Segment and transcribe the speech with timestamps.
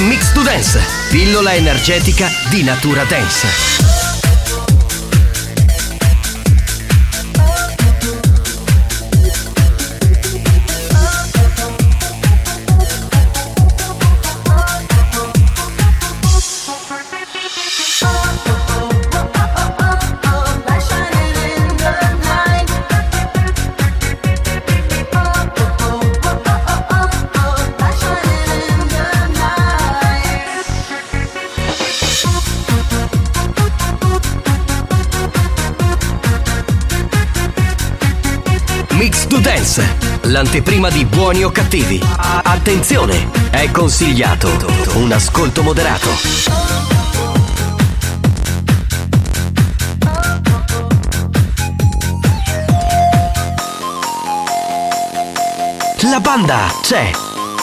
[0.00, 3.97] Mix to Dance, pillola energetica di natura dance.
[40.28, 42.00] L'anteprima di buoni o cattivi.
[42.42, 44.50] Attenzione, è consigliato
[44.94, 46.08] un ascolto moderato.
[56.10, 57.10] La banda c'è.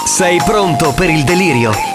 [0.05, 1.95] Sei pronto per il delirio?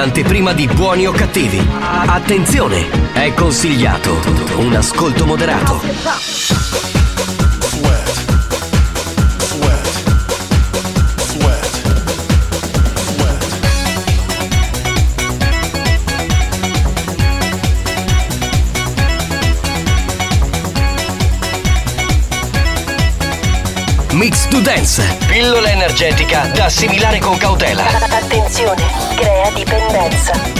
[0.00, 1.62] L'anteprima di buoni o cattivi.
[2.06, 4.18] Attenzione, è consigliato
[4.56, 5.78] un ascolto moderato.
[24.12, 27.84] Mix to Dance, pillola energetica da assimilare con cautela.
[27.84, 30.59] Attenzione, crea dipendenza.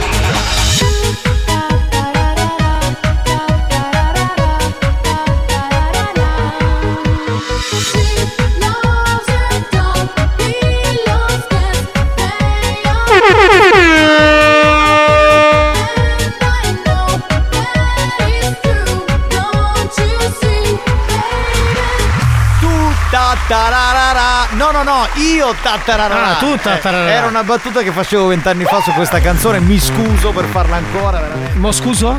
[24.83, 26.29] No, no, io tattarara.
[26.29, 27.11] Ah, tu tattarara.
[27.11, 29.59] era una battuta che facevo vent'anni fa su questa canzone.
[29.59, 31.59] Mi scuso per farla ancora, veramente.
[31.59, 32.17] Mo scuso?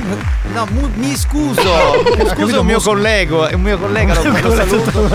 [0.53, 1.61] No, mu- mi scuso.
[2.17, 5.09] Mi scuso un mio collega, è un mio collega, lo, lo saluto.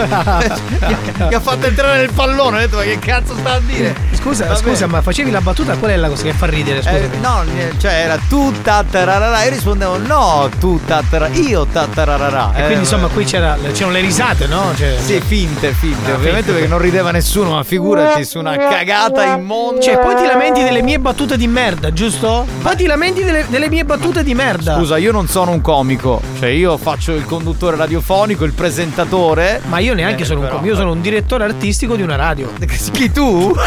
[1.30, 2.58] che ha fatto entrare nel pallone.
[2.58, 3.96] Ho detto, ma che cazzo sta a dire?
[4.28, 5.76] Scusa, scusa, ma facevi la battuta?
[5.78, 6.82] Qual è la cosa che fa ridere?
[6.82, 9.44] Eh, no, eh, cioè era tu tattarara.
[9.44, 11.34] Io rispondevo no, tu tattarara.
[11.36, 12.52] Io tattarara.
[12.54, 14.74] E quindi insomma qui c'era, c'erano le risate, no?
[14.76, 16.52] Cioè, Sì, finte, finte, Ah, ovviamente finte.
[16.52, 19.82] perché non rideva nessuno, ma figurati su una cagata immonda.
[19.82, 22.46] Cioè, poi ti lamenti delle mie battute di merda, giusto?
[22.62, 24.76] Poi ti lamenti delle, delle mie battute di merda.
[24.76, 29.62] Scusa, io non sono un comico, cioè io faccio il conduttore radiofonico, il presentatore.
[29.68, 32.16] Ma io neanche Eh, sono un però- com, io sono un direttore artistico di una
[32.16, 32.52] radio.
[32.92, 33.56] Chi tu?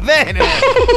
[0.00, 0.40] Ah bene,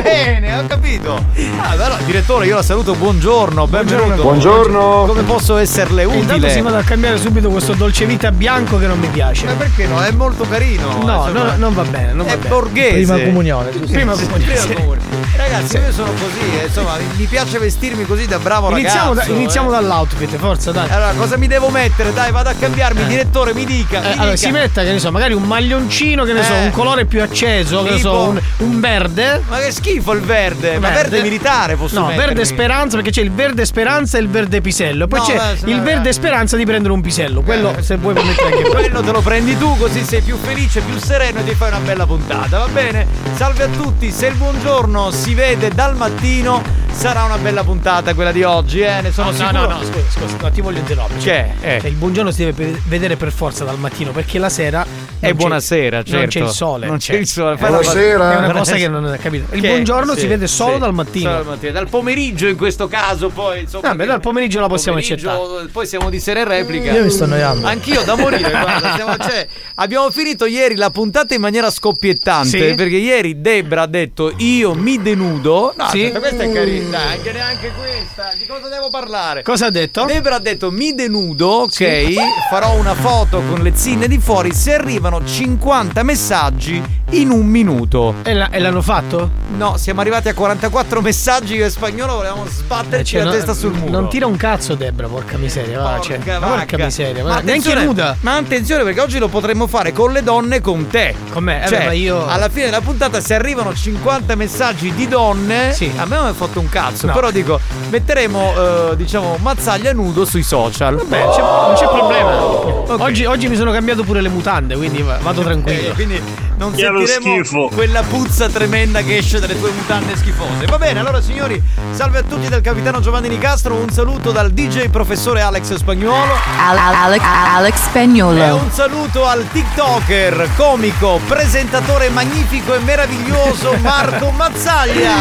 [0.01, 1.25] bene, ho capito.
[1.59, 4.21] Ah, allora, direttore, io la saluto, buongiorno, benvenuto.
[4.21, 5.03] Buongiorno.
[5.07, 6.61] Come posso esserle E Intanto si utile?
[6.61, 9.45] vado a cambiare subito questo dolce vita bianco che non mi piace.
[9.45, 10.00] Ma perché no?
[10.01, 10.88] È molto carino.
[11.03, 11.44] No, insomma.
[11.51, 12.47] no, non va bene, non va È bene.
[12.50, 12.94] borghese.
[13.13, 13.69] Prima comunione?
[13.71, 14.44] Prima comunione.
[14.45, 15.01] prima comunione.
[15.35, 19.31] Ragazzi, io sono così, eh, insomma, mi- piace vestirmi così da bravo Iniziamo, da- ragazzo.
[19.38, 19.71] iniziamo eh.
[19.73, 20.89] dall'outfit, forza, dai.
[20.89, 22.13] Allora, cosa mi devo mettere?
[22.13, 23.05] Dai, vado a cambiarmi.
[23.05, 24.00] Direttore, mi dica.
[24.00, 24.38] mi Eh, allora, dica.
[24.38, 26.65] si metta, che ne so, magari un maglioncino, che ne so, Eh.
[26.65, 28.29] un colore più acceso, che ne so, Tipo?
[28.29, 29.41] un, un verde.
[29.47, 30.77] Ma che schifo il verde.
[30.79, 32.25] Ma verde militare posso No, mettermi.
[32.25, 35.07] verde speranza, perché c'è il verde speranza e il verde pisello.
[35.07, 37.41] Poi No, c'è beh, il verde speranza di prendere un pisello.
[37.41, 39.01] Quello, se vuoi mettere anche quello.
[39.01, 42.05] Te lo prendi tu, così sei più felice, più sereno e ti fai una bella
[42.05, 43.05] puntata, va bene?
[43.35, 46.61] Salve a tutti, se il buongiorno si vede dal mattino,
[46.91, 49.01] sarà una bella puntata quella di oggi, eh?
[49.01, 49.51] Ne sono No, sicuro.
[49.61, 51.19] no, no, scusa, scusa, no, ti voglio interrompere.
[51.19, 51.75] Che?
[51.75, 51.79] Eh.
[51.81, 54.85] Cioè, il buongiorno si deve vedere per forza dal mattino, perché la sera.
[55.19, 56.17] E c'è- buonasera, certo.
[56.17, 56.85] Non c'è il sole.
[56.87, 57.55] Non c'è cioè, il sole.
[57.55, 58.33] È Fai una, la- Buonasera.
[58.33, 59.53] è una cosa che non ho capito.
[59.55, 59.67] Il Che?
[59.67, 61.29] buongiorno Sì, si vede solo sì, dal mattino.
[61.29, 61.71] solo dal mattino.
[61.71, 63.89] Dal pomeriggio in questo caso, poi insomma.
[63.89, 65.67] Vabbè, dal pomeriggio la possiamo pomeriggio, accettare.
[65.71, 66.91] Poi siamo di sera in replica.
[66.91, 67.65] Io mi sto annoiando.
[67.67, 72.75] Anch'io da morire, guarda, stiamo- cioè, abbiamo finito ieri la puntata in maniera scoppiettante Sì.
[72.75, 75.73] perché ieri Debra ha detto io mi denudo.
[75.77, 76.03] No, Sì.
[76.05, 78.31] aspetta, questa è carina, anche neanche questa.
[78.37, 79.41] Di cosa devo parlare?
[79.43, 80.05] Cosa ha detto?
[80.05, 82.13] Debra ha detto mi denudo, ok,
[82.49, 86.81] farò una foto con le zinne di fuori se arrivano 50 messaggi
[87.11, 88.15] in un minuto.
[88.23, 89.30] E, la- e l'hanno fatto?
[89.56, 93.54] No, siamo arrivati a 44 messaggi io e spagnolo volevamo sbatterci Cioè, la no- testa
[93.54, 93.92] sul muro.
[93.92, 95.80] Non tira un cazzo, Debra, porca miseria.
[95.81, 97.24] Va, cioè, Porca ma porca miseria.
[97.24, 98.15] Ma neanche nuda.
[98.21, 101.13] Ma attenzione perché oggi lo potremmo fare con le donne con te.
[101.31, 101.63] Con me?
[101.63, 102.25] Eh, Cioè, beh, io.
[102.25, 105.92] alla fine della puntata se arrivano 50 messaggi di donne, Sì.
[105.95, 107.13] a me non mi ha fatto un cazzo, No.
[107.13, 111.04] però dico, metteremo eh, diciamo mazzaglia nudo sui social.
[111.06, 113.01] Beh, c'è- non c'è problema.
[113.04, 115.89] Oggi, oggi mi sono cambiato pure le mutande, quindi va- vado tranquillo.
[115.89, 116.21] Eh, quindi
[116.69, 117.69] non lo sentiremo schifo.
[117.74, 120.65] quella puzza tremenda che esce dalle tue mutande schifose.
[120.65, 121.62] Va bene, allora signori,
[121.92, 126.33] salve a tutti dal capitano Giovanni Nicastro, un saluto dal DJ professore Alex Spagnuolo.
[126.60, 128.56] Al- Al- Alex, Alex E Spagnolo.
[128.56, 135.12] un saluto al TikToker, comico, presentatore magnifico e meraviglioso Marco Mazzaglia.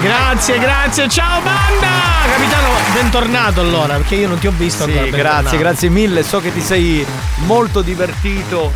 [0.00, 1.08] Grazie, grazie.
[1.08, 1.88] Ciao banda!
[2.32, 5.02] Capitano, bentornato allora, perché io non ti ho visto Sì, ancora.
[5.10, 5.40] bentornato.
[5.42, 6.22] grazie, grazie mille.
[6.22, 7.04] So che ti sei
[7.46, 8.72] molto divertito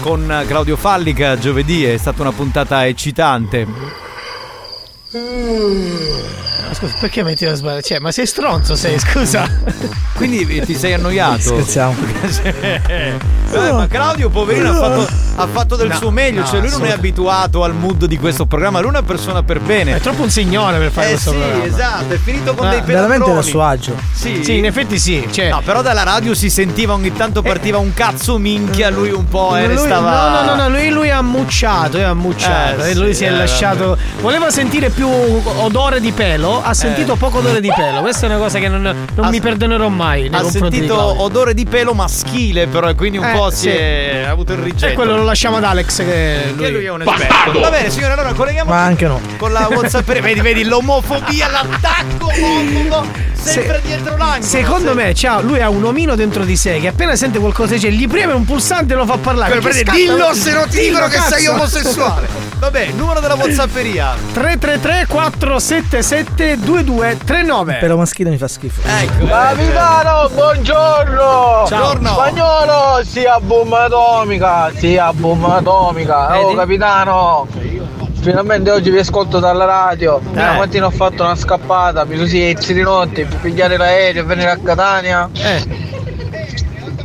[0.00, 4.05] con Claudio Fallica giovedì, è stata una puntata eccitante.
[5.12, 7.80] Ma Scusa, perché metti la sbaglia?
[7.80, 9.48] Cioè, ma sei stronzo sei, scusa.
[10.14, 11.40] Quindi ti sei annoiato?
[11.40, 11.94] Scherziamo.
[13.48, 16.40] Eh, ma Claudio, poverino, ha fatto, ha fatto del No, suo meglio.
[16.40, 18.80] no, cioè, lui non è abituato al mood di questo programma.
[18.80, 19.94] Lui è una persona per bene.
[19.94, 21.64] È troppo un signore per fare Eh questo sì, programma.
[21.64, 23.34] esatto, è finito con Ah, dei Veramente pelandroni.
[23.36, 23.96] da suo agio.
[24.12, 24.42] Sì.
[24.42, 25.26] Sì, in effetti sì.
[25.30, 29.28] Cioè, No, però dalla radio si sentiva ogni tanto partiva un cazzo minchia, lui un
[29.28, 30.28] po' e lui, restava.
[30.30, 32.82] no, no, no, no, lui, lui ha mucciato, lui ha mucciato.
[32.82, 33.96] Eh, lui sì, si è eh, lasciato.
[34.20, 38.00] Voleva sentire più odore di pelo, ha sentito poco odore di pelo.
[38.00, 40.30] Questa è una cosa che non, non Ha- mi perdonerò mai.
[40.32, 43.56] Ha sentito odore di pelo maschile, però, e quindi un Eh, po' sì.
[43.56, 44.86] si è ha avuto il rigetto.
[44.92, 47.60] E quello lo lasciamo ad Alex che lui, Che lui è un esperto.
[47.60, 49.20] Va bene, signore, allora colleghiamo Ma anche no.
[49.36, 50.10] con la WhatsApp.
[50.20, 54.42] vedi, vedi l'omofobia, l'attacco omofobo, sempre Se- dietro l'angolo.
[54.46, 57.74] Secondo Se- me c'ha- lui ha un omino dentro di sé che appena sente qualcosa
[57.74, 59.50] dice gli preme un pulsante e lo fa parlare.
[59.58, 61.34] Prendere- scatta- dillo se non ti dicono che cazzo.
[61.34, 62.44] sei omosessuale.
[62.58, 64.14] Vabbè, numero della WhatsApperia.
[64.32, 68.80] 333 477 2239 Pelo maschile mi fa schifo.
[68.86, 69.26] Ecco.
[69.26, 71.64] Capitano, buongiorno!
[71.68, 72.08] Buongiorno.
[72.08, 76.40] Spagnolo, sia bomba atomica, sia bomba atomica.
[76.40, 77.48] Oh capitano!
[78.20, 80.20] Finalmente oggi vi ascolto dalla radio.
[80.34, 80.56] Eh.
[80.56, 84.50] mattina ho fatto una scappata, mi sono siezi di notte per pigliare l'aereo e venire
[84.50, 85.28] a Catania.
[85.32, 85.75] Eh,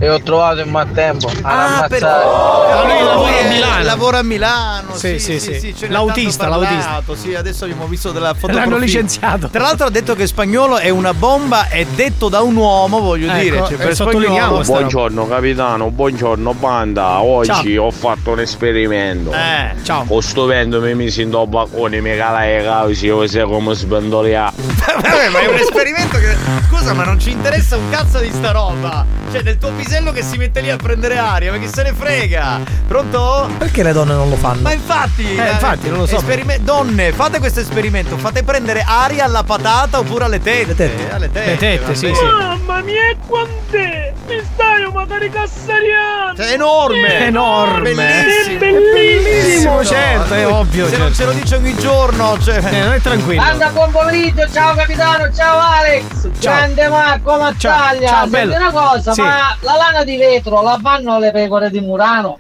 [0.02, 2.02] e ho trovato in maltempo ad Ah, per...
[2.04, 2.88] ammazzare.
[2.88, 3.84] lui lavora a Eh, Milano.
[3.84, 4.96] Lavora a Milano.
[4.96, 5.88] Sì, Sì, sì, sì, sì.
[5.90, 7.04] L'autista, l'autista.
[7.14, 8.48] Sì, adesso abbiamo visto della foto.
[8.48, 8.80] L'hanno profilo.
[8.86, 9.48] licenziato.
[9.50, 13.28] Tra l'altro ha detto che spagnolo è una bomba, è detto da un uomo, voglio
[13.32, 13.58] Ecco, dire.
[13.58, 14.80] Cioè, e per sottolineiamo spagnolo.
[14.80, 17.22] Buongiorno capitano, buongiorno banda.
[17.22, 19.32] Oggi ho fatto un esperimento.
[19.32, 20.06] Eh, ciao.
[20.06, 23.76] Con sto vento mi misi in do baccone, mi cala le cause, io sai come
[23.76, 24.54] sbandoliare.
[24.58, 26.36] Vabbè, ma è un esperimento che.
[26.68, 29.06] Scusa, ma non ci interessa un cazzo di sta roba.
[29.32, 31.92] Cioè, del tuo pisello che si mette lì a prendere aria, ma chi se ne
[31.94, 32.62] frega?
[32.88, 33.50] Pronto?
[33.58, 34.62] Perché le donne non lo fanno?
[34.62, 36.16] Ma infatti, Eh, infatti, non lo so.
[36.16, 40.68] esperime- donne, fate questo esperimento, fate prendere aria alla patata oppure alle tette.
[40.68, 42.24] Le tette, alle tette, Le tette, sì, sì.
[42.24, 44.14] Mamma mia, quant'è?
[44.30, 46.36] Mi stai magari cassariando!
[46.42, 47.18] Cioè, è enorme!
[47.18, 47.94] È enorme.
[47.94, 48.56] Bellissimo!
[48.56, 48.58] È
[48.94, 50.86] bellissimo, certo, è ovvio.
[50.86, 51.04] Se certo.
[51.04, 52.58] non ce lo dice ogni giorno, cioè.
[52.64, 53.42] Eh, non è tranquillo.
[53.42, 56.30] Anda, buon pomeriggio, ciao capitano, ciao Alex!
[56.40, 58.08] Grande Marco Mazzaglia!
[58.08, 58.56] Ciao, Senti bello.
[58.56, 59.22] una cosa, Sì.
[59.22, 62.40] ma la lana di vetro la fanno le pecore di Murano?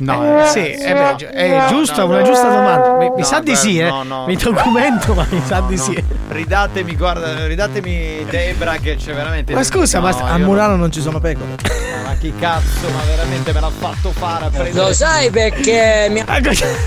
[0.00, 2.92] No, sì, è, beh, gi- è giusta, una giusta domanda.
[2.98, 3.88] Mi, mi No, sa di sì, eh.
[3.88, 4.26] no, no.
[4.26, 6.00] Mi documento, ma mi sa di sì.
[6.28, 9.54] Ridatemi, guarda, ridatemi Debra che c'è veramente.
[9.54, 11.46] Ma scusa, ma No, A Murano non ci sono pecore.
[11.46, 11.56] non-
[12.04, 14.86] Ma chi cazzo, ma veramente me l'ha fatto fare a prendere.
[14.86, 16.22] Lo sai perché mi...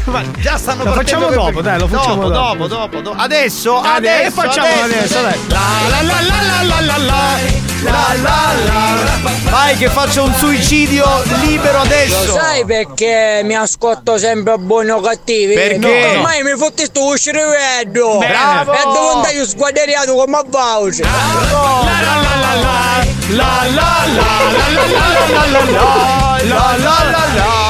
[0.06, 2.30] Ma già stanno Lo facciamo dopo, dai, lo facciamo dopo.
[2.30, 2.56] dopo.
[2.56, 3.22] Dopo, dopo, dopo.
[3.22, 5.40] Adesso, Adesso, adesso, facciamo adesso, dai.
[5.50, 7.70] La la la la la la la la.
[7.84, 9.30] La, la, la.
[9.50, 11.04] Vai che faccio un suicidio
[11.42, 12.32] libero Lo adesso.
[12.34, 15.54] sai perché mi ascolto sempre buoni o cattivi?
[15.54, 15.78] Perché?
[15.78, 18.18] No, ormai mi fotti sto uscire veddo!
[18.20, 18.74] Bravo!
[18.74, 21.02] E devo andare io squaderiato come a voce!
[21.04, 22.80] La la la la la.
[23.32, 26.20] La la la la la la la la la.
[26.44, 27.61] La, la, la,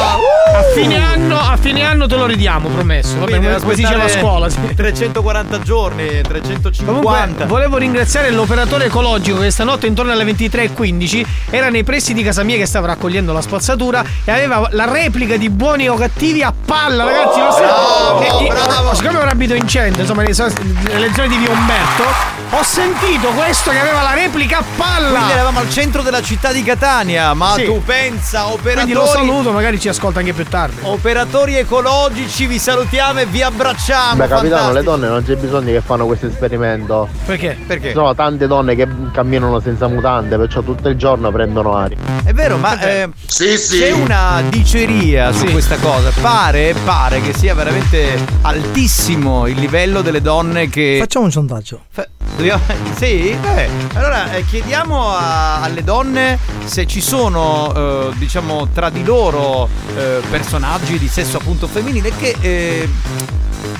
[0.73, 3.17] fine anno, a fine anno te lo ridiamo, promesso.
[3.19, 4.49] Va Quindi come dice aspettare scuola.
[4.49, 4.59] sì.
[4.75, 6.85] 340 giorni, 350.
[6.85, 12.43] Comunque, volevo ringraziare l'operatore ecologico che stanotte intorno alle 23.15 era nei pressi di casa
[12.43, 16.53] mia che stava raccogliendo la spazzatura e aveva la replica di buoni o cattivi a
[16.65, 17.39] palla, ragazzi.
[17.39, 18.95] so- Bravo, e- bravo.
[18.95, 20.47] Siccome ora abito in centro, insomma, nelle so-
[20.91, 22.03] nelle zone di Via Umberto,
[22.53, 25.09] ho sentito questo che aveva la replica a palla.
[25.09, 27.63] Quindi eravamo al centro della città di Catania, ma Sì.
[27.65, 30.75] tu pensa, Quindi lo operatori, saluto, magari ci ascolta anche più tardi.
[30.81, 34.15] operatori ecologici, vi salutiamo e vi abbracciamo.
[34.15, 34.73] Beh capitano, fantastico.
[34.73, 37.07] le donne non c'è bisogno che fanno questo esperimento.
[37.25, 37.57] Perché?
[37.65, 37.87] Perché?
[37.87, 41.97] Ci sono tante donne che camminano senza mutande, perciò tutto il giorno prendono aria.
[42.25, 46.11] È vero, ma eh, c'è una diceria su questa cosa.
[46.21, 50.97] Pare, pare che sia veramente altissimo il livello delle donne che.
[50.99, 51.85] Facciamo un sondaggio.
[51.89, 52.07] Fa-
[52.41, 52.63] dobbiamo-
[52.97, 53.35] Sì?
[53.39, 59.67] Beh, allora eh, chiediamo a- alle donne se ci sono, eh, diciamo, tra di loro
[59.95, 62.89] eh, personaggi di sesso appunto femminile che eh,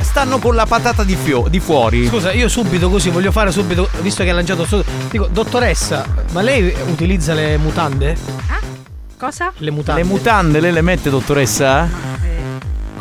[0.01, 2.07] stanno con la patata di, fio- di fuori.
[2.07, 4.83] Scusa, io subito così voglio fare subito, visto che ha lanciato su.
[5.09, 8.15] Dico, dottoressa, ma lei utilizza le mutande?
[9.17, 9.51] Cosa?
[9.57, 10.01] Le mutande.
[10.01, 11.87] Le mutande lei le mette, dottoressa?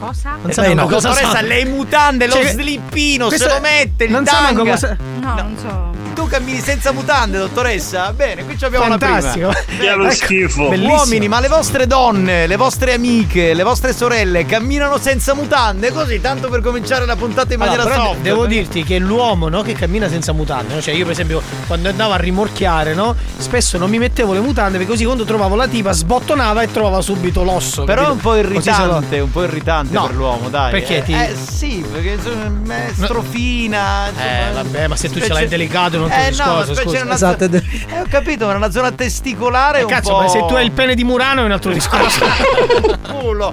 [0.00, 0.30] Cosa?
[0.40, 0.86] Non Eh, sa no.
[0.86, 1.40] cosa Dottoressa, sa.
[1.42, 5.56] le mutande, lo Cioè, slippino, se lo mette, il non sa manco cosa- No, non
[5.60, 5.88] so.
[6.14, 8.12] Tu cammini senza mutande, dottoressa?
[8.12, 9.46] Bene, qui ci abbiamo Fantastico.
[9.46, 9.80] la prima.
[9.82, 10.68] Che lo Ecco, schifo.
[10.68, 10.94] Bellissimo.
[10.96, 15.92] Uomini, ma le vostre donne, le vostre amiche, le vostre sorelle camminano senza mutande?
[15.92, 18.20] Così, tanto per cominciare la puntata in Allora, maniera soft.
[18.20, 20.82] devo dirti che l'uomo no, che cammina senza mutande, no?
[20.82, 24.76] cioè io per esempio quando andavo a rimorchiare, no, spesso non mi mettevo le mutande
[24.78, 27.84] perché così quando trovavo la tipa sbottonava e trovava subito l'osso.
[27.84, 30.70] Però è un po' irritante, un po' irritante No, per l'uomo, dai.
[30.70, 34.08] perché eh, ti- Eh sì, perché insomma, è strofina.
[34.08, 36.28] insomma, Eh, vabbè, ma se tu ce specie- l'hai delicato è un altro eh, no,
[36.30, 36.98] discorso, specie scusa.
[37.02, 40.20] nella Esatto, Eh, ho capito, ma nella zona testicolare è Eh, un cazzo, po'.
[40.20, 42.24] ma se tu hai il pene di Murano è un altro discorso.
[43.20, 43.52] culo.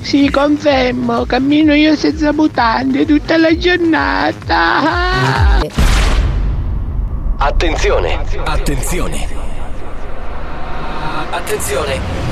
[0.00, 5.60] Sì, confermo, cammino io senza mutande tutta la giornata.
[7.38, 9.26] Attenzione, attenzione.
[11.30, 12.31] Attenzione.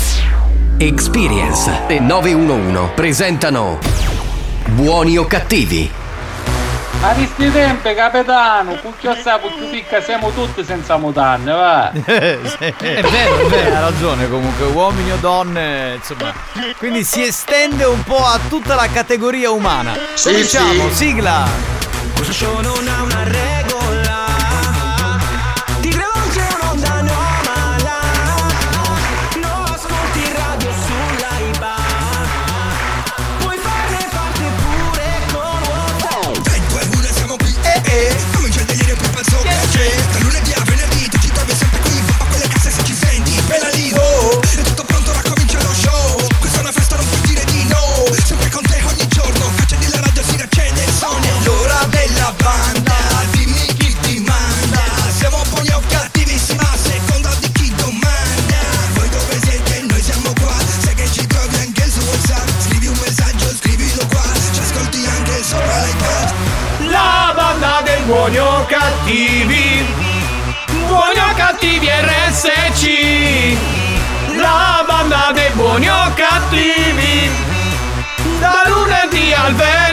[0.81, 3.77] Experience e 911 presentano
[4.69, 5.87] Buoni o cattivi?
[7.03, 11.91] A questi tempi, capitano, pucchio sa, pucchio picca, siamo tutti senza mutande, va.
[11.93, 13.75] è vero, è vero.
[13.75, 16.33] Ha ragione comunque, uomini o donne, insomma.
[16.79, 19.95] Quindi si estende un po' a tutta la categoria umana.
[20.15, 20.95] Sì, Cominciamo, sì.
[20.95, 21.47] sigla.
[22.15, 23.50] Questo show non ha una regola.
[76.15, 77.29] Cattivi.
[78.39, 79.90] Da lunedì al venerdì.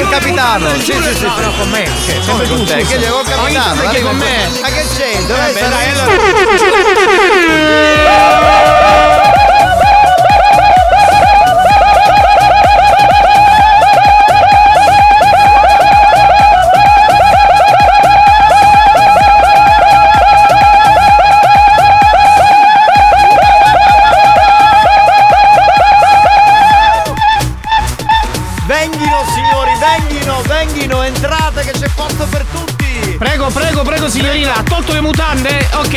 [0.00, 1.84] Col capitano, sì, sì, sì, No, con me.
[2.06, 2.76] Cioè, sempre con te?
[2.84, 4.48] Che col capitano, arriva con con me.
[4.62, 5.36] Ma che c'entra?
[5.36, 6.08] Vabbè, Eh, dai, sarà-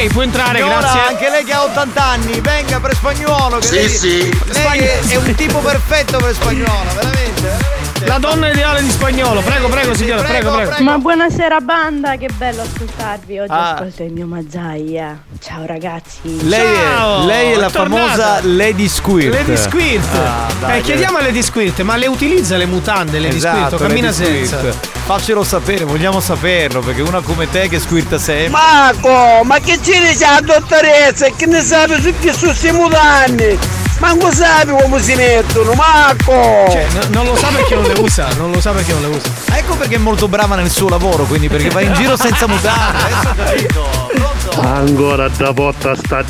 [0.04, 1.00] Ok, può entrare, Signora, grazie.
[1.08, 3.58] anche lei che ha 80 anni, venga per spagnolo.
[3.60, 4.40] Che Sì, lei, sì.
[4.52, 8.06] Lei è, è un tipo perfetto per spagnolo, veramente, veramente.
[8.06, 10.76] La donna ideale di spagnolo, prego, prego signora, prego, prego.
[10.84, 13.40] Ma buonasera banda, che bello ascoltarvi.
[13.40, 13.74] Oggi Ah.
[13.76, 15.24] ascolto il mio Mazzaia.
[15.42, 16.20] Ciao ragazzi.
[16.48, 19.34] Lei è, lei è la famosa Lady Squirt.
[19.34, 20.14] Lady Squirt.
[20.16, 23.84] Ah, dai, eh, chiediamo a Lady Squirt, ma le utilizza le mutande Lady Esatto, Squirt
[23.88, 24.58] cammina Lady senza?
[24.58, 24.93] Squirt.
[25.06, 28.50] Faccelo sapere, vogliamo saperlo, perché una come te che squirta sempre.
[28.50, 31.28] Marco, ma che ci dice la dottoressa?
[31.36, 33.60] Che ne sape su che sono questi mutanti?
[34.00, 36.32] Manco sape come si mettono, Marco!
[36.72, 39.08] Cioè, no- non lo sa perché non le usa, non lo sa perché non le
[39.08, 39.30] usa.
[39.52, 42.98] Ecco perché è molto brava nel suo lavoro, quindi perché va in giro senza mutande.
[43.04, 44.10] Adesso ho capito.
[44.14, 44.62] Pronto?
[44.62, 46.24] Ancora da botta sta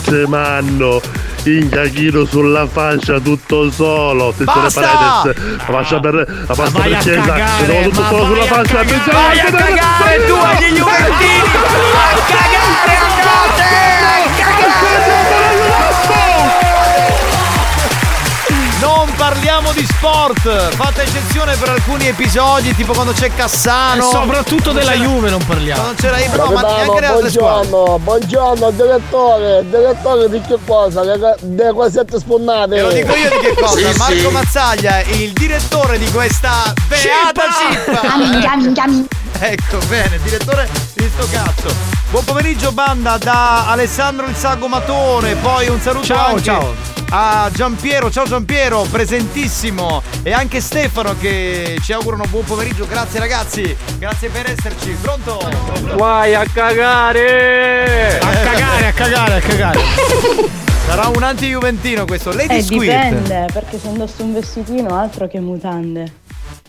[1.43, 1.49] tremando.
[1.49, 4.33] Inghachino sulla fascia tutto solo.
[4.37, 4.81] Basta!
[4.81, 5.57] paredes.
[5.57, 6.13] La fascia per.
[6.47, 7.35] La pasta vai per chiesa.
[7.83, 8.75] tutto solo sulla vai a fascia.
[8.75, 11.41] cagare, Attenzione, vai a cagare, tu agli Juventini!
[11.93, 13.12] A cagare,
[19.23, 24.09] parliamo di sport, fate eccezione per alcuni episodi, tipo quando c'è Cassano.
[24.09, 25.81] E soprattutto della Juve non parliamo.
[25.81, 27.69] Quando c'era Ibra, no, ma neanche nelle altre squadre.
[27.69, 31.03] buongiorno, buongiorno direttore, direttore di che cosa?
[31.03, 32.75] Le, delle cosette sponnate.
[32.75, 33.93] Te lo dico io di che cosa?
[33.95, 38.17] Marco Mazzaglia, il direttore di questa beata cippa.
[38.17, 39.22] Minchia, minchia, minchia.
[39.53, 41.67] Ecco, bene, direttore di sto cazzo.
[42.11, 46.73] Buon pomeriggio banda da Alessandro il Sagomatone, poi un saluto Ciao, anche ciao.
[47.09, 53.75] a Giampiero, ciao Giampiero, presentissimo e anche Stefano che ci augurano buon pomeriggio, grazie ragazzi,
[53.97, 55.37] grazie per esserci, pronto?
[55.97, 58.19] Vai a cagare!
[58.19, 59.79] A cagare, a cagare, a cagare.
[60.85, 62.81] Sarà un anti-juventino questo, Lady Eh, Squirt.
[62.81, 66.21] dipende, perché se indosso un vestitino altro che mutande.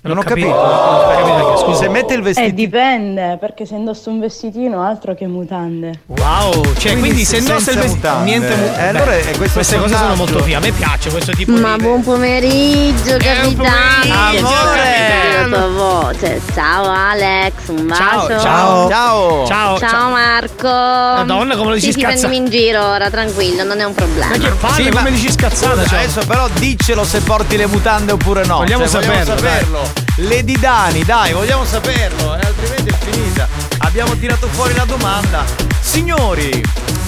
[0.07, 1.57] Non ho capito.
[1.59, 1.79] Scusa.
[1.85, 6.01] Se mette il Eh, vestito dipende, perché se indosso un vestitino altro che mutande.
[6.07, 8.25] Wow, cioè quindi, se indossa il vestito mutande.
[8.31, 10.17] niente mu- Eh, allora questo queste cose sono sondaggio.
[10.17, 13.69] molto fighe, a me piace questo tipo Ma di buon pomeriggio capitano
[14.13, 15.73] Amore.
[15.75, 18.89] Voce Ciao Alex Un bacio Ciao.
[18.89, 19.47] Ciao.
[19.47, 19.79] Ciao.
[19.79, 23.81] Ciao Marco Madonna, come lo dici Sì, sì, scazza- prendimi in giro ora tranquillo Non
[23.81, 25.99] è un problema Ma che palle, Sì, come ma- dici scazzata, Scusa, cioè.
[26.01, 28.59] Adesso però diccelo se porti le mutande oppure no.
[28.59, 29.94] Vogliamo Cioè, saperlo, saperlo.
[30.17, 33.49] Le Didani, dai, vogliamo saperlo, eh, altrimenti è finita.
[33.79, 35.45] Abbiamo tirato fuori la domanda.
[35.81, 36.63] Signori,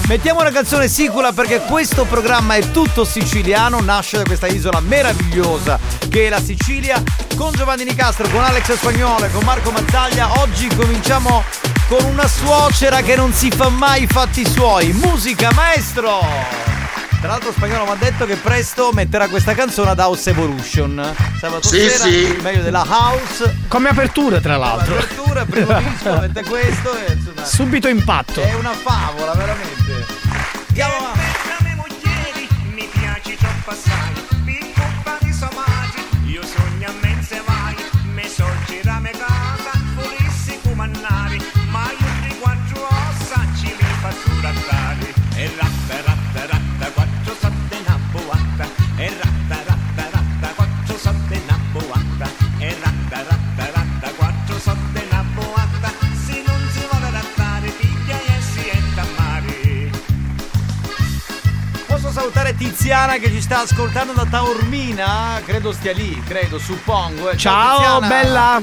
[0.07, 5.79] mettiamo una canzone sicula perché questo programma è tutto siciliano, nasce da questa isola meravigliosa
[6.09, 7.01] che è la Sicilia.
[7.35, 11.43] Con Giovanni Nicastro, con Alex Spagnolo e con Marco Mazzaglia, oggi cominciamo
[11.87, 14.91] con una suocera che non si fa mai i fatti suoi.
[14.91, 16.76] Musica, maestro!
[17.19, 21.15] Tra l'altro spagnolo mi ha detto che presto metterà questa canzone ad House Evolution.
[21.39, 22.37] Sabato Sì, sera, sì.
[22.41, 23.57] meglio della House.
[23.67, 24.95] Come apertura, tra l'altro.
[24.95, 27.43] Apertura, primo disco, mette questo e insomma.
[27.45, 28.41] Subito impatto.
[28.41, 30.05] È una favola, veramente.
[30.69, 31.25] Andiamo avanti.
[32.73, 34.13] Mi piaci troppo assai,
[34.45, 37.75] piccola di somati, io sogno a mense vai,
[38.13, 38.45] me so
[62.27, 65.39] salutare Tiziana che ci sta ascoltando da Taormina?
[65.45, 67.29] Credo stia lì, credo, suppongo.
[67.29, 67.37] eh.
[67.37, 68.07] Ciao, Tiziana.
[68.07, 68.61] bella.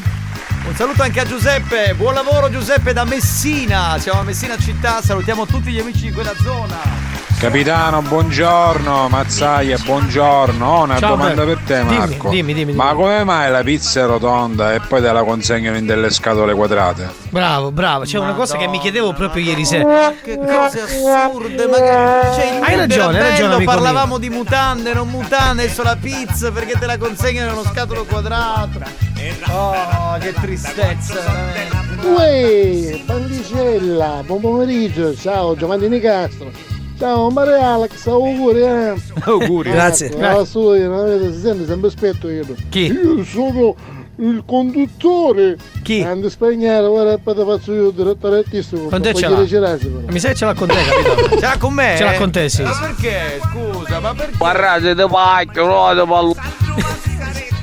[0.66, 1.94] Un saluto anche a Giuseppe.
[1.94, 3.96] Buon lavoro Giuseppe da Messina.
[3.98, 7.03] Siamo a Messina città, salutiamo tutti gli amici di quella zona.
[7.44, 10.66] Capitano, buongiorno, Mazzaia, buongiorno.
[10.66, 11.54] Ho una Ciao, domanda Beh.
[11.54, 12.28] per te, Dimmi, Marco.
[12.30, 12.96] dimmi, dimmi, Ma dimmi.
[13.02, 17.06] come mai la pizza è rotonda e poi te la consegnano in delle scatole quadrate?
[17.28, 18.04] Bravo, bravo.
[18.04, 20.14] C'è una cosa che mi chiedevo proprio ieri sera.
[20.22, 22.32] Che cose assurde, ma che.
[22.34, 25.98] Cioè, il Hai ragione, hai ragione, bello, amico Parlavamo di mutande, non mutande, adesso la
[26.00, 28.80] pizza perché te la consegnano in uno scatolo quadrato.
[29.50, 32.06] Oh, che tristezza, veramente.
[32.06, 36.73] Uè, Pandicella, buon pomeriggio, ciao Giovanni Nicastro.
[37.04, 38.94] Ciao Maria Alex, auguri eh.
[39.24, 39.70] Auguri.
[39.70, 40.08] Grazie.
[40.18, 42.46] La sua, non avete- si sente sempre aspetto io.
[42.70, 42.86] Chi?
[42.86, 43.76] Io sono
[44.16, 45.58] il conduttore.
[45.82, 46.02] Chi?
[46.02, 48.86] Ando a spagnare, ora poi te faccio io il direttore artistico.
[48.86, 49.76] Con te ce l'ha.
[50.08, 51.28] Mi sa che ce l'ha con te, capito?
[51.36, 51.94] Ce l'ha con me?
[51.94, 52.62] Ce l'ha con te, sì.
[52.62, 53.38] Ma perché?
[53.52, 54.36] Scusa, ma perché?
[54.38, 56.34] Guardate, te pacchio, no, te pallo.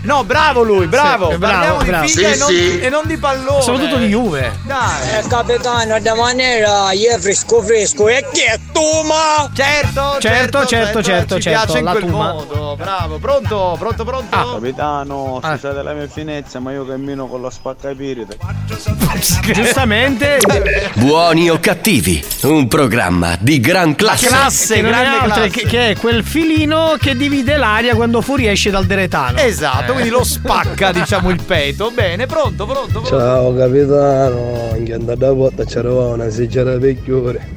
[0.03, 1.29] No, bravo lui, bravo.
[1.31, 2.05] Sì, bravo, Parliamo bravo.
[2.05, 2.79] di figlia Sì, e, non, sì.
[2.79, 3.61] e non di pallone.
[3.61, 4.51] Soprattutto di Juve.
[4.65, 5.19] Dai.
[5.23, 9.49] Eh, capitano, da maniera, io fresco fresco, e che è tu, ma?
[9.53, 12.31] Certo, Certo, certo, certo, ci certo, piace in la quel tuma.
[12.33, 12.75] modo.
[12.77, 14.35] Bravo, pronto, pronto, pronto.
[14.35, 14.53] Ah.
[14.53, 15.51] Capitano, Ah.
[15.53, 18.37] scusate la mia finezza, ma io cammino con la spaccapirite.
[19.53, 20.39] Giustamente.
[20.95, 24.27] Buoni o cattivi, un programma di gran classe.
[24.27, 25.49] Classe, che grande altro classe.
[25.49, 29.37] che, che è quel filino che divide l'aria quando fuoriesce dal deretano.
[29.39, 29.93] Esatto, Eh.
[29.93, 31.91] quindi lo spacca, diciamo, il peto.
[31.91, 33.07] Bene, pronto, pronto, pronto.
[33.07, 37.49] Ciao capitano, anche andata a volta c'era una seggiata peggiore.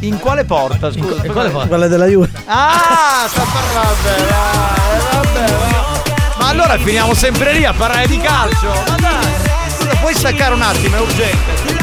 [0.00, 1.24] In quale porta, scusa?
[1.26, 1.68] In quale porta?
[1.68, 2.30] Quella della Juve.
[2.46, 3.96] Ah, sta parlando.
[4.02, 6.38] Vabbè, vabbè, vabbè.
[6.38, 8.68] Ma allora finiamo sempre lì a parlare di calcio.
[8.68, 9.32] Ma dai,
[9.76, 11.79] scusa, puoi staccare un attimo, è urgente.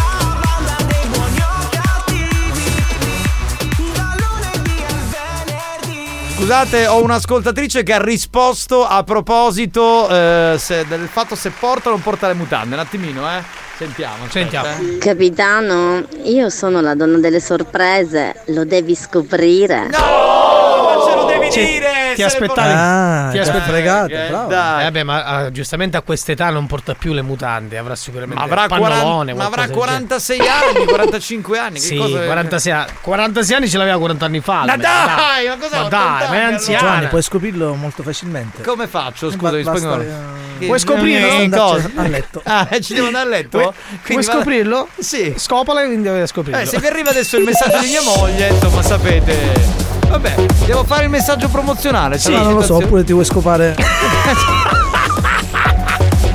[6.37, 11.91] Scusate, ho un'ascoltatrice che ha risposto a proposito eh, se- del fatto se porta o
[11.93, 12.75] non porta le mutande.
[12.75, 13.41] Un attimino, eh.
[13.75, 14.25] Sentiamo.
[14.25, 14.67] aspetta, Sentiamo.
[14.93, 14.97] eh.
[14.99, 19.87] Capitano, io sono la donna delle sorprese, lo devi scoprire.
[19.87, 21.96] No, ma ce lo devi Sì, dire.
[22.15, 22.73] Ti se le aspettavi.
[22.73, 23.69] Ah, ti ti aspettavi.
[23.71, 24.49] fregato, Eh, bravo.
[24.49, 24.79] dai.
[24.79, 28.45] Eh, vabbè, ma ah, giustamente a quest'età non porta più le mutande, avrà sicuramente Ma
[28.45, 31.79] avrà, il pannolone, 40, ma avrà qualcosa del 46 anni, 45 anni.
[31.79, 34.65] Sì, cosa 46, anni- 46 anni ce l'aveva 40 anni fa.
[34.65, 36.79] Ma dai, ma cosa Ma dai, ma è anziana.
[36.79, 38.61] Giovanni, puoi scoprirlo molto facilmente.
[38.63, 39.29] Come faccio?
[39.31, 40.01] Scusa, Ba- in spagnolo.
[40.01, 41.57] eh, Puoi scoprirlo?
[41.57, 41.91] cosa?
[41.95, 42.41] a letto.
[42.43, 43.57] Ah, ci devo andare a letto?
[43.59, 44.87] Vado- scoprirlo?
[44.97, 45.33] Sì.
[45.37, 46.61] Scopala e quindi devi scoprirlo.
[46.61, 49.96] Eh, se vi arriva adesso il messaggio di mia moglie, insomma, sapete.
[50.09, 52.17] Vabbè, devo fare il messaggio promozionale.
[52.17, 53.75] Sì, non lo so, oppure ti vuoi scopare.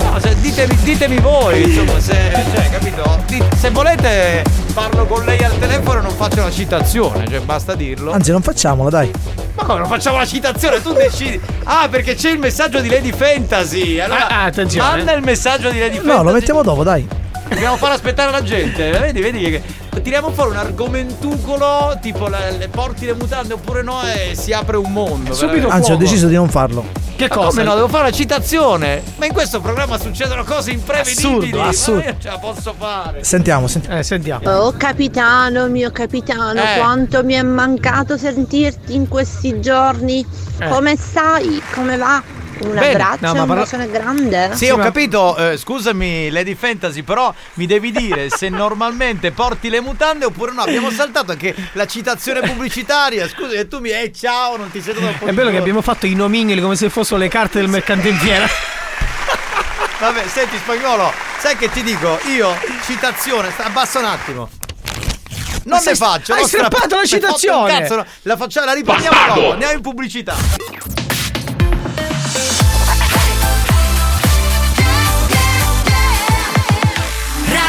[0.03, 2.15] No, se- ditemi, ditemi voi, insomma, se,
[2.55, 3.19] cioè, capito?
[3.27, 7.75] Di- se volete parlo con lei al telefono e non faccio la citazione, cioè basta
[7.75, 8.13] dirlo.
[8.13, 9.11] Anzi, non facciamola, dai.
[9.55, 10.83] Ma come non facciamo la citazione?
[10.83, 11.41] Tu decidi.
[11.65, 13.99] Ah, perché c'è il messaggio di Lady Fantasy.
[14.01, 14.87] Allora, Ah, ah, attenzione.
[14.97, 16.17] manda il messaggio di Lady Fantasy.
[16.17, 17.07] No, lo mettiamo dopo, dai.
[17.53, 18.91] Dobbiamo far aspettare la gente.
[18.91, 19.63] Vedi, vedi che
[20.03, 24.77] tiriamo fuori un argomentucolo tipo le, le porti le mutande oppure no e si apre
[24.77, 25.35] un mondo.
[25.35, 25.69] Subito.
[25.69, 26.85] Anzi, ho deciso di non farlo.
[27.15, 27.49] Che Ma cosa?
[27.49, 29.03] Come no, devo fare la citazione.
[29.17, 31.51] Ma in questo programma succedono cose imprevedibili.
[31.51, 32.01] Assurdo, ma assurdo.
[32.01, 33.23] io ce la posso fare.
[33.23, 33.99] Sentiamo, sentiamo.
[33.99, 34.51] Eh, sentiamo.
[34.51, 36.79] Oh capitano, mio capitano, Eh.
[36.79, 40.27] quanto mi è mancato sentirti in questi giorni.
[40.59, 40.69] Eh.
[40.69, 41.63] Come stai?
[41.75, 42.41] Come va?
[42.65, 42.91] Un Bene.
[42.93, 44.51] abbraccio, No, ma un parla- bacione grande.
[44.55, 49.81] Sì, ho capito, eh, scusami Lady Fantasy, però mi devi dire se normalmente porti le
[49.81, 50.63] mutande oppure no.
[50.63, 53.29] Abbiamo saltato anche la citazione pubblicitaria.
[53.29, 55.57] Scusa, e tu mi eh ciao, non ti sento da un po' È bello che
[55.57, 58.47] abbiamo fatto i nomignoli come se fossero le carte del mercante in fiera.
[60.01, 62.19] Vabbè, senti spagnolo, sai che ti dico?
[62.35, 62.53] Io
[62.85, 64.49] citazione, sta- abbassa un attimo.
[65.65, 66.97] Non sei- ne faccio, hai strappato.
[66.97, 67.79] la citazione.
[67.79, 68.07] Cazzo, no.
[68.23, 70.35] la facciamo, la riprendiamo dopo, andiamo in pubblicità.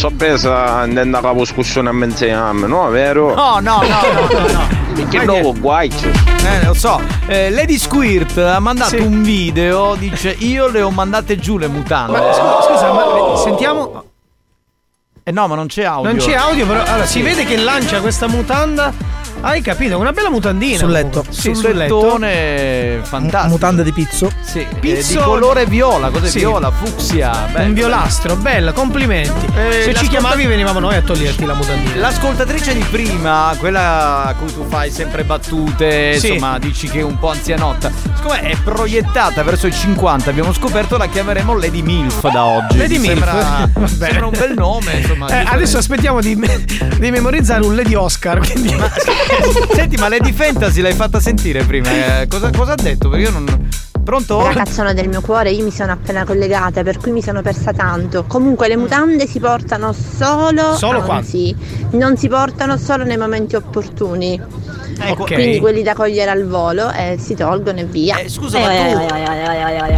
[0.00, 3.34] Sorpresa andando a capo scussione a menziame, no, vero?
[3.34, 4.52] No, no, no, no, no,
[4.94, 5.08] no.
[5.08, 5.92] Che nuovo guai.
[6.42, 6.98] Eh, lo so.
[7.26, 12.12] Eh, Lady Squirt ha mandato un video, dice io le ho mandate giù le mutande.
[12.18, 14.04] Ma scusa, scusa, ma sentiamo.
[15.22, 16.08] Eh no, ma non c'è audio.
[16.08, 18.90] Non c'è audio, però allora, si vede che lancia questa mutanda.
[19.42, 19.98] Hai capito?
[19.98, 20.78] Una bella mutandina.
[20.78, 21.24] Sul letto.
[21.40, 23.52] Sì, sul lettone fantastico.
[23.52, 24.30] Mutande di pizzo.
[24.42, 26.38] Sì, eh, Pizzo- di colore viola, cos'è Sì.
[26.38, 27.48] viola, fucsia.
[27.52, 27.66] bello.
[27.68, 29.46] Un violastro, bella, complimenti.
[29.56, 31.96] Eh, Se ci chiamavi venivamo noi a toglierti la mutandina.
[31.96, 36.32] L'ascoltatrice di prima, quella a cui tu fai sempre battute, Sì.
[36.34, 37.90] insomma, dici che è un po' anzianotta.
[38.20, 42.76] Siccome è proiettata verso i 50, abbiamo scoperto la chiameremo Lady Milf da oggi.
[42.76, 43.24] Lady Mi Milf.
[43.24, 45.26] Sembra, sembra un bel nome, insomma.
[45.28, 46.38] Eh, adesso aspettiamo di,
[46.98, 48.38] di memorizzare un Lady Oscar.
[48.40, 48.76] Quindi...
[49.72, 52.20] Senti, ma Lady Fantasy l'hai fatta sentire prima?
[52.20, 52.26] eh?
[52.28, 53.08] cosa, cosa ha detto?
[53.08, 53.68] Perché io non.
[54.04, 54.44] Pronto?
[54.44, 58.24] Ragazzone del mio cuore, io mi sono appena collegata, per cui mi sono persa tanto.
[58.26, 60.76] Comunque le mutande si portano solo.
[60.76, 61.56] Solo anzi,
[61.92, 64.49] non si portano solo nei momenti opportuni.
[65.02, 65.24] Ecco.
[65.24, 68.18] Quindi quelli da cogliere al volo e si tolgono e via.
[68.18, 68.68] Eh, scusa, ma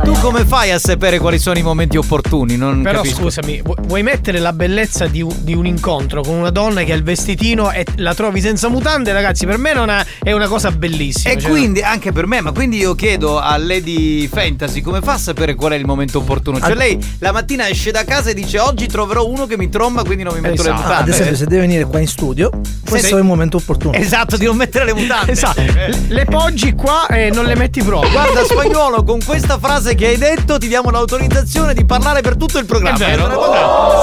[0.02, 2.56] tu- Tu come fai a sapere quali sono i momenti opportuni?
[2.56, 3.22] Non Però capisco.
[3.22, 6.92] scusami, vu- vuoi mettere la bellezza di un, di un incontro con una donna che
[6.92, 9.12] ha il vestitino e la trovi senza mutande?
[9.12, 11.34] Ragazzi, per me non è, è una cosa bellissima.
[11.34, 15.14] E cioè- quindi anche per me, ma quindi io chiedo a Lady Fantasy come fa
[15.14, 16.58] a sapere qual è il momento opportuno?
[16.60, 19.68] Cioè Ad- lei la mattina esce da casa e dice oggi troverò uno che mi
[19.68, 20.94] tromba quindi non mi metto le Ah, mutande.
[20.94, 22.50] ad esempio, se deve venire qua in studio,
[22.88, 23.14] questo Sì.
[23.14, 23.94] è il momento opportuno.
[23.94, 25.32] Esatto, di non mettere le mutande.
[25.32, 28.10] Esatto, le- le poggi qua e non le metti proprio.
[28.10, 32.58] Guarda spagnolo, con questa frase che hai detto ti diamo l'autorizzazione di parlare per tutto
[32.58, 32.96] il programma.
[32.98, 33.24] È vero.
[33.26, 33.56] una cosa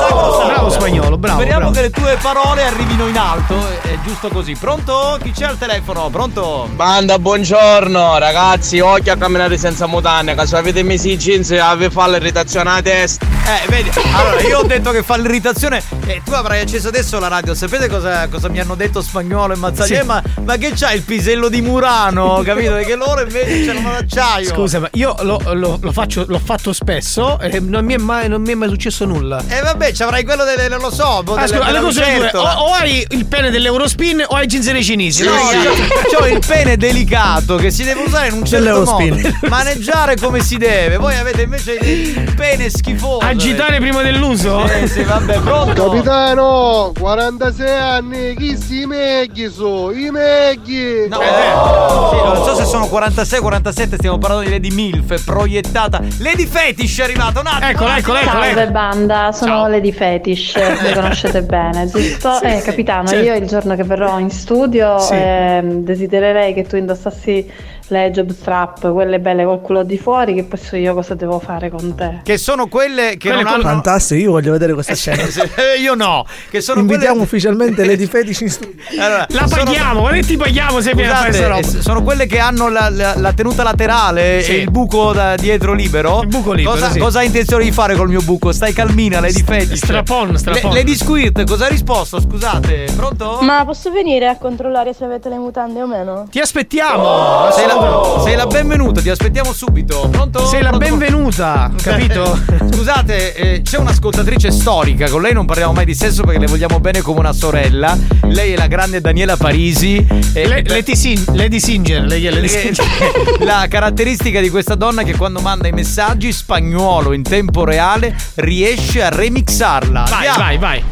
[0.07, 0.47] sacrosanta.
[0.53, 1.75] Bravo spagnolo, bravo, Speriamo bravo.
[1.75, 4.55] che le tue parole arrivino in alto, è giusto così.
[4.59, 5.17] Pronto?
[5.21, 6.09] Chi c'è al telefono?
[6.09, 6.67] Pronto?
[6.73, 11.91] Banda, buongiorno ragazzi, occhio a camminare senza mutande, se avete messo i jeans e avete
[11.91, 13.25] fa l'irritazione alla testa.
[13.25, 17.27] Eh, vedi, allora io ho detto che fa l'irritazione e tu avrai acceso adesso la
[17.27, 17.53] radio.
[17.55, 19.99] Sapete cosa, cosa mi hanno detto spagnolo e Mazzaglia?
[20.01, 20.05] Sì.
[20.05, 22.71] Ma, ma che c'hai il pisello di Murano, capito?
[22.71, 24.47] Perché loro invece c'hanno l'acciaio.
[24.47, 28.29] Scusa, ma io lo, lo- lo faccio, l'ho fatto spesso e non mi è mai,
[28.29, 29.43] non mi è mai successo nulla.
[29.49, 32.41] E vabbè, ci avrai quello delle, non lo so, boh, Ah, delle, scusa, due, o,
[32.41, 35.23] o hai il pene dell'Eurospin o hai dei cinesi.
[35.23, 35.39] No, no?
[36.15, 39.17] c'ho il pene delicato che si deve usare in un certo modo.
[39.49, 40.95] Maneggiare come si deve.
[40.95, 43.25] Voi avete invece il pene schifoso.
[43.25, 44.65] Agitare prima dell'uso?
[44.67, 45.89] Sì, sì, vabbè, pronto.
[45.89, 49.91] Capitano, 46 anni, chi si meghi su?
[49.93, 50.68] I meghi!
[51.09, 55.99] No, eh, sì, non so se sono 46, 47, stiamo parlando di Lady Milf, proiettata.
[56.19, 57.69] Lady Fetish è arrivata, un attimo.
[57.69, 58.43] Eccola, eccola, eccola.
[58.43, 62.33] Salve banda, sono Lady Fetish, mi conoscete bene, giusto?
[62.35, 63.25] Sì, eh, sì, capitano, certo.
[63.25, 65.13] io il giorno che verrò in studio Sì.
[65.15, 67.51] ehm, desidererei che tu indossassi
[67.89, 71.39] le job strap, quelle belle col culo di fuori, che poi so io cosa devo
[71.39, 72.19] fare con te.
[72.23, 73.63] Che sono quelle che Quelle non hanno.
[73.63, 75.21] Fantastico, io voglio vedere questa Eh, scena.
[75.55, 77.23] eh, Io no, che sono Invitiamo quelle.
[77.25, 78.75] ufficialmente Lady Fetish in studio.
[78.99, 81.67] Allora, La sono- paghiamo, guarda che ti paghiamo se vieni a fare roba.
[81.67, 84.51] sono quelle che hanno la, la- la tenuta laterale Sì.
[84.51, 86.21] e il buco da dietro libero.
[86.21, 86.99] Il buco libero, Cosa, sì.
[86.99, 88.51] cosa hai intenzione di fare col mio buco?
[88.51, 89.77] Stai calmina, Lady Fetish.
[89.83, 90.69] Strapon, strapon.
[90.71, 92.19] Le- Lady Squirt, cosa ha risposto?
[92.21, 93.39] Scusate, pronto?
[93.41, 96.27] Ma posso venire a controllare se avete le mutande o meno?
[96.29, 97.49] Ti aspettiamo.
[97.51, 97.75] Sei la,
[98.23, 100.07] sei la benvenuta, ti aspettiamo subito.
[100.11, 100.45] Pronto?
[100.47, 100.85] Sei la Pronto?
[100.87, 102.37] benvenuta, capito?
[102.71, 106.79] Scusate, eh, c'è un'ascoltatrice storica, con lei non parliamo mai di sesso perché le vogliamo
[106.79, 107.97] bene come una sorella.
[108.23, 110.05] Lei è la grande Daniela Parisi.
[110.33, 113.37] e- Le- Lady, Sin- Lady Singer, lei è Lady Eh, Singer.
[113.45, 118.15] La caratteristica di questa donna è che quando manda i messaggi spagnolo in tempo reale
[118.35, 120.03] riesce a remixarla.
[120.09, 120.37] Vai, Andiamo.
[120.37, 120.83] vai, vai.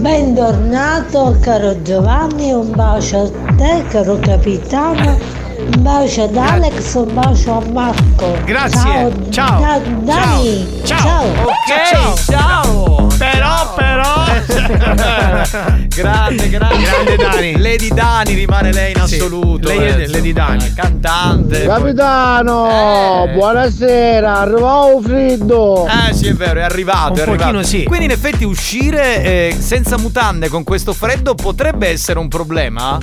[0.00, 5.18] Bentornato caro Giovanni, un bacio a te caro capitano,
[5.58, 8.36] un bacio ad Alex, un bacio a Marco.
[8.44, 9.60] Grazie, ciao.
[9.60, 10.98] Da- Dani, Ciao.
[11.02, 11.24] ciao.
[11.42, 13.06] Ok, ciao.
[13.18, 14.26] Però, però.
[15.88, 17.56] grande, grande, Grande Dani.
[17.58, 19.68] Lady Dani rimane lei in Sì, assoluto.
[19.68, 20.72] lei è eh, Lady Dani.
[20.74, 21.66] Cantante.
[21.66, 23.32] Capitano, Eh.
[23.34, 25.84] buonasera, arrivavo freddo.
[25.86, 27.42] Ah sì è vero, è arrivato, Un è arrivato.
[27.44, 27.82] pochino sì.
[27.84, 32.98] Quindi in effetti uscire eh, senza mutande con questo freddo potrebbe essere un problema?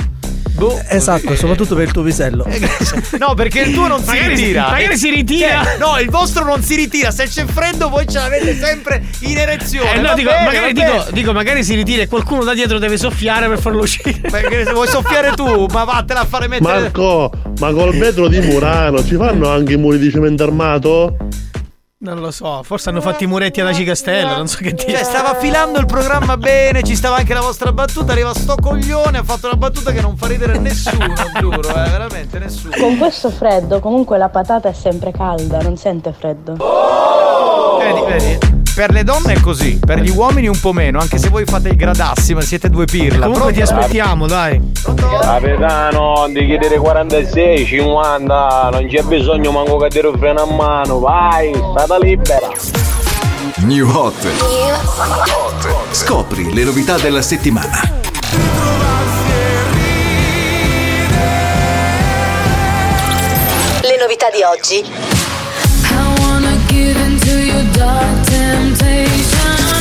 [0.51, 0.81] Boh.
[0.87, 2.45] Esatto, soprattutto per il tuo pisello.
[3.19, 4.69] No, perché il tuo non si Magari si- ritira.
[4.69, 5.63] magari si ritira.
[5.63, 7.11] Cioè, no, il vostro non si ritira.
[7.11, 9.95] Se c'è freddo, voi ce l'avete sempre in erezione.
[9.95, 12.97] Eh, no, dico, bene, magari, dico, dico, magari si ritira e qualcuno da dietro deve
[12.97, 14.19] soffiare per farlo uscire.
[14.29, 16.79] Perché se vuoi soffiare tu, ma vattela a fare mettere.
[16.81, 21.17] Marco, ma col vetro di Murano ci fanno anche i muri di cemento armato?
[22.05, 24.91] Non lo so, forse hanno fatto i muretti ad Aci Castello, non so che dire.
[24.91, 28.11] Cioè, stava filando il programma bene, ci stava anche la vostra battuta.
[28.11, 32.37] Arriva sto coglione, ha fatto una battuta che non fa ridere nessuno, giuro, eh, veramente
[32.37, 32.75] nessuno.
[32.79, 36.57] Con questo freddo comunque la patata è sempre calda, non sente freddo.
[37.79, 38.64] Vedi, vedi.
[38.75, 41.69] Per le donne è così, per gli uomini un po' meno, anche se voi fate
[41.69, 43.27] il gradassimo, siete due pirla.
[43.27, 44.73] Comunque ti aspettiamo, dai.
[45.21, 51.53] Capitano, di chiedere 46, 50, non c'è bisogno manco che dire freno a mano, vai,
[51.53, 52.49] strada libera.
[53.59, 54.27] New Hot.
[55.91, 57.79] Scopri le novità della settimana.
[63.81, 65.04] Le novità di oggi.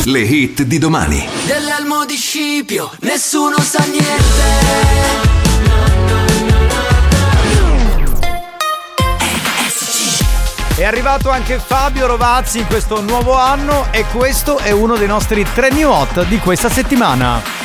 [0.07, 1.27] Le hit di domani.
[1.47, 5.23] Dell'elmo di Scipio, nessuno sa niente.
[10.77, 15.47] È arrivato anche Fabio Rovazzi in questo nuovo anno e questo è uno dei nostri
[15.55, 17.65] tre new hot di questa settimana.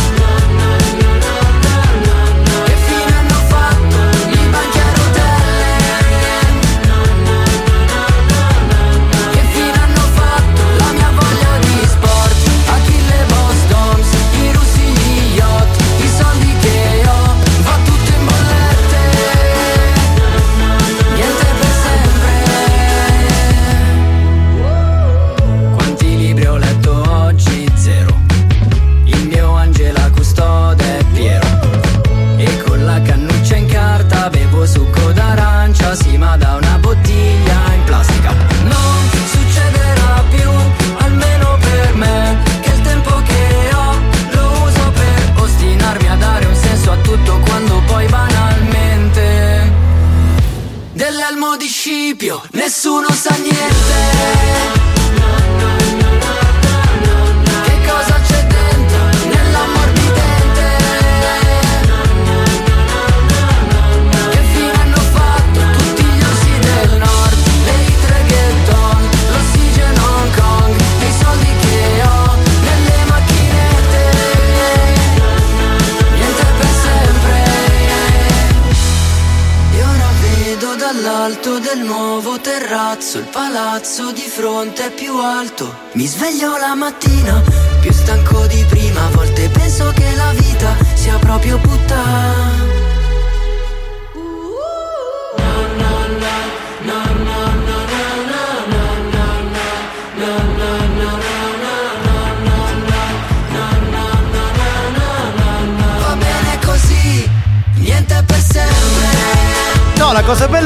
[85.93, 87.60] Mi sveglio la mattina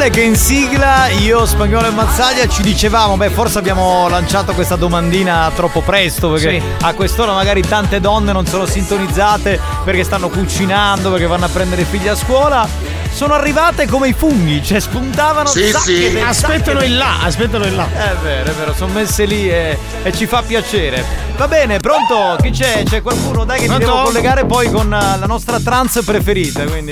[0.05, 4.75] è che in sigla io, Spagnolo e Mazzaglia ci dicevamo, beh, forse abbiamo lanciato questa
[4.75, 6.63] domandina troppo presto, perché Sì.
[6.81, 11.81] a quest'ora magari tante donne non sono sintonizzate perché stanno cucinando, perché vanno a prendere
[11.81, 12.67] i figli a scuola.
[13.15, 16.11] Sono arrivate come i funghi, cioè spuntavano Sì, sacche sì.
[16.11, 17.87] dei- Aspettano sacche- in là, aspettano in là.
[17.89, 21.01] È vero, è vero, sono messe lì e, e ci fa piacere.
[21.37, 22.35] Va bene, pronto?
[22.41, 22.83] Chi c'è?
[22.83, 23.45] C'è qualcuno?
[23.45, 23.85] Dai che Pronto?
[23.85, 26.91] ti devo collegare poi con eh, la nostra trans preferita, quindi.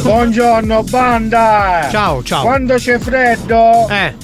[0.00, 1.88] Buongiorno banda!
[1.90, 2.42] Ciao, ciao.
[2.44, 4.14] Quando c'è freddo, Eh.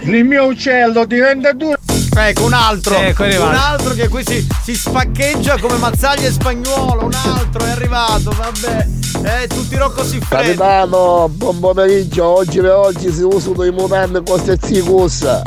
[0.00, 1.76] il mio uccello diventa duro.
[2.16, 2.96] Ecco, un altro.
[2.96, 7.04] Ecco, è un altro che qui si, si spaccheggia come mazzaglia e spagnuolo.
[7.04, 8.98] Un altro è arrivato, vabbè.
[9.22, 10.44] Eh, tutti Rocco si fredda.
[10.44, 15.42] Capitano, buon pomeriggio, oggi per oggi si usano i mutanti con stezzi cussa.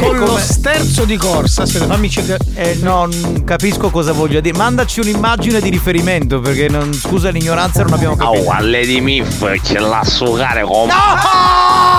[0.00, 2.44] Con lo sterzo di corsa, aspetta, fammi cercare.
[2.54, 4.56] Eh, no, non capisco cosa voglia dire.
[4.56, 8.42] Mandaci un'immagine di riferimento, perché non, scusa l'ignoranza, non abbiamo capito.
[8.42, 10.86] Oh, alle di Miff ce l'ha a sucare con...
[10.86, 11.93] No!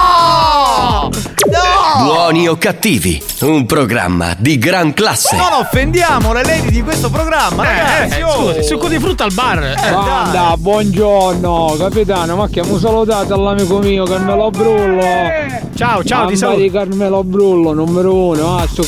[1.52, 2.04] No!
[2.06, 5.36] Buoni o cattivi, un programma di gran classe.
[5.36, 8.20] Non offendiamo le lady di questo programma, ragazzi.
[8.20, 8.62] Eh, oh.
[8.64, 9.64] succo di frutta al bar.
[9.64, 15.04] Eh, Banda, buongiorno, capitano, ma che mi salutate all'amico mio Carmelo Brullo.
[15.76, 16.62] Ciao, ciao, ti Mamma saluto.
[16.62, 18.58] di Carmelo Brullo, numero uno.
[18.58, 18.84] Ah, sto...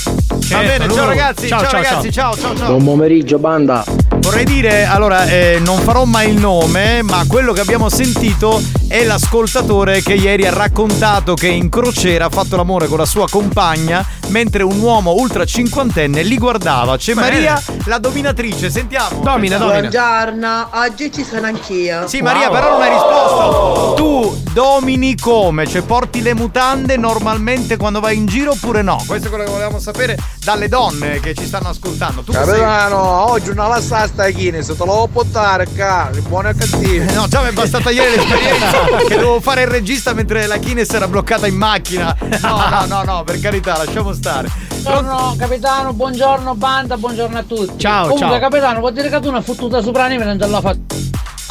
[0.50, 2.68] Va bene, ciao ragazzi, ciao, ragazzi, ciao, ciao, ciao.
[2.68, 3.84] Buon pomeriggio, banda.
[4.28, 9.06] Vorrei dire, allora, eh, non farò mai il nome, ma quello che abbiamo sentito è
[9.06, 14.06] l'ascoltatore che ieri ha raccontato che in crociera ha fatto l'amore con la sua compagna
[14.28, 16.98] mentre un uomo ultra cinquantenne li guardava.
[16.98, 17.30] C'è Bene.
[17.30, 19.22] Maria, la dominatrice, sentiamo.
[19.22, 19.80] Domina, domina.
[19.80, 22.06] Buongiorno, oggi ci sono anch'io.
[22.08, 23.94] Sì, Maria, però non hai risposto.
[23.96, 25.66] Tu domini come?
[25.68, 29.02] Cioè, porti le mutande normalmente quando vai in giro oppure no?
[29.08, 32.24] Questo è quello che volevamo sapere dalle donne che ci stanno ascoltando.
[32.24, 32.44] Tu sei...
[32.44, 37.14] Capitano, oggi una lassa sta Guinness, te lo devo portare i buoni e cattivi.
[37.14, 40.90] No, già mi è bastata ieri l'esperienza che dovevo fare il regista mentre la Kines
[40.90, 42.16] era bloccata in macchina.
[42.42, 44.50] No, no, no, no, per carità, lasciamo stare.
[44.82, 47.78] Buongiorno capitano, buongiorno banda, buongiorno a tutti.
[47.78, 48.40] Ciao, Comunque ciao.
[48.40, 50.96] capitano, vuol dire che tu una fottuta sopra di me non te l'ha fatta.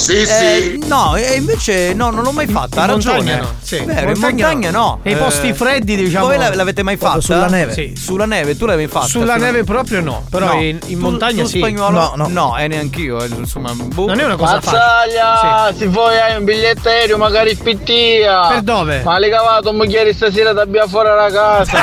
[0.09, 2.83] Eh, no, e invece no, non l'ho mai fatta.
[2.83, 3.17] Ha In ragione.
[3.17, 3.79] montagna no, sì.
[3.85, 4.99] Vero, in Montagna no.
[5.03, 6.27] Nei Eh, posti freddi, diciamo.
[6.27, 7.21] Voi la- l'avete mai fatta?
[7.23, 7.73] Sulla neve.
[7.73, 7.95] Sì.
[7.97, 9.07] Sulla neve, tu l'hai mai fatta?
[9.07, 10.61] Sulla neve proprio no, però No.
[10.61, 11.59] in, in Tu- montagna tu sì.
[11.59, 11.99] spagnolo?
[11.99, 12.29] No, no.
[12.29, 13.23] No, e neanch'io.
[13.23, 14.07] eh, Insomma, boh.
[14.07, 18.49] Non è una cosa Mazzaglia, se vuoi hai un biglietto aereo magari spittia.
[18.49, 19.01] Per dove?
[19.03, 21.79] Ma l'hai cavato un mogliere stasera da abbia fuori la casa.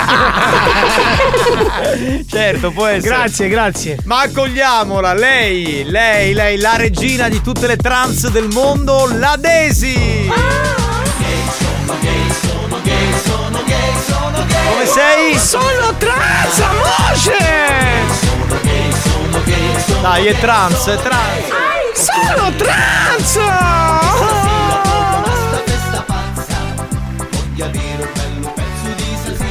[2.30, 3.16] certo, può essere.
[3.16, 3.98] Grazie, grazie.
[4.06, 10.30] Ma accogliamola, lei, lei, lei, la regina di tutte le trans del mondo, la Desi.
[14.68, 15.40] Come sei?
[15.40, 17.62] Sono trans, amore!
[20.02, 21.46] Dai, è trans, è trans.
[21.94, 23.40] Sono trans!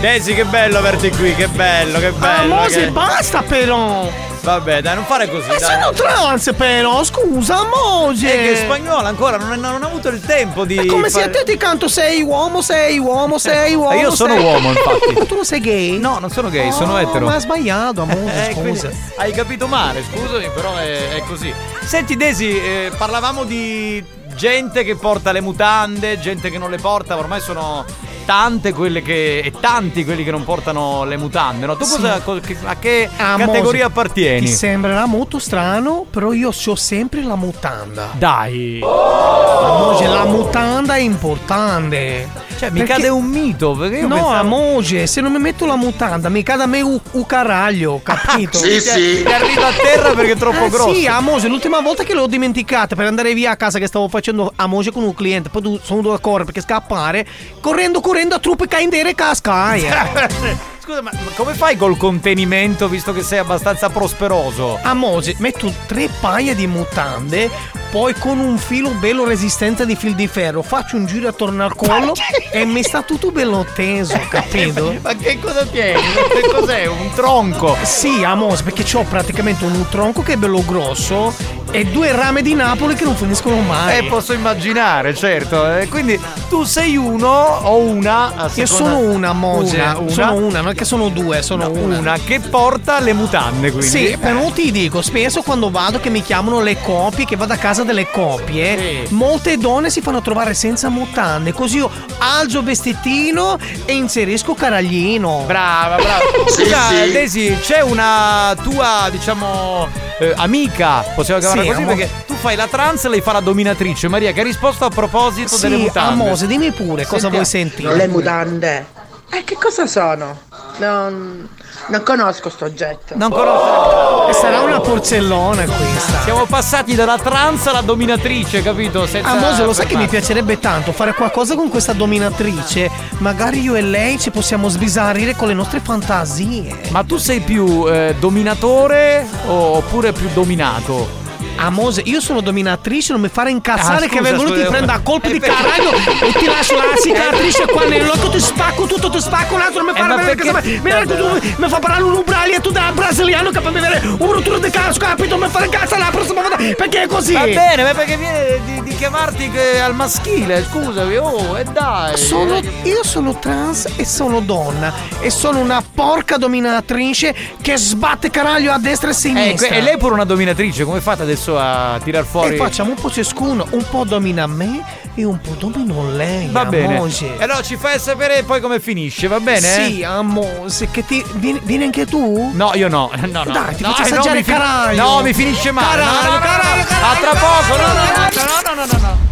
[0.01, 2.55] Desi, che bello averti qui, che bello, che bello.
[2.55, 4.22] Amore, che- basta però!
[4.43, 5.47] Vabbè, dai, non fare così.
[5.47, 5.81] Ma dai.
[5.81, 8.15] sono trans però, scusa, amore!
[8.17, 8.19] È
[8.49, 10.77] che spagnola ancora non, è- non ha avuto il tempo di.
[10.77, 13.93] È come se fare- a te ti canto sei uomo, sei uomo, sei uomo.
[13.93, 15.13] Eh, io sono sei- uomo, infatti.
[15.17, 15.99] Ma tu non sei gay?
[15.99, 17.25] No, non sono gay, sono Oh, etero.
[17.27, 18.91] Ma ha sbagliato, amore, Eh, scusa.
[19.17, 21.53] hai capito male, scusami, però è, è così.
[21.85, 27.17] Senti, Desi, eh, parlavamo di gente che porta le mutande, gente che non le porta,
[27.17, 27.85] ormai sono
[28.25, 29.41] tante quelle che.
[29.45, 31.77] e tanti quelli che non portano le mutande, no?
[31.77, 32.01] Tu Sì.
[32.25, 34.47] cosa, a che Ah, categoria Mose, appartieni?
[34.47, 38.09] Ti sembrerà molto strano, però io ho sempre la mutanda.
[38.13, 38.81] Dai.
[38.83, 42.29] Amore, la mutanda è importante.
[42.63, 45.75] Cioè, mi cade un mito, perché io no, pensavo- amore, se non mi metto la
[45.75, 48.57] mutanda, mi cade a me un un caraglio, capito?
[48.59, 49.23] Sì, sì.
[49.25, 50.95] Ti arriva a terra perché è troppo Eh, grosso.
[50.95, 54.53] Sì, amore, l'ultima volta che l'ho dimenticata per andare via a casa che stavo facendo
[54.55, 57.27] amore con un cliente, poi sono dovuto correre perché scappare,
[57.61, 60.61] correndo, correndo a truppe caindere e cascaia.
[60.83, 64.79] Scusa, ma ma come fai col contenimento visto che sei abbastanza prosperoso?
[64.83, 67.51] Amore, metto tre paia di mutande,
[67.93, 71.77] poi con un filo bello resistente di fil di ferro faccio un giro attorno al
[71.77, 72.15] collo
[72.51, 74.95] e mi sta tutto bello teso, capito?
[75.05, 76.01] Ma che cosa tieni?
[76.01, 76.87] Che cos'è?
[76.87, 77.77] Un tronco?
[77.83, 82.55] Sì, amore, perché ho praticamente un tronco che è bello grosso e due rame di
[82.55, 83.99] Napoli che non finiscono mai.
[83.99, 85.75] Eh, posso immaginare, certo.
[85.75, 88.51] Eh, quindi tu sei uno o una.
[88.55, 89.71] Io sono una, amore.
[89.71, 90.11] Una, una.
[90.11, 91.99] Sono una, non è che sono due, sono una.
[91.99, 93.89] Una che porta le mutande, quindi.
[93.89, 97.57] Sì, però ti dico, spesso quando vado che mi chiamano le coppie, che vado a
[97.57, 103.59] casa delle coppie, molte donne si fanno trovare senza mutande, così io alzo il vestitino
[103.85, 105.45] e inserisco caraglino.
[105.47, 106.21] Brava, brava.
[106.49, 112.35] Scusa, Desi, c'è una tua, diciamo, eh, amica, possiamo chiamarla Sì, così, amo- perché tu
[112.35, 114.09] fai la trans e lei fa la dominatrice.
[114.09, 116.23] Maria, che ha risposto a proposito delle Sì, mutande.
[116.23, 117.35] Amose, dimmi pure cosa Sentiamo.
[117.35, 117.95] vuoi sentire.
[117.97, 118.87] Le mutande.
[119.31, 120.41] E che cosa sono?
[120.79, 121.49] Non,
[121.89, 123.15] non conosco sto oggetto.
[123.17, 124.29] Non conosco.
[124.29, 126.21] E sarà una porzellona questa.
[126.23, 129.07] Siamo passati dalla trans alla dominatrice, capito?
[129.07, 130.09] Senza Amose, lo sai che mi fermarci.
[130.09, 132.91] piacerebbe tanto fare qualcosa con questa dominatrice?
[133.19, 136.81] Magari io e lei ci possiamo sbizzarrire con le nostre fantasie.
[136.91, 141.22] Ma tu sei più eh, dominatore oppure più dominato?
[141.67, 144.63] Amose, io sono dominatrice, non mi fare incazzare Ah, che scusa, vengono scusa.
[144.63, 148.41] ti prenda a colpi Eh, di caraglio e ti lascio la cicatrice qua nell'occhio, ti
[148.41, 152.03] spacco tutto, ti spacco l'altro, mi Eh, fa vedere che mi, mi, mi fa parlare
[152.03, 155.37] un ubrali e tu da brasiliano che fa vedere un rottura di cazzo, capito?
[155.39, 157.33] Mi fare incazzare la prossima volta perché è così.
[157.33, 162.17] Va bene, ma perché viene di, di chiamarti eh, al maschile, scusami, oh, e dai.
[162.17, 168.31] Sono- eh, io sono trans e sono donna e sono una porca dominatrice che sbatte
[168.31, 169.69] caraglio a destra e a eh, sinistra.
[169.69, 172.55] que- e lei è pure una dominatrice, come fate adesso a tirar fuori?
[172.55, 174.85] E facciamo un po' ciascuno, un po' domina me
[175.15, 176.49] e un po' domino lei.
[176.51, 176.97] Va bene.
[176.97, 177.11] amore.
[177.39, 179.61] E allora ci fai sapere poi come finisce, va bene?
[179.67, 181.25] Sì, amore, che ti.
[181.35, 182.51] Vieni, vieni anche tu?
[182.55, 183.11] No, io no.
[183.33, 183.53] No, no.
[183.53, 185.03] Dai, ti no, faccio eh, no, assaggiare mi fi- caraglio.
[185.03, 186.03] No, mi finisce male.
[186.03, 186.41] Caraglio, no, no, no, no.
[186.41, 187.77] caraglio, A tra poco.
[187.77, 189.31] No, no, no, no, no, no, no, no.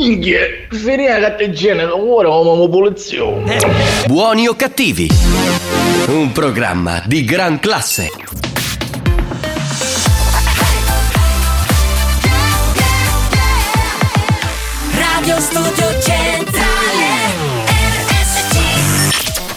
[0.00, 3.42] Inghie, finire la catteggina, ora come pulizio.
[4.06, 5.08] Buoni o cattivi?
[6.08, 8.10] Un programma di gran classe.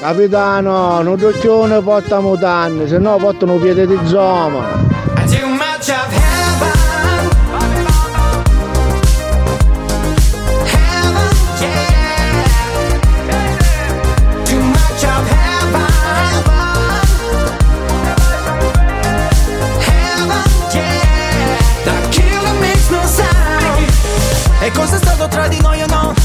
[0.00, 4.88] Capitano, non doccione porta mutanne, se no portano piede di zoma.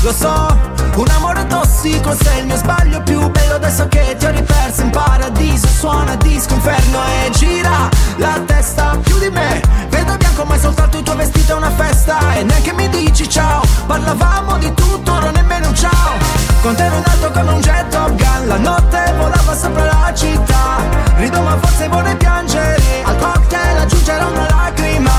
[0.06, 4.32] Lo so, un amore tossico sei il mio sbaglio più bello adesso che ti ho
[4.32, 4.82] riperso.
[4.82, 9.62] In paradiso Suona disco inferno e gira la testa più di me.
[9.90, 12.36] Vedo bianco ma è soltanto il tuo vestito è una festa.
[12.36, 13.62] E neanche mi dici ciao.
[13.86, 16.14] Parlavamo di tutto, ora nemmeno un ciao.
[16.62, 18.48] Con te ero in alto come un jet Top Gun.
[18.48, 20.78] La notte volava sopra la città.
[21.18, 22.82] Rido ma forse vorrei piangere.
[23.04, 25.12] Al cocktail aggiungerò una lacrima.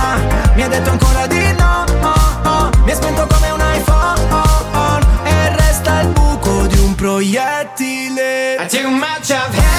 [0.54, 1.84] Mi ha detto ancora di no.
[2.00, 2.70] Oh, oh.
[2.84, 3.60] Mi è spento come un
[9.28, 9.75] I've had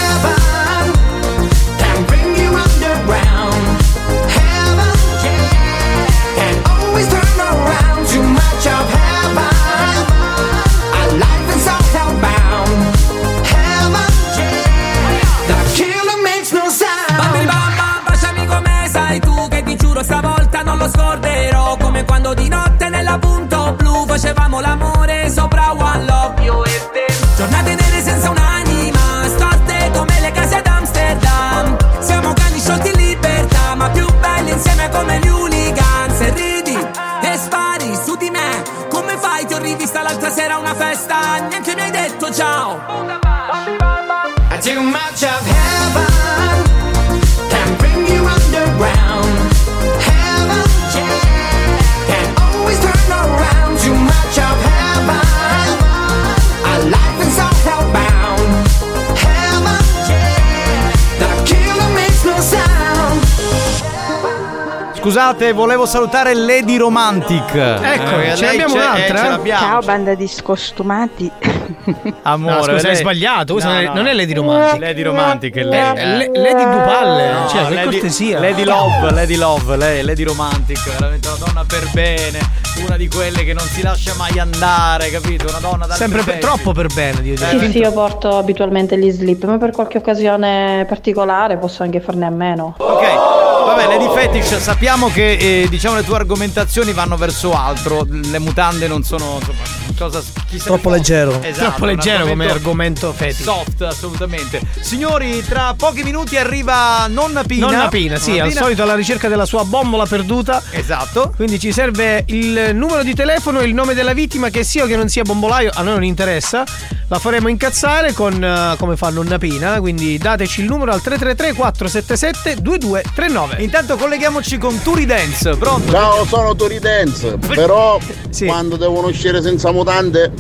[65.18, 67.52] Scusate, volevo salutare Lady Romantic.
[67.56, 69.04] Ecco, Eh, ce lei n'abbiamo c'è- un'altra?
[69.04, 69.66] eh, ce l'abbiamo.
[69.66, 71.32] Ciao banda di scostumati.
[72.22, 73.94] Amore, No, scusa, lei- hai sbagliato, No, non è- no.
[73.96, 74.80] non è Lady Romantic.
[74.80, 76.18] Lady Romantic è Eh, lei.
[76.18, 78.40] Le- Lady Dupalle, No, cioè, che Lady- cortesia.
[78.40, 82.40] Lady Love, Lady Love, lei, Lady Romantic, veramente una donna per bene,
[82.86, 85.48] una di quelle che non si lascia mai andare, capito?
[85.50, 87.60] Una donna da Sempre per, troppo per bene, io direi.
[87.60, 92.28] Sì, sì, io porto abitualmente gli slip, ma per qualche occasione particolare posso anche farne
[92.28, 92.76] a meno.
[92.78, 93.37] Ok,
[93.68, 98.08] vabbè, Lady Fetish, sappiamo che eh, diciamo le tue argomentazioni vanno verso altro.
[98.10, 99.64] Le mutande non sono insomma,
[99.98, 101.42] cosa chi se ne Troppo leggero.
[101.42, 103.44] Esatto, Troppo leggero come argomento fetish.
[103.44, 104.62] Soft, assolutamente.
[104.80, 107.66] Signori, tra pochi minuti arriva Nonna Pina.
[107.66, 108.62] Nonna Pina, sì, Nonna al Pina.
[108.62, 110.62] solito alla ricerca della sua bombola perduta.
[110.72, 111.34] Esatto.
[111.36, 114.88] Quindi ci serve il numero di telefono e il nome della vittima, che sia o
[114.88, 116.64] che non sia bombolaio, a noi non interessa.
[117.10, 119.80] La faremo incazzare con eh, come fa Nonna Pina.
[119.80, 123.64] Quindi dateci il numero al 333 477 2239.
[123.64, 125.92] Intanto colleghiamoci con Turi Dance, pronto?
[125.92, 127.98] Ciao, sono Tori Dance, però
[128.46, 130.32] quando devono uscire senza mutande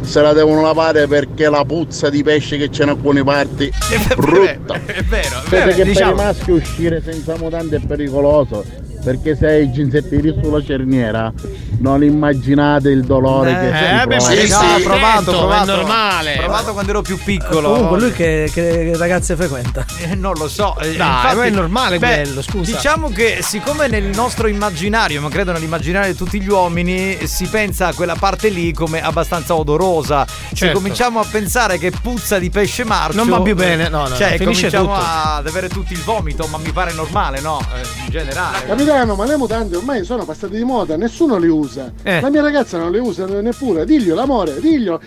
[0.00, 4.14] se la devono lavare perché la puzza di pesce che c'è in alcune parti è
[4.14, 4.74] brutta.
[4.84, 5.74] È vero, è Sapete vero.
[5.76, 6.14] che diciamo.
[6.14, 8.64] per i maschi uscire senza mutande è pericoloso.
[9.06, 11.32] Perché se hai i ginsettini sulla cerniera
[11.78, 14.30] non immaginate il dolore che si Eh, beh, prova.
[14.32, 15.62] sì, sì, ho provato, Certo, provato.
[15.72, 16.34] è normale.
[16.34, 17.70] Ho provato quando ero più piccolo.
[17.72, 19.84] Comunque lui che, che ragazze frequenta?
[20.00, 20.76] Eh, non lo so.
[20.80, 22.72] eh, Dai, infatti- ma è normale beh, quello, scusa.
[22.72, 27.86] Diciamo che siccome nel nostro immaginario, ma credo nell'immaginario di tutti gli uomini, si pensa
[27.86, 30.26] a quella parte lì come abbastanza odorosa.
[30.26, 30.78] Se Certo.
[30.78, 33.16] cominciamo a pensare che puzza di pesce marcio.
[33.18, 35.00] Non va più bene, no, no, Cioè, no, cominciamo tutto.
[35.00, 37.60] ad avere tutti il vomito, ma mi pare normale, no?
[37.60, 38.64] Eh, in generale.
[38.96, 41.92] Capitano, ma le mutande ormai sono passate di moda, nessuno le usa.
[42.02, 42.22] Eh.
[42.22, 43.84] La mia ragazza non le usa neppure.
[43.84, 44.98] Diglio l'amore, diglio.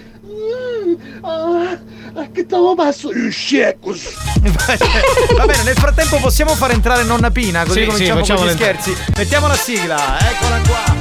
[1.21, 1.75] Ah,
[2.31, 3.09] che stavo passo?
[3.31, 4.13] Scecus.
[5.35, 8.51] Va bene, nel frattempo possiamo far entrare nonna Pina, così Sì, cominciamo sì, con gli
[8.51, 8.95] scherzi.
[9.17, 10.95] Mettiamo la sigla, eccola qua.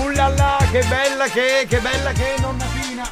[0.00, 3.10] Ullala, che bella che è, che bella che è nonna Pina.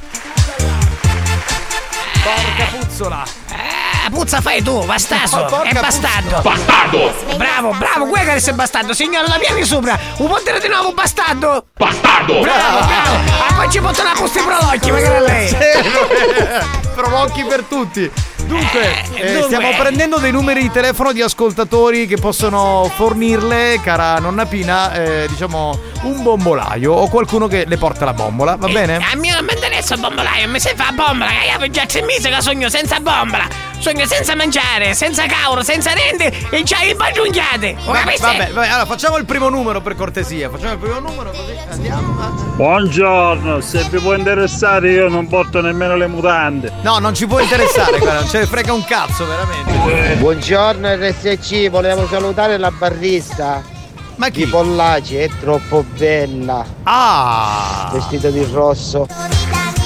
[2.23, 3.17] Porca puzzola.
[3.17, 5.45] la puzza fai tu, bastaso.
[5.45, 6.41] porca è bastardo.
[6.41, 7.15] Bastardo!
[7.37, 9.99] Bravo, bravo, guarda che sei bastardo, signore, la piani sopra.
[10.19, 11.67] Un po' di nuovo, bastardo.
[11.77, 12.41] Bastardo!
[12.41, 13.31] Bravo, bravo.
[13.43, 15.57] Ah, poi ci porta una posta di prolocchi, magari lei.
[16.95, 18.11] Prolocchi per tutti.
[18.47, 18.81] Dunque,
[19.15, 19.43] Eh, eh, dunque.
[19.57, 25.27] stiamo prendendo dei numeri di telefono di ascoltatori che possono fornirle, cara nonna Pina, eh,
[25.29, 28.97] diciamo un bombolaio o qualcuno che le porta la bombola, va bene?
[28.97, 32.03] A mio non mi interessa il bombolaio, mi si fa bombola, che io già tre
[32.03, 33.71] mesi che sogno senza bombola.
[33.79, 37.77] Sogno senza mangiare, senza cauro, senza rende e già i baggiunchiate.
[37.85, 38.21] Lo Va- capisci?
[38.21, 40.49] Vabbè, vabbè, allora facciamo il primo numero per cortesia.
[40.51, 42.51] Facciamo il primo numero così andiamo.
[42.55, 46.73] Buongiorno, se vi può interessare io non porto nemmeno le mutande.
[46.83, 50.17] No, non ci può interessare, guarda, non ce ne frega un cazzo, veramente.
[50.17, 53.63] Buongiorno RSC, volevo salutare la barista.
[54.15, 54.47] Ma chi?
[54.47, 56.65] Di Pollaci, è troppo bella.
[56.85, 57.91] Ah!
[57.93, 59.07] Vestita di rosso.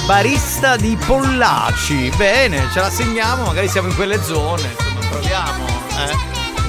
[0.06, 2.12] Barista di Pollaci.
[2.16, 5.66] Bene, ce la segniamo, magari siamo in quelle zone, insomma, proviamo.
[5.66, 6.16] Eh.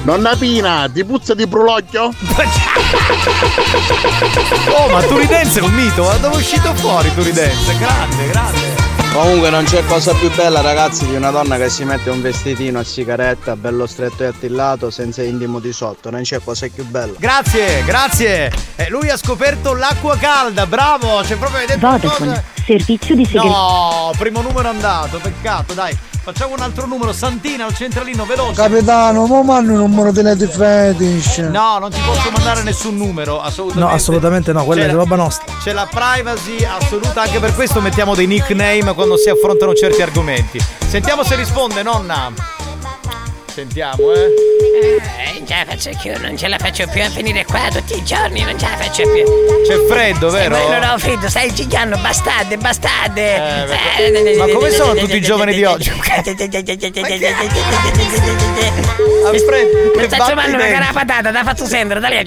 [0.02, 2.10] Nonna Pina, ti puzza di prolocchio?
[4.70, 7.78] Oh, ma Turidense è un mito, ma dove è uscito fuori Turidense?
[7.78, 8.77] Grande, grande.
[9.18, 12.78] Comunque non c'è cosa più bella ragazzi di una donna che si mette un vestitino
[12.78, 17.14] a sigaretta bello stretto e attillato senza intimo di sotto, non c'è cosa più bella.
[17.18, 18.52] Grazie, grazie.
[18.76, 23.58] Eh, lui ha scoperto l'acqua calda, bravo, c'è proprio vedete Vodafone, servizio di segreteria.
[23.58, 25.98] No, primo numero andato, peccato, dai.
[26.28, 28.62] Facciamo un altro numero, Santina al centralino, veloce.
[28.62, 31.38] Capitano, ma mando un numero di Lady Fetish.
[31.38, 33.88] No, non ti posso mandare nessun numero, assolutamente.
[33.90, 35.46] No, assolutamente no, quella C'è è la- roba nostra.
[35.64, 40.60] C'è la privacy assoluta, anche per questo mettiamo dei nickname quando si affrontano certi argomenti.
[40.86, 42.34] Sentiamo se risponde, nonna.
[43.58, 44.28] Sentiamo, eh.
[44.84, 47.98] Eh, non ce la faccio più, non ce la faccio più a venire qua tutti
[47.98, 49.24] i giorni, non ce la faccio più.
[49.66, 50.56] C'è freddo, vero?
[50.56, 53.66] Sì, non ho freddo, stai gigliando, bastarde, bastarde.
[53.98, 55.90] Eh, Ma come sono tutti i giovani di oggi?
[59.32, 62.18] Mi che sta trovando una cara patata, ti ha fatto sentire, da lì.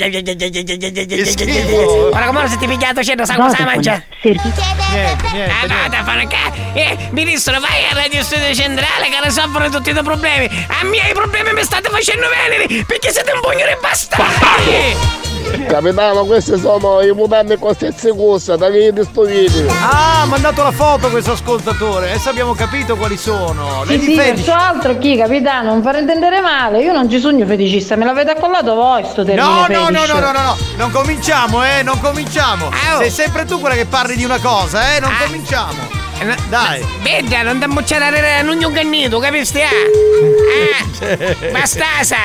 [2.12, 4.02] Ora come si ti pigliato scendo, sa cosa mangia?
[4.22, 5.52] Niente, niente.
[5.52, 9.90] Ah no, da fare ca- Eh, ministro, vai a Radio Studio Centrale che risolvono tutti
[9.90, 10.46] i tuoi problemi.
[10.68, 15.18] A me i problemi mi state facendo venire perché siete un pugno di bastardi.
[15.66, 19.70] Capitano, queste sono i mutanti con stesse cussa, da che sto video.
[19.70, 22.10] Ah, ha mandato la foto questo ascoltatore.
[22.10, 23.84] Adesso abbiamo capito quali sono.
[23.86, 26.80] Sì, sì, verso altro chi, capitano, non fare intendere male.
[26.82, 30.18] Io non ci sogno feticista, me l'avete accollato voi sto termine No, no, no, no,
[30.18, 32.70] no, no, no, non cominciamo, eh, non cominciamo.
[32.98, 35.99] Sei sempre tu quella che parli di una cosa, eh, non cominciamo.
[36.48, 36.84] Dai.
[37.00, 39.60] Vedi, non ti ammucciare a un cannito, capisci?
[39.60, 42.16] Ah, ah, bastasa.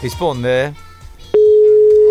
[0.00, 0.74] Risponde?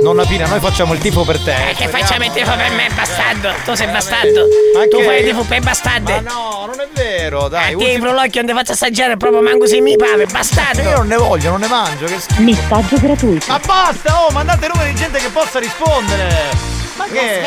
[0.01, 1.69] Nonna Pina, noi facciamo il tifo per te.
[1.69, 3.51] Eh, che facciamo il tifo per me, bastardo?
[3.65, 4.47] Tu sei bastardo.
[4.75, 5.03] Ma tu che?
[5.03, 6.21] fai il tifo per bastarde.
[6.21, 7.73] Ma no, non è vero, dai.
[7.73, 10.81] A te il prolocchio non ti faccio assaggiare proprio manco se mi pave, bastardo.
[10.81, 12.41] Io non ne voglio, non ne mangio, che schifo.
[12.41, 13.45] Messaggio gratuito.
[13.47, 16.80] Ma basta, oh, mandate numeri di gente che possa rispondere.
[16.97, 17.41] Ma che?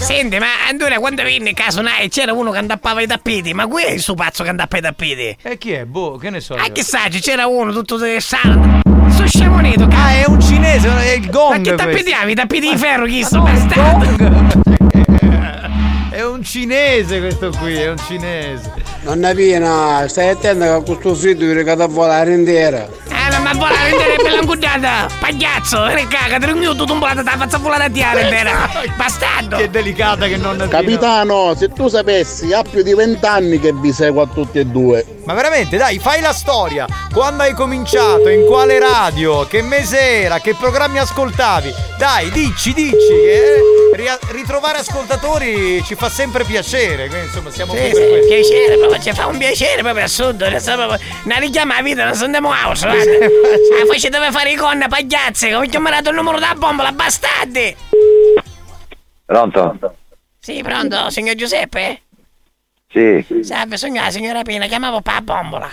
[0.00, 3.84] Senti, ma Andrea quando venne a Casonai c'era uno che andappava i tappeti, ma qui
[3.84, 5.36] è il suo pazzo che andappa i tappeti.
[5.42, 5.84] E chi è?
[5.84, 6.54] Boh, che ne so.
[6.54, 6.72] Ah, io.
[6.72, 8.82] chissà, c'era uno tutto stressato.
[9.08, 11.54] Sto scemonito, Ah, è un cinese, è il Ma gong.
[11.62, 11.76] che questo.
[11.76, 12.30] tappetiamo?
[12.30, 14.72] I tappeti di ferro, chi sto bastardo?
[16.44, 18.70] Un cinese questo qui, è un cinese.
[19.04, 22.86] Nonna Pina, stai attento che con questo freddo vi regata a volare intera.
[23.08, 25.08] Eh, ma volare intera è bella incudata!
[25.18, 28.68] Pagliazzo, e caga, tre minuti tombolata, te la faccio volare a tiare intera!
[28.94, 29.56] Bastardo!
[29.56, 34.20] Che delicata che non Capitano, se tu sapessi, ha più di vent'anni che vi seguo
[34.20, 35.13] a tutti e due.
[35.24, 36.86] Ma veramente, dai, fai la storia.
[37.12, 41.72] Quando hai cominciato, in quale radio, che mese era, che programmi ascoltavi?
[41.98, 42.96] Dai, dici, dici.
[42.96, 43.60] che
[43.94, 47.08] ria- ritrovare ascoltatori ci fa sempre piacere.
[47.08, 48.28] Quindi, insomma, siamo Sì, qui sì, per questo.
[48.34, 52.60] piacere proprio, ci fa un piacere proprio assurdo, una richiama a vita, non andiamo a
[52.64, 53.02] house, guarda.
[53.74, 56.92] Ah, poi ci deve fare i conne, pagliazze, che ho chiamato il numero da bombola,
[56.92, 57.74] bastardi!
[59.24, 59.78] Pronto?
[60.38, 62.02] Sì, pronto, signor Giuseppe?
[62.94, 63.42] Sì.
[63.42, 65.68] Salve, sono la signora Pina, chiamavo pa bombola.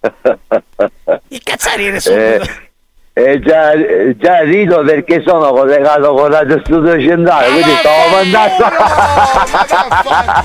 [1.28, 2.20] Il cazzarire subito.
[2.20, 2.70] Eh,
[3.16, 8.64] eh, già, eh, già rido perché sono collegato con Radio Studio Centrale, quindi stavo mandando.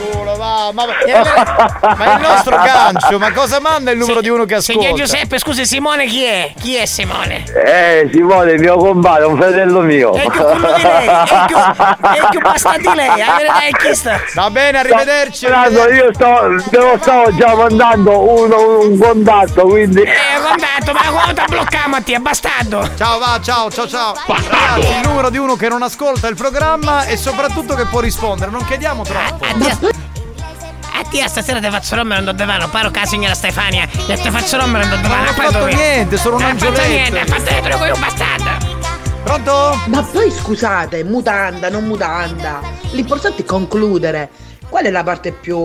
[0.39, 4.81] Ma, ma è il nostro gancio, ma cosa manda il numero di uno che ascolta?
[4.81, 6.53] Signor Giuseppe, scusi, Simone chi è?
[6.59, 7.43] Chi è Simone?
[7.53, 10.13] Eh, Simone, mio compare, un fratello mio.
[10.13, 13.71] È più quello di lei, è più, è più bastardo di lei, la verità è
[13.71, 14.19] chi sta.
[14.35, 15.47] Va bene, arrivederci.
[15.47, 20.01] Tanto io sto, te lo stavo già mandando uno, un contatto, quindi.
[20.01, 22.19] Eh, contatto, ma quando ti blocchiamo a te, è
[22.59, 22.95] bastardo.
[22.97, 24.15] Ciao, va, ciao, ciao, ciao.
[24.25, 28.51] Ragazzi, il numero di uno che non ascolta il programma e soprattutto che può rispondere.
[28.51, 29.45] Non chiediamo troppo.
[29.45, 34.57] A te stasera ti faccio rompere un divano, paro la signora Stefania e ti faccio
[34.57, 35.23] rompere un divano.
[35.23, 36.93] non ho fatto niente, sono un Non hai fatto angioletto.
[36.93, 38.77] niente, hai fatto niente, come un bastardo.
[39.23, 39.79] Pronto?
[39.87, 42.59] Ma poi scusate, mutanda, non mutanda.
[42.91, 44.29] L'importante è concludere.
[44.67, 45.57] Qual è la parte più,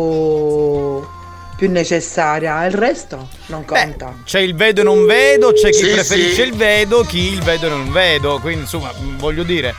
[1.57, 2.65] più necessaria?
[2.67, 4.15] Il resto non conta.
[4.25, 6.49] C'è il vedo e non vedo, c'è chi Sì, preferisce sì.
[6.49, 8.39] il vedo, chi il vedo e non vedo.
[8.41, 9.75] Quindi insomma, mh, voglio dire,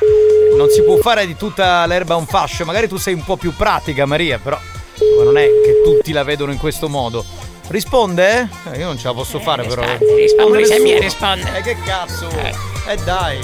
[0.58, 2.66] non si può fare di tutta l'erba un fascio.
[2.66, 4.60] Magari tu sei un po' più pratica, Maria, però
[5.24, 7.24] non è che tutti la vedono in questo modo.
[7.68, 8.48] Risponde?
[8.72, 9.82] Eh, io non ce la posso fare però.
[10.16, 10.78] risponde, Nessuno.
[10.78, 11.58] se mi risponde.
[11.58, 12.28] Eh che cazzo?
[12.88, 13.40] Eh dai.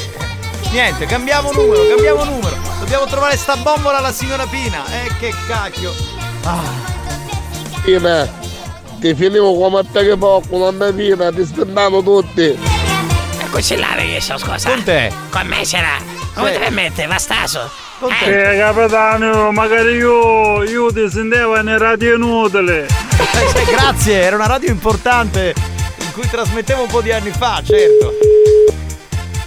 [0.71, 2.55] Niente, cambiamo numero, cambiamo numero.
[2.79, 4.83] Dobbiamo trovare sta bombola alla signora Pina.
[5.03, 5.91] Eh che cacchio.
[6.43, 6.99] Ah.
[7.83, 8.27] Pina,
[8.99, 12.41] ti finivo come te che poco, non mi fina, ti spendano tutti.
[12.49, 14.69] E così là adesso, scusa.
[14.69, 15.11] Con te?
[15.29, 15.97] Con me sarà.
[16.35, 17.69] Come ti permette, Vastaso?
[18.23, 22.85] Eh, capitano, magari io, io ti sentivo in radio inutile.
[22.85, 25.53] Eh, sì, grazie, era una radio importante
[25.99, 28.13] in cui trasmettevo un po' di anni fa, certo.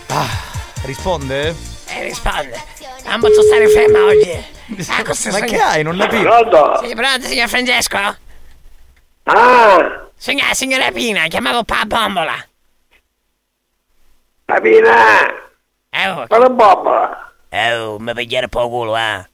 [0.09, 0.29] Ah,
[0.85, 1.49] risponde?
[1.87, 2.63] Eh, risponde.
[3.07, 4.31] Non posso stare ferma oggi.
[4.89, 5.83] Ah, Ma sogno- che hai?
[5.83, 6.23] Non capisco.
[6.23, 6.81] Pronto?
[6.87, 7.99] Sì, pronto, signor Francesco?
[9.27, 12.35] Ah, Signora, signora Pina, chiamavo Pa Bombola.
[14.47, 15.27] Papina,
[15.91, 17.33] Eh, oh, quale bombola?
[17.51, 19.27] oh, mi pigliare po' culo, eh.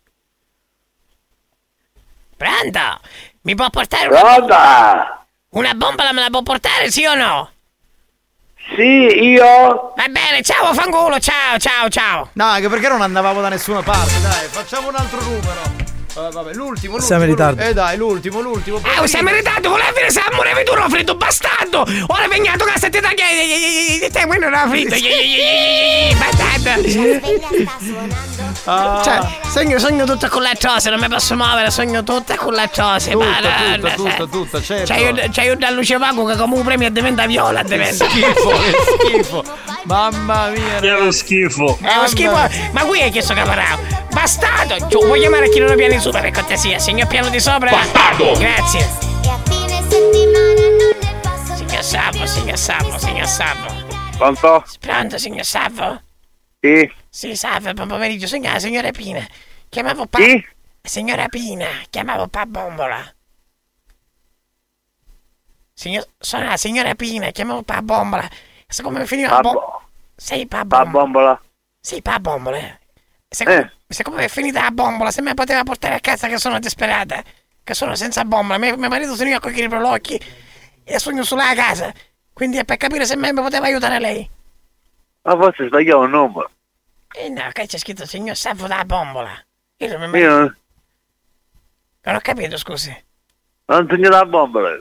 [2.36, 3.00] Pronto?
[3.42, 4.20] Mi può portare una...
[4.20, 5.24] Pronta?
[5.50, 7.50] Una bombola me la può portare, sì o no?
[8.76, 9.92] Sì, io?
[9.96, 12.28] Va bene, ciao, fanculo, ciao, ciao, ciao.
[12.34, 15.79] No, anche perché non andavamo da nessuna parte, dai, facciamo un altro numero.
[16.12, 17.00] Eh, vabbè, l'ultimo, l'ultimo.
[17.00, 17.62] Siamo in ritardo.
[17.62, 18.80] Eh dai, l'ultimo, l'ultimo.
[18.82, 21.86] Ah, siamo in ritardo, volevi venire se muorevi tu, fritto bastardo!
[22.08, 24.96] Ora veniamo a casa e ti tagli te quello era fritto!
[26.18, 27.68] Bastardo!
[28.64, 29.00] Ah.
[29.02, 32.68] Cioè, sogno, sogno tutta con la cosa, non mi posso muovere, sogno tutta con la
[32.68, 34.28] cosa, Tutta, tutta, tutta, sai.
[34.28, 34.92] tutta, certo.
[34.92, 38.04] C'hai un, c'hai un luce vago che come un premio diventa viola, diventa.
[38.08, 39.44] Schifo, che schifo.
[39.84, 40.80] Mamma mia.
[40.80, 41.78] Che lo schifo.
[41.80, 43.78] È uno schifo, ma qui è che sto caparao.
[44.12, 44.86] Bastardo!
[44.88, 46.78] Giù, vuoi chiamare chi non ha piano sopra per cortesia?
[46.78, 47.70] Signor piano di sopra?
[47.70, 48.32] Bastardo!
[48.38, 48.80] Grazie.
[51.56, 53.98] Signor Salvo, signor Salvo, signor Salvo.
[54.16, 54.64] Pronto?
[54.80, 56.02] Pronto, signor Salvo?
[56.60, 56.92] Sì?
[57.08, 59.26] Sì, salve, buon pomeriggio, signora, signora Pina.
[59.68, 60.18] Chiamavo Pa...
[60.18, 60.46] Chi?
[60.82, 63.14] Signora Pina, chiamavo Pa Bombola.
[65.72, 66.06] Signor...
[66.18, 68.28] Sono la signora Pina, chiamavo Pa Bombola.
[68.66, 69.64] Siccome mi finiva Pa bombola...
[69.64, 69.82] bo-
[70.16, 71.02] Sì, Pa Pa Bombola.
[71.04, 71.42] bombola?
[71.80, 72.78] Sì, Pa Bombola.
[73.28, 77.22] Siccome, siccome è finita la bombola, se mi poteva portare a casa che sono disperata,
[77.62, 80.18] che sono senza bombola, mio, mio marito si a cogliere per l'occhio
[80.84, 81.92] e sogno sulla casa.
[82.32, 84.28] Quindi è per capire se me mi poteva aiutare lei.
[85.22, 86.50] Ma forse sbagliavo il numero.
[87.12, 89.32] Eh no, che c'è scritto signor Salvo da bombola.
[89.78, 90.30] Io non mi Io
[92.02, 92.96] non, ho capito, scusi.
[93.66, 94.78] non sogno la bombola.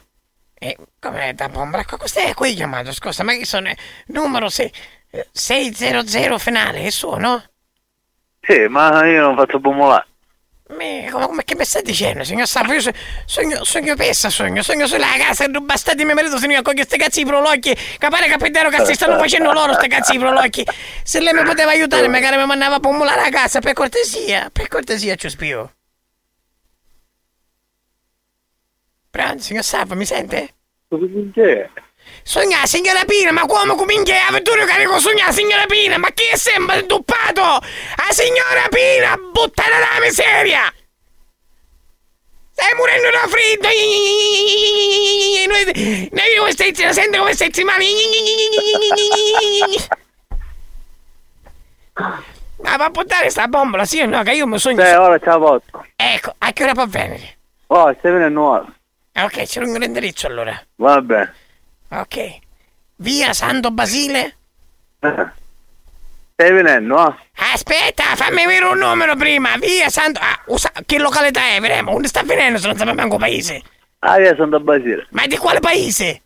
[0.54, 1.82] Eh, come da bombola?
[1.82, 3.72] Ecco, questo è qui chiamato, scusa, ma che sono
[4.08, 4.72] numero 6,
[5.32, 7.44] 600 finale, è suo, no?
[8.42, 10.08] Sì, ma io non faccio bombolare.
[10.70, 12.74] Me- come, come- che mi stai dicendo, signor Salvo?
[12.74, 12.92] Io so-
[13.26, 17.24] sogno, sogno pessa, sogno, sogno sulla casa, non bastate mio marito signor con questi cazzi
[17.24, 20.64] di prolocchi, che pare capitano che si stanno facendo loro sti cazzi di prolocchi.
[21.04, 24.68] Se lei mi poteva aiutare, magari mi mandava a pomolare a casa, per cortesia, per
[24.68, 25.74] cortesia, ci spio.
[29.10, 30.54] Pronto, signor Salvo, mi sente?
[32.30, 35.98] Sogna signora Pina, ma come comincia l'avventura che arrivo sogna la signora Pina?
[35.98, 37.42] Ma chi è sempre duppato?
[37.42, 40.72] La signora Pina, buttare la miseria!
[42.52, 43.68] Stai morendo da freddo!
[45.48, 47.86] Noi, noi come stai, senti come stai male?
[52.58, 54.22] Ma va a buttare sta bombola, sì o no?
[54.22, 54.76] Che io mi sogno...
[54.76, 55.84] Beh, ora ce la porto.
[55.96, 57.38] Ecco, a che ora può venire?
[57.66, 58.72] Oh, stai venendo ora.
[59.14, 60.64] Ah, Ok, c'è un indirizzo allora.
[60.76, 61.39] Va bene.
[61.92, 62.40] Ok.
[62.98, 64.36] Via Santo Basile?
[65.00, 67.18] Stai venendo, ah?
[67.54, 69.58] Aspetta, fammi avere un numero prima.
[69.58, 70.20] Via Santo.
[70.22, 71.60] Ah, usa- che località è?
[71.60, 71.92] Vedremo.
[71.94, 73.62] Dove sta venendo se non sappiamo manco paese?
[74.00, 75.08] Ah, sono da Basile.
[75.12, 76.22] Ma di quale paese?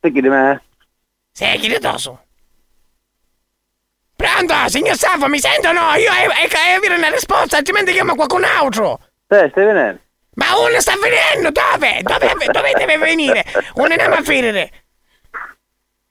[0.00, 0.62] Perché di me?
[1.30, 2.24] Sei chi addosso?
[4.16, 5.94] Pronto, signor Salvo, mi sentono?
[5.94, 6.32] Io devo
[6.76, 8.98] avere una risposta, altrimenti chiamo qualcun altro.
[9.28, 10.00] Sì, stai venendo.
[10.34, 12.00] Ma uno sta venendo, dove?
[12.02, 13.44] Dove, dove deve venire?
[13.74, 14.70] Uno andiamo a finire.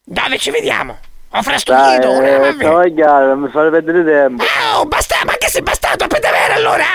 [0.04, 0.94] Dove ci vediamo?
[1.32, 2.66] Ho Dai, frastuchito, uno andiamo a eh, finire.
[2.70, 4.44] stavo chiaro, non mi fare perdere tempo.
[4.76, 6.04] Oh, basta, ma che sei bastato?
[6.04, 6.86] Aspetta avere allora!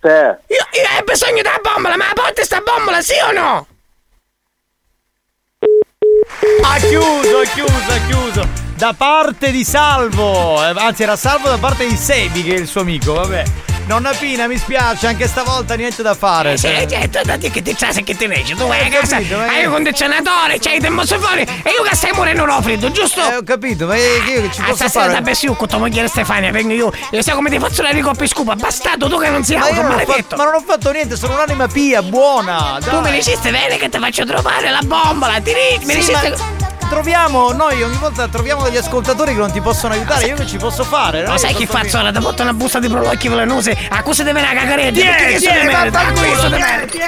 [0.00, 0.08] Sì.
[0.08, 3.66] Io, io ho bisogno della bombola, ma la porti sta bombola, sì o no?
[6.64, 8.48] Ha chiuso, ha chiuso, ha chiuso.
[8.76, 10.62] da parte di Salvo.
[10.64, 13.44] Eh, Anzi, era Salvo da parte di Sebi, che è il suo amico, vabbè.
[13.86, 16.52] Nonna Pina, mi spiace, anche stavolta niente da fare.
[16.52, 16.86] Eh, sì, cioè.
[16.88, 19.64] certo, da te che ti sa che ti leggi, tu vai Eh, a casa, hai
[19.66, 23.20] un condizionatore, c'hai il termosifone e io che stai morendo no freddo, giusto?
[23.20, 25.12] Eh, ho capito, ma io che ci Ah, posso stasera fare?
[25.14, 28.54] da Bessiucco, tua moglie Stefania, vengo io e sai come ti faccio la ricoppa scupa,
[28.54, 30.36] bastardo tu che non sei Ma auto, maledetto.
[30.36, 32.78] ma non ho fatto niente, sono un'anima pia, buona.
[32.80, 33.12] Tu mi dai.
[33.14, 36.20] diceste bene che ti faccio trovare la bombola, ti dici, mi Sì, ma
[36.92, 40.58] troviamo, noi ogni volta troviamo degli ascoltatori che non ti possono aiutare, io che ci
[40.58, 41.24] posso fare?
[41.26, 41.38] No?
[41.38, 44.22] sai Io chi sto fa la ti porta una busta di prolocchi velenose, a cosa
[44.22, 44.52] deve una
[45.40, 46.02] sono di merda?
[46.02, 46.58] vaffanculo, tieni.
[46.58, 47.06] merda.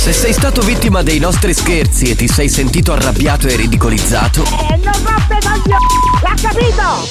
[0.00, 4.76] Se sei stato vittima dei nostri scherzi e ti sei sentito arrabbiato e ridicolizzato, E
[4.82, 5.84] non roppe coglioni!
[6.22, 7.06] L'ha capito?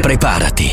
[0.00, 0.72] preparati.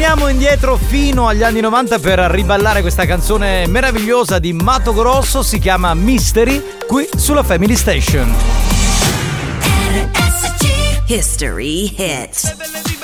[0.00, 5.58] Torniamo indietro fino agli anni 90 per riballare questa canzone meravigliosa di Mato Grosso, si
[5.58, 8.34] chiama Mystery, qui sulla Family Station.
[11.06, 12.99] History Hits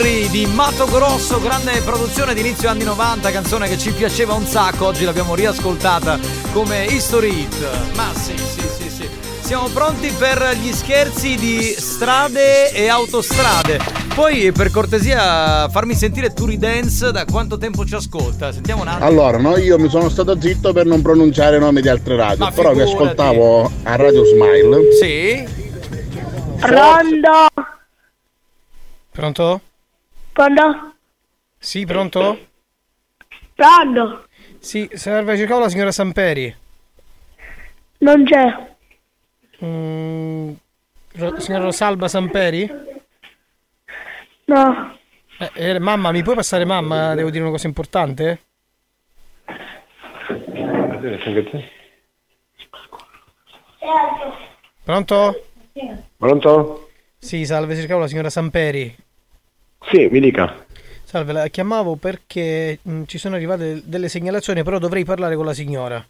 [0.00, 4.46] Mystery di Mato Grosso, grande produzione di inizio anni 90, canzone che ci piaceva un
[4.46, 6.18] sacco, oggi l'abbiamo riascoltata
[6.52, 7.94] come History Hit.
[7.96, 9.08] Ma sì, sì, sì, sì.
[9.42, 13.78] Siamo pronti per gli scherzi di strade e autostrade.
[14.14, 18.52] Poi per cortesia farmi sentire Turi Dance da quanto tempo ci ascolta.
[18.52, 19.04] Sentiamo un attimo.
[19.04, 22.44] Allora, no, io mi sono stato zitto per non pronunciare i nomi di altre radio,
[22.44, 24.92] Ma però vi ascoltavo a Radio Smile.
[24.98, 25.46] Sì.
[26.58, 27.48] Pronto?
[29.10, 29.60] Pronto?
[30.40, 30.94] Pronto?
[31.58, 32.46] Sì, pronto?
[33.54, 34.26] Pronto?
[34.58, 36.56] Sì, serve cercavo la signora Samperi.
[37.98, 38.74] Non c'è.
[39.62, 40.52] Mm,
[41.16, 42.66] Ro- signora Rosalba Samperi?
[44.46, 44.98] No.
[45.38, 47.14] Eh, eh, mamma, mi puoi passare mamma?
[47.14, 48.40] Devo dire una cosa importante?
[54.84, 55.44] Pronto?
[56.16, 56.88] Pronto?
[57.18, 59.08] Sì, salve, cercavo la signora Samperi.
[59.80, 60.64] Sì, mi dica.
[61.04, 65.54] Salve, la chiamavo perché mh, ci sono arrivate delle segnalazioni, però dovrei parlare con la
[65.54, 66.04] signora.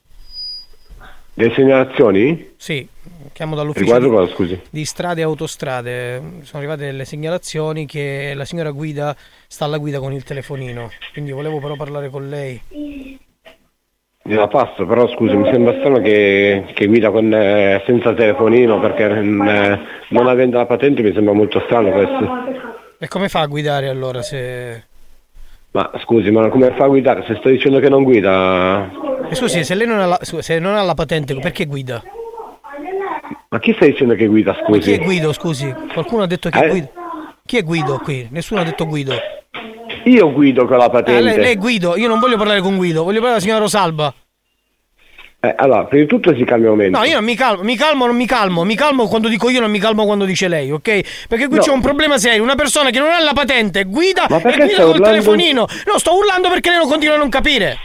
[1.34, 2.50] Le segnalazioni?
[2.56, 2.86] Sì,
[3.32, 4.60] chiamo dall'ufficio di, cosa, scusi?
[4.68, 6.20] di strade e autostrade.
[6.42, 9.16] Sono arrivate delle segnalazioni che la signora guida
[9.46, 10.90] sta alla guida con il telefonino.
[11.12, 12.60] Quindi volevo però parlare con lei.
[14.22, 19.08] Gliela passo, però scusi, mi sembra strano che, che guida con, eh, senza telefonino perché
[19.08, 22.78] mm, eh, non avendo la patente mi sembra molto strano questo.
[23.02, 24.84] E come fa a guidare allora se...
[25.72, 27.24] Ma scusi, ma come fa a guidare?
[27.26, 28.90] Se sto dicendo che non guida...
[29.30, 32.02] Eh, Scusi, se lei non ha la, se non ha la patente, perché guida?
[33.48, 34.92] Ma chi sta dicendo che guida, Ma chi scusi?
[34.92, 35.74] è Guido, scusi?
[35.92, 36.68] Qualcuno ha detto che Eh?
[36.68, 36.88] Guido.
[37.46, 38.28] Chi è Guido qui?
[38.30, 39.14] Nessuno ha detto Guido.
[40.04, 41.20] Io guido con la Ah, patente.
[41.20, 43.60] lei, lei è Guido, io non voglio parlare con Guido, voglio parlare con la signora
[43.60, 44.14] Rosalba.
[45.42, 46.98] Eh, allora, prima di tutto si cambia momento.
[46.98, 49.60] No, io non mi calmo, mi calmo, non mi calmo, mi calmo quando dico io,
[49.60, 51.00] non mi calmo quando dice lei, ok?
[51.28, 51.62] Perché qui No.
[51.62, 54.66] c'è un problema serio, una persona che non ha la patente guida e guida col
[54.90, 55.02] urlando?
[55.02, 55.66] telefonino.
[55.86, 57.78] No, sto urlando perché lei non continua a non capire.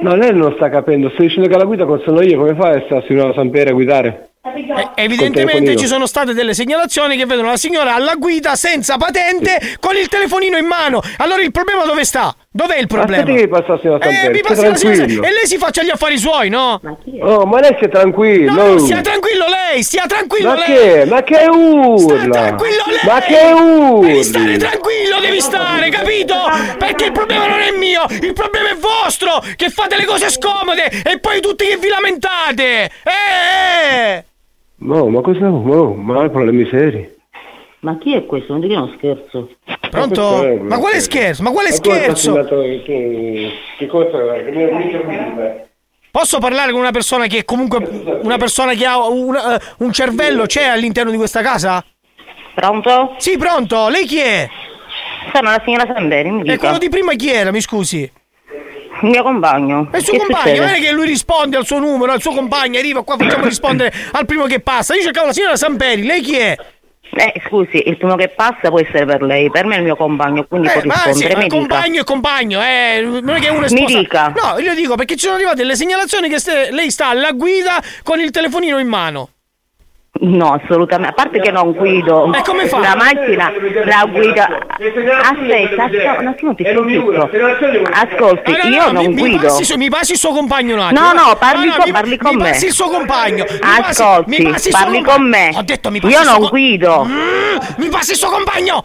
[0.00, 2.68] No, lei non sta capendo, sto dicendo che la guida con sono io, come fa
[2.68, 4.28] a essere la signora Sampere a guidare?
[4.54, 9.58] Eh, Evidentemente ci sono state delle segnalazioni che vedono la signora alla guida senza patente
[9.80, 11.00] con il telefonino in mano.
[11.18, 12.34] Allora il problema dove sta?
[12.56, 13.22] Dov'è il problema?
[13.22, 15.26] Aspetti che mi passa la signora Eh, mi stia passi la.
[15.26, 16.80] E lei si faccia gli affari suoi, no?
[17.22, 18.52] Oh, ma lei sia tranquillo.
[18.52, 20.66] No, no, stia tranquillo lei, stia tranquillo Ma lei.
[20.66, 21.04] che?
[21.04, 22.30] Ma che urla?
[22.30, 22.98] tranquillo lei!
[23.06, 24.06] Ma che urli?
[24.06, 26.34] Devi stare tranquillo, devi stare, capito?
[26.78, 30.84] Perché il problema non è mio, il problema è vostro, che fate le cose scomode
[31.04, 32.84] e poi tutti che vi lamentate.
[33.02, 34.24] Eh, eh!
[34.76, 35.40] No, ma cosa?
[35.40, 37.13] No, ma problemi seri.
[37.84, 38.52] Ma chi è questo?
[38.52, 39.50] Non dire uno scherzo.
[39.90, 40.58] Pronto?
[40.62, 41.42] Ma quale scherzo?
[41.42, 42.32] Ma quale scherzo?
[42.32, 44.32] Che cosa?
[44.32, 45.68] Che mi mi interrompe?
[46.10, 47.78] Posso parlare con una persona che è comunque
[48.22, 51.84] una persona che ha un, eh, un cervello c'è all'interno di questa casa?
[52.54, 53.16] Pronto?
[53.18, 53.88] Sì, pronto.
[53.88, 54.48] Lei chi è?
[55.34, 56.56] Sono la signora Sanderi, mi E dica.
[56.58, 58.10] quello di prima chi era, mi scusi?
[59.02, 59.90] Il mio compagno.
[59.92, 62.32] E il suo Che compagno, non è che lui risponde al suo numero, al suo
[62.32, 64.94] compagno, arriva qua, facciamo rispondere al primo che passa.
[64.94, 66.56] Io cercavo la signora Samperi, lei chi è?
[67.16, 69.96] Eh, scusi, il primo che passa può essere per lei, per me è il mio
[69.96, 71.34] compagno, quindi può Eh, ma sì, rispondere.
[71.34, 71.56] ma mi dica.
[71.56, 74.28] compagno e compagno, eh, non è che uno è Mi sposa- dica.
[74.34, 76.38] No, io dico perché ci sono arrivate delle segnalazioni che
[76.70, 79.28] lei sta alla guida con il telefonino in mano.
[80.20, 81.10] No, assolutamente.
[81.10, 82.32] A parte che non guido.
[82.32, 82.78] E come fa?
[82.78, 83.50] La macchina
[83.84, 84.48] la guida.
[84.78, 87.30] Aspetta, aspetta, un attimo ti zitto.
[87.92, 89.46] Ascolti, Ah, no, no, io no, non mi, mi guido.
[89.48, 91.00] passi, su- mi passi il suo compagno un attimo.
[91.00, 92.50] No, no, parli, no, con, mi- parli con mi me.
[92.50, 93.44] passi il suo compagno.
[93.50, 95.16] Mi passi- Ascolti, mi passi il suo parli compagno.
[95.18, 95.50] con me.
[95.56, 97.04] Ho detto mi passi Io il suo non co- guido.
[97.04, 98.84] Mm, mi passi il suo compagno.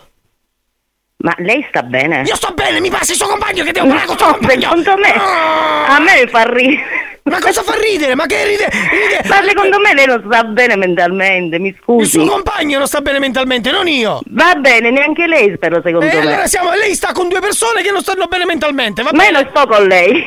[1.21, 2.21] Ma lei sta bene?
[2.25, 4.37] Io sto bene, mi passi il suo compagno che devo parlare con il suo No,
[4.37, 4.61] compagno.
[4.61, 5.13] secondo me.
[5.13, 7.07] A me fa ridere.
[7.23, 8.15] Ma cosa fa ridere?
[8.15, 8.69] Ma che ride?
[8.69, 9.27] ride?
[9.27, 12.09] Ma secondo me lei non sta bene mentalmente, mi Il scusi.
[12.21, 14.21] suo compagno non sta bene mentalmente, non io.
[14.27, 16.19] Va bene, neanche lei spero secondo E me.
[16.21, 19.31] allora siamo, lei sta con due persone che non stanno bene mentalmente, va Ma io
[19.31, 19.43] bene?
[19.43, 20.25] non sto con lei.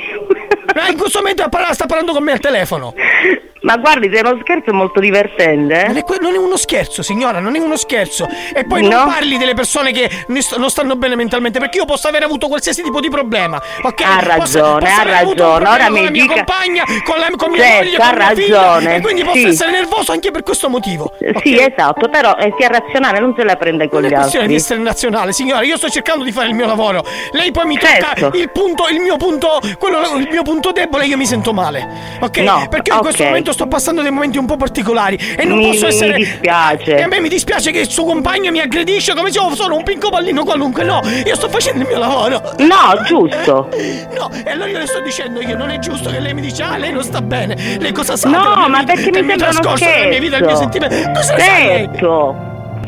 [0.74, 2.94] Ma in questo momento sta parlando con me al telefono.
[3.62, 5.84] Ma guardi, se è uno scherzo molto divertente.
[5.86, 8.28] Non è, que- non è uno scherzo, signora, non è uno scherzo.
[8.52, 9.06] E poi non No.
[9.06, 12.82] parli delle persone che st- non stanno bene mentalmente, perché io posso aver avuto qualsiasi
[12.82, 13.60] tipo di problema.
[13.82, 14.00] Ok?
[14.02, 15.74] Ha Posso- ragione, posso ha avuto un ragione.
[15.74, 18.60] Ora mi la mia dica- compagna, con, la, con mia Certo, moglie, ha con figlia,
[18.62, 19.46] ragione, e quindi posso sì.
[19.46, 21.12] essere nervoso anche per questo motivo.
[21.42, 24.46] Sì, esatto, però eh, sia razionale, non se la prenda con Non gli è questione
[24.48, 24.74] di altri.
[24.74, 25.62] essere nazionale, signora.
[25.62, 27.04] Io sto cercando di fare il mio lavoro.
[27.32, 28.26] Lei poi mi Certo.
[28.26, 31.06] tocca il punto, il mio punto, quello, il mio punto debole.
[31.06, 31.86] Io mi sento male,
[32.20, 32.36] ok?
[32.38, 33.28] No, Perché in questo ok.
[33.52, 36.12] Momento sto passando dei momenti un po' particolari e non Mi- posso mi essere.
[36.14, 36.96] dispiace.
[36.96, 39.76] E a me mi dispiace che il suo compagno mi aggredisce come se io sono
[39.76, 40.82] un pinco pallino qualunque.
[40.84, 42.40] No, io sto facendo il mio lavoro.
[42.58, 43.68] No, giusto.
[44.12, 46.70] No, e allora io le sto dicendo io, non è giusto che lei mi dica,
[46.70, 47.56] ah, lei non sta bene.
[47.78, 48.28] Lei cosa sa?
[48.28, 50.94] No, mia ma vita, perché mi sembra uno trascorso, della mia vita, del mio sentimento.
[50.94, 51.12] scherzo.
[51.12, 51.88] Cosa sa lei?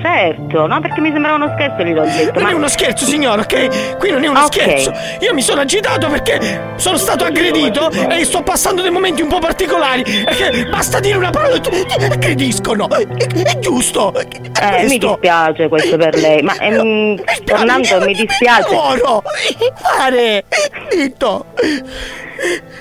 [0.05, 0.67] Certo.
[0.67, 2.33] No perché mi sembrava uno scherzo lì l'ho detto.
[2.35, 2.51] Non ma...
[2.51, 3.97] è uno scherzo, signora, ok?
[3.97, 4.53] Qui non è uno Ok.
[4.53, 4.93] scherzo.
[5.21, 9.39] Io mi sono agitato perché sono stato aggredito e sto passando dei momenti un po'
[9.39, 10.03] particolari.
[10.03, 12.87] E che basta dire una parola e ti- aggrediscono.
[12.89, 14.13] È, è giusto.
[14.15, 14.27] È
[14.61, 18.75] Eh, mi dispiace questo per lei, ma ehm, tornando mi dispiace.
[18.75, 19.23] Lavoro.
[19.97, 20.45] Fare.
[20.91, 21.47] Zitto.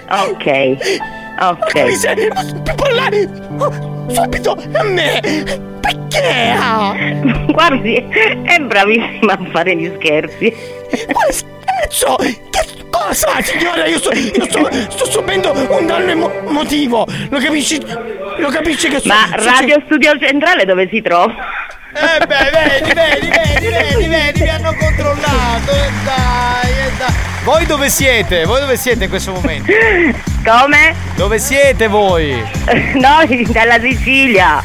[0.10, 0.78] Ok.
[1.39, 1.74] Ok.
[2.76, 3.72] Parlare oh,
[4.10, 5.20] subito a me.
[5.82, 6.56] Perché?
[7.51, 7.95] Guardi,
[8.43, 10.54] è bravissima a fare gli scherzi.
[11.12, 12.16] Quale scherzo?
[12.16, 13.86] Che cosa, signora?
[13.86, 17.06] Io, sto, io sto, sto subendo un danno emo- emotivo.
[17.30, 17.82] Lo capisci?
[18.38, 21.34] Lo capisci che sto, Ma Radio Studio Centrale dove si trova?
[21.96, 25.72] Eh beh, vedi, vedi, vedi, vedi, vedi, mi hanno controllato.
[25.72, 27.14] E dai, e dai.
[27.44, 28.46] Voi dove siete?
[28.46, 29.72] Voi dove siete in questo momento?
[30.44, 30.96] Come?
[31.16, 32.41] Dove siete voi?
[32.94, 34.64] Noi dalla Sicilia.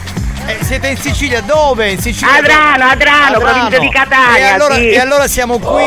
[0.48, 1.90] Eh, siete in Sicilia dove?
[1.90, 4.88] In Sicilia Adrano, Adrano, provincia di Catania, E allora, sì.
[4.88, 5.84] e allora siamo qui,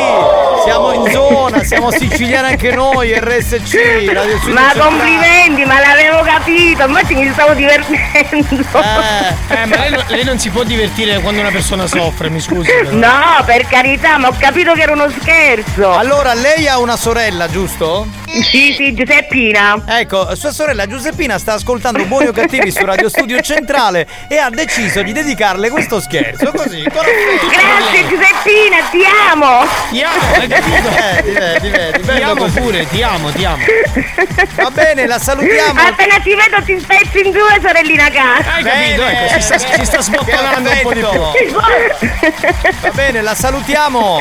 [0.64, 4.80] siamo in zona, siamo siciliani anche noi, RSC, Radio Studio Ma Centrale.
[4.80, 8.70] complimenti, ma l'avevo capito, infatti mi stavo divertendo.
[9.52, 12.70] Eh, ma lei, non- lei non si può divertire quando una persona soffre, mi scusi.
[12.72, 12.92] però.
[12.92, 15.92] No, per carità, ma ho capito che era uno scherzo.
[15.94, 18.08] Allora, lei ha una sorella, giusto?
[18.28, 19.82] Sì, sì, Giuseppina.
[19.86, 24.50] Ecco, sua sorella Giuseppina sta ascoltando Buoni o Cattivi su Radio Studio Centrale e ha
[24.52, 26.82] deciso di dedicarle questo scherzo, così.
[26.84, 29.66] Grazie Giuseppina, ti amo.
[29.90, 30.90] Ti amo, hai capito?
[30.90, 32.60] Eh, ti vedi, vedi, Ti bello amo così.
[32.60, 33.64] pure, ti amo, ti amo.
[34.56, 35.80] Va bene, la salutiamo.
[35.82, 38.54] Appena ti vedo ti spezzi in due, sorellina cara.
[38.54, 39.06] Hai capito?
[39.06, 41.22] Ecco, si sta, si sta sbottonando un po' di più.
[42.82, 44.20] Va bene, la salutiamo.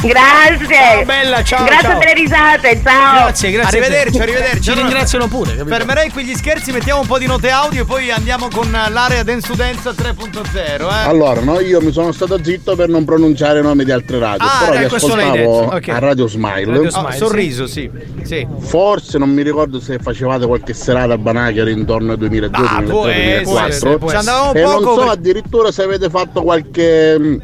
[0.00, 0.74] Grazie.
[0.74, 1.98] Ciao, bella, ciao, Grazie ciao.
[1.98, 3.12] per le risate, ciao.
[3.24, 3.78] Grazie, grazie.
[3.78, 4.62] Arrivederci, arrivederci.
[4.62, 5.74] Ci ringraziano pure, capito?
[5.76, 9.22] Fermerei qui gli scherzi, mettiamo un po' di note audio e poi andiamo con l'area
[9.22, 11.08] Dance to Dance 3.0, eh.
[11.08, 14.46] Allora, no, io mi sono stato zitto per non pronunciare i nomi di altre radio,
[14.46, 15.88] Ah, però eh, li ascoltavo detto, ok.
[15.88, 16.64] a Radio Smile.
[16.66, 17.90] Radio Smile, Ah, sorriso, sì.
[18.24, 18.46] sì.
[18.58, 23.02] Forse non mi ricordo se facevate qualche serata a Banagher intorno al 2002, Ah, può
[23.04, 23.48] 2003, essere,
[23.96, 23.98] 2004.
[23.98, 27.42] può Ci andavamo e non so per- addirittura se avete fatto qualche mh,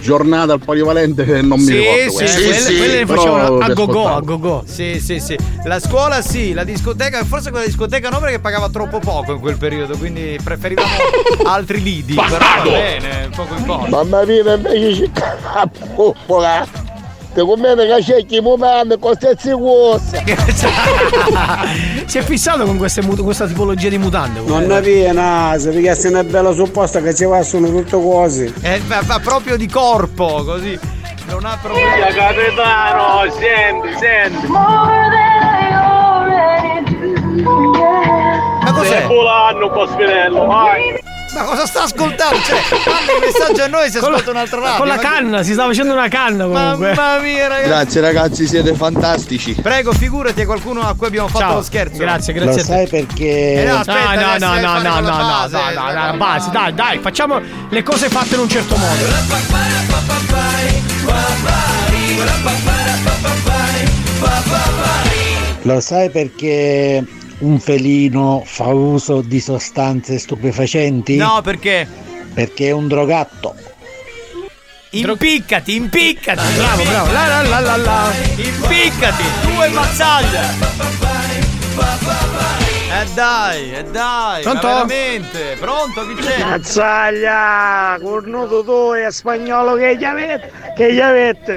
[0.00, 2.10] giornata al polivalente che non mi Sì, ricordo.
[2.10, 2.40] sì, questa.
[2.40, 4.62] quelle- quelle le facevano a go-go, a go-go.
[4.66, 5.36] Sì, sì, sì.
[5.64, 9.56] La scuola sì, la discoteca, forse quella discoteca no perché pagava troppo poco in quel
[9.56, 10.88] periodo, quindi preferivamo
[11.44, 12.14] altri lidi.
[12.14, 13.88] Però va bene, poco importa.
[13.90, 15.10] Mamma mia, invece
[15.54, 16.66] la puppola.
[17.32, 20.16] Te conviene che cerchi mutande con stessi gusti.
[22.06, 24.40] Si è fissato con queste questa tipologia di mutande.
[24.40, 28.52] Non ne viene, se perché sei una bella supposta che ci passano tutte cose.
[28.62, 30.76] Eh, fa, proprio di corpo, così.
[31.28, 32.12] Non ha problemi.
[32.12, 34.46] capitano, senti, senti.
[38.62, 39.06] Ma cos'è?
[39.06, 41.08] Volando un po' spinello, vai.
[41.34, 42.40] Ma cosa sta ascoltando?
[42.42, 44.76] Cioè, manda il messaggio a noi se ascolta un'altra radio.
[44.78, 46.94] Con la canna, si sta facendo una canna comunque.
[46.94, 47.68] Mamma mia, ragazzi.
[47.68, 49.54] Grazie ragazzi, siete fantastici.
[49.54, 51.54] Prego, figurati a qualcuno a cui abbiamo fatto Ciao.
[51.54, 51.98] lo scherzo.
[51.98, 52.70] Grazie, Lo grazie a te.
[52.72, 53.62] sai perché...
[53.62, 56.74] Eh no, aspetta, no, no, no, no, no, no, no, no, no, no, base, dai,
[56.74, 60.08] dai, facciamo le cose fatte in un certo modo.
[65.62, 67.04] Lo sai perché
[67.40, 71.16] un felino fa uso di sostanze stupefacenti?
[71.16, 71.86] No, perché?
[72.32, 73.54] Perché è un drogatto.
[74.90, 76.54] Impiccati, impiccati.
[76.56, 77.12] Bravo, bravo.
[77.12, 78.12] La, la, la, la, la.
[78.36, 79.68] Impiccati, due
[82.90, 83.00] mazzaglia.
[83.00, 84.42] Eh dai, eh dai.
[84.42, 84.66] Pronto?
[84.66, 85.56] Ma veramente?
[85.58, 86.06] Pronto?
[86.06, 86.44] Chi c'è?
[86.44, 91.56] Mazzaglia, cornuto tu e spagnolo che gli avete, che gli avete.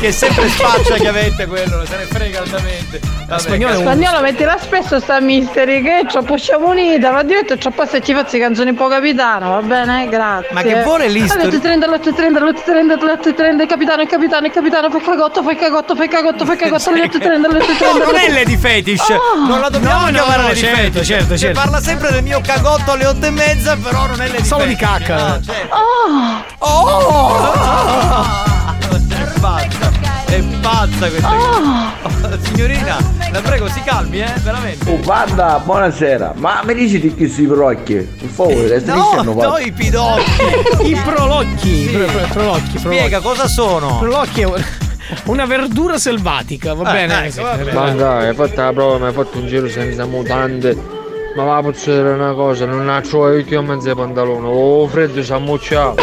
[0.00, 3.00] Che sempre spaccia che avete quello, se ne frega altamente.
[3.28, 7.70] Vabbè, spagnolo un- Spagnolo mettila spesso sta mystery che c'ho possiamo unita, va detto c'ho
[7.70, 10.08] poi se ci faccio canzoni un po' capitano, va bene?
[10.08, 10.48] Grazie.
[10.52, 11.44] Ma che vuole l'history?
[11.44, 16.44] All'8.30, all'8.30, all'8.30, all'8.30, capitano, il capitano, il capitano, fai cagotto, fai cagotto, fai cagotto,
[16.44, 17.98] fai cagotto, all'8.30, all'8.30.
[17.98, 19.46] No, non è Lady Fetish, Oh.
[19.46, 21.06] non la dobbiamo No, no, chiamare no, Lady certo, Fetish.
[21.06, 21.60] certo, Che certo.
[21.60, 24.76] parla sempre del mio cagotto alle otto e mezza, però non è Lady Solo di
[24.76, 25.16] cacca.
[25.28, 25.74] No, certo.
[25.74, 26.44] Oh!
[26.58, 28.48] Oh!
[29.08, 29.90] È pazza,
[30.26, 32.38] è pazza questa.
[32.42, 32.96] Signorina,
[33.32, 34.90] la prego, si calmi, eh, veramente.
[34.90, 36.32] Oh, Wanda, buonasera.
[36.36, 37.94] Ma mi dici di chi si procchi?
[37.94, 40.42] Per favore, No, no, i pidocchi.
[40.82, 41.86] I prolocchi.
[41.88, 41.92] Sì.
[41.96, 43.98] Pro- pro- prolocchi, Spiega cosa sono.
[43.98, 44.46] Prolocchi è
[45.24, 47.26] una verdura selvatica, va Eh, bene?
[47.26, 47.72] ecco, va bene.
[47.72, 50.98] Ma dai, hai fatto la prova, mi hai fatto un giro senza mutande.
[51.36, 55.32] Ma va a dire una cosa, non ha trovato io mezzo pantalone, oh freddo si
[55.32, 55.94] ammucciato.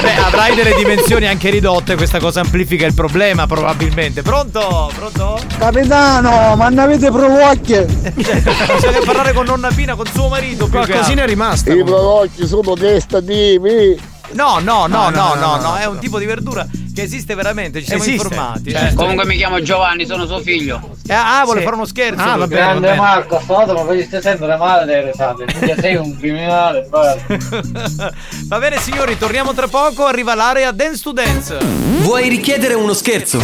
[0.00, 4.22] Beh, avrai delle dimensioni anche ridotte, questa cosa amplifica il problema probabilmente.
[4.22, 4.90] Pronto?
[4.96, 5.38] Pronto?
[5.58, 7.84] Capitano, ma ne avete prolocchie?
[8.14, 10.68] Bisogna parlare con nonna Pina, con suo marito.
[10.68, 11.74] Qualcosina è rimasta.
[11.74, 14.00] I prodotti sono testativi.
[14.32, 17.02] No, no, no, no, no, No, no, no, no, è un tipo di verdura che
[17.02, 18.22] esiste veramente, ci siamo Esiste.
[18.26, 18.70] informati.
[18.70, 18.94] Certo.
[18.96, 20.80] Comunque mi chiamo Giovanni, sono suo figlio.
[21.06, 21.64] Eh, ah, vuole Sì.
[21.64, 22.22] fare uno scherzo.
[22.22, 22.96] Ah, va bene, va Grande bene.
[23.00, 25.44] Marco, stanotte mi faceste sempre male delle risate.
[25.44, 28.12] Tu sei un criminale, guarda.
[28.46, 31.56] Va bene signori, torniamo tra poco, arriva l'area Dance to Dance.
[32.00, 33.40] Vuoi richiedere uno scherzo?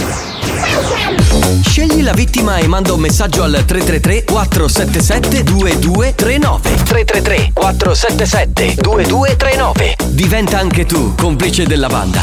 [1.63, 10.59] Scegli la vittima e manda un messaggio al 333 477 2239 333 477 2239 Diventa
[10.59, 12.23] anche tu complice della banda.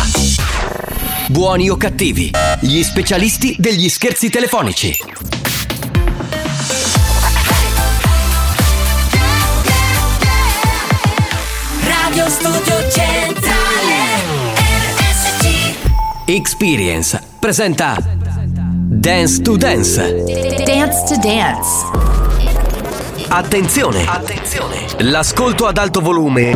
[1.28, 4.95] Buoni o cattivi, gli specialisti degli scherzi telefonici.
[11.86, 14.04] Radio Studio Centrale
[14.58, 15.76] RSC
[16.26, 20.24] Experience presenta Dance to Dance.
[20.66, 22.12] Dance to Dance
[23.30, 24.06] Attenzione!
[24.06, 24.86] Attenzione!
[25.00, 26.56] L'ascolto ad alto volume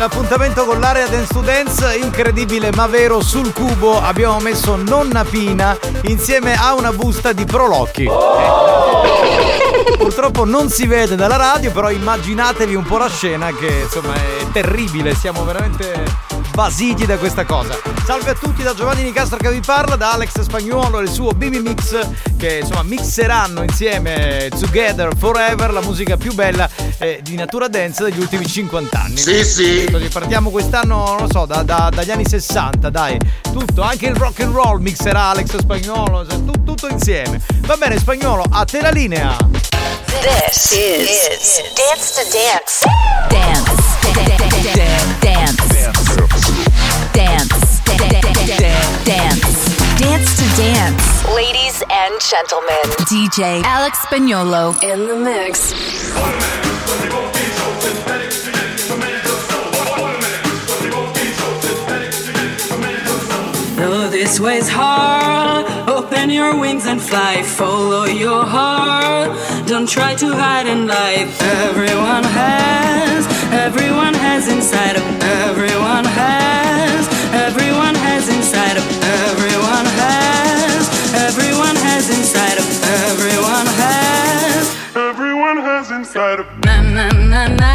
[0.00, 6.54] l'appuntamento con l'area Dance Dance, incredibile ma vero, sul cubo abbiamo messo Nonna Pina insieme
[6.54, 8.04] a una busta di Prolocchi.
[8.04, 14.14] Eh, Purtroppo non si vede dalla radio, però immaginatevi un po' la scena che insomma
[14.14, 16.02] è terribile, siamo veramente
[16.54, 17.78] basiti da questa cosa.
[18.04, 21.32] Salve a tutti da Giovanni Nicastro che vi parla, da Alex Spagnuolo e il suo
[21.32, 21.98] BB Mix
[22.38, 26.68] che insomma mixeranno insieme Together Forever, la musica più bella
[27.00, 29.16] eh, di natura dance degli ultimi 50 anni.
[29.16, 29.88] Sì, sì.
[30.12, 33.18] Partiamo quest'anno, non lo so, da- da- dagli anni 60, dai.
[33.52, 37.40] Tutto, anche il rock and roll mixerà Alex Spagnuolo, cioè, tu- tutto insieme.
[37.60, 39.36] Va bene, Spagnolo, a te la linea.
[40.20, 42.84] This is, Dance to Dance.
[43.28, 43.72] Dance.
[45.20, 45.68] Dance.
[47.12, 47.80] Dance.
[47.82, 47.82] Dance.
[49.04, 49.69] Dance
[50.00, 51.28] to Dance.
[51.34, 55.72] Ladies and gentlemen, DJ Alex Spagnolo in the mix.
[63.76, 67.42] Though this way's hard, open your wings and fly.
[67.42, 69.36] Follow your heart.
[69.68, 71.42] Don't try to hide in life.
[71.42, 78.99] Everyone has, everyone has inside of everyone has, everyone has inside of
[82.10, 84.66] inside of everyone has,
[84.96, 87.74] everyone has inside of na na na na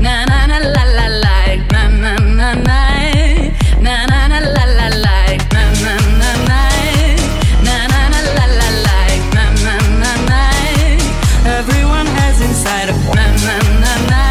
[0.00, 1.36] na na na la la la
[1.72, 2.80] na na na na
[3.84, 5.18] na na na la la la
[5.54, 6.60] na na na na
[7.66, 8.98] na na na la la la
[9.34, 10.40] na na na na
[11.58, 14.22] everyone has inside of na na na na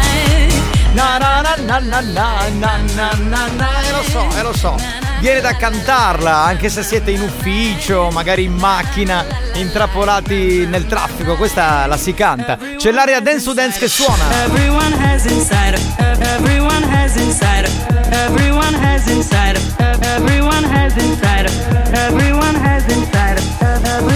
[0.96, 4.52] Na na na na na na na na na na E lo so, e lo
[4.52, 9.24] so Viene da cantarla anche se siete in ufficio, magari in macchina,
[9.54, 12.58] intrappolati nel traffico, questa la si canta.
[12.76, 14.44] C'è l'area dance to dance che suona.
[14.44, 15.78] Everyone has inside
[16.20, 17.68] everyone has inside
[18.10, 19.58] everyone has inside
[20.00, 21.50] everyone has inside
[21.92, 23.40] everyone has inside
[23.72, 24.15] everyone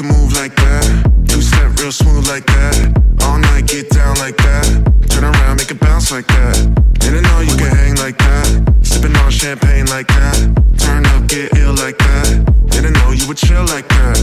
[0.00, 1.12] Can move like that.
[1.28, 2.74] Two step real smooth like that.
[3.22, 4.66] All night get down like that.
[5.08, 6.56] Turn around, make it bounce like that.
[7.00, 8.74] Didn't know you could hang like that.
[8.82, 10.36] Sipping on champagne like that.
[10.78, 12.44] Turn up, get ill like that.
[12.70, 14.19] Didn't know you would chill like that.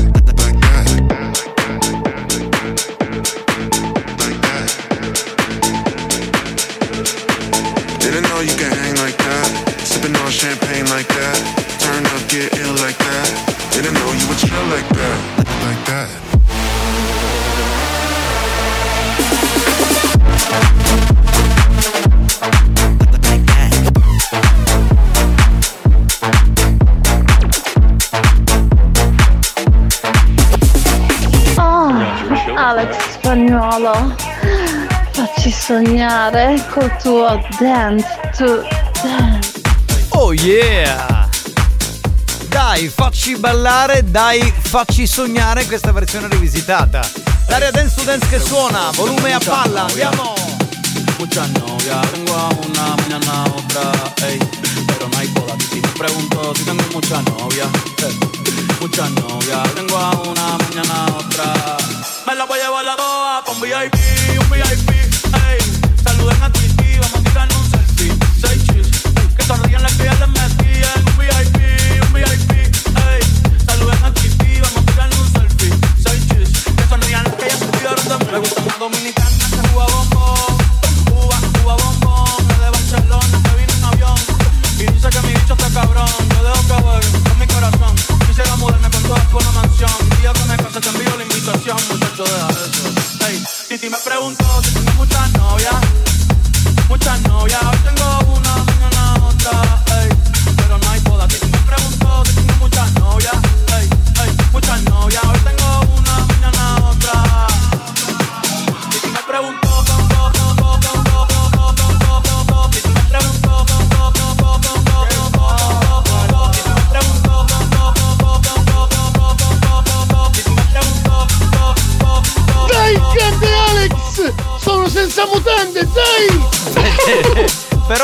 [35.68, 38.08] Sognare col tuo dance
[38.38, 38.66] to
[39.04, 39.62] dance.
[40.12, 41.28] Oh yeah!
[42.48, 47.02] Dai, facci ballare, dai, facci sognare questa versione rivisitata.
[47.50, 50.36] L'aria dance to dance che suona, volume a palla, andiamo!
[51.18, 53.92] Mucha novia, tengo a una, mañana a otra,
[54.26, 54.38] ey,
[54.86, 55.54] pero no hay boda.
[55.70, 57.70] Si me pregunto si tengo mucha novia,
[58.06, 58.18] eh,
[58.80, 61.78] mucha novia, tengo a una, mañana a otra.
[62.26, 63.96] Me la voy a llevar la pa' un VIP,
[64.40, 64.97] un VIP,
[91.90, 93.28] muchacho deja eso.
[93.28, 95.27] Ey, Titi me preguntó si tengo muchas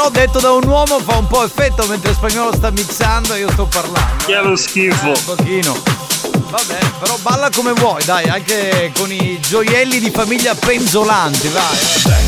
[0.03, 3.49] Però detto da un uomo fa un po' effetto mentre spagnolo sta mixando e io
[3.51, 4.25] sto parlando.
[4.25, 5.07] Che è lo schifo.
[5.07, 5.81] Un pochino.
[6.49, 11.77] Vabbè, però balla come vuoi, dai, anche con i gioielli di famiglia penzolanti, vai.
[12.03, 12.22] The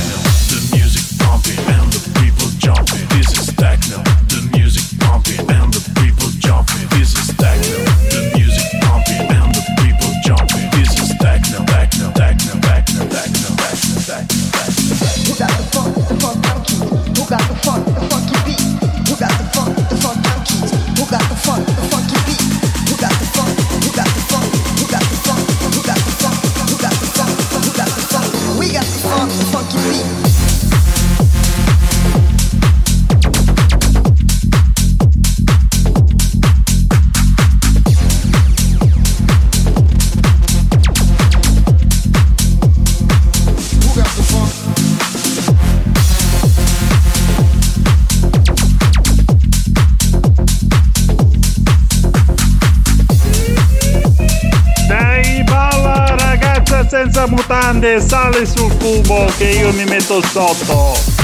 [58.07, 61.14] sale sul cubo che io mi metto sotto.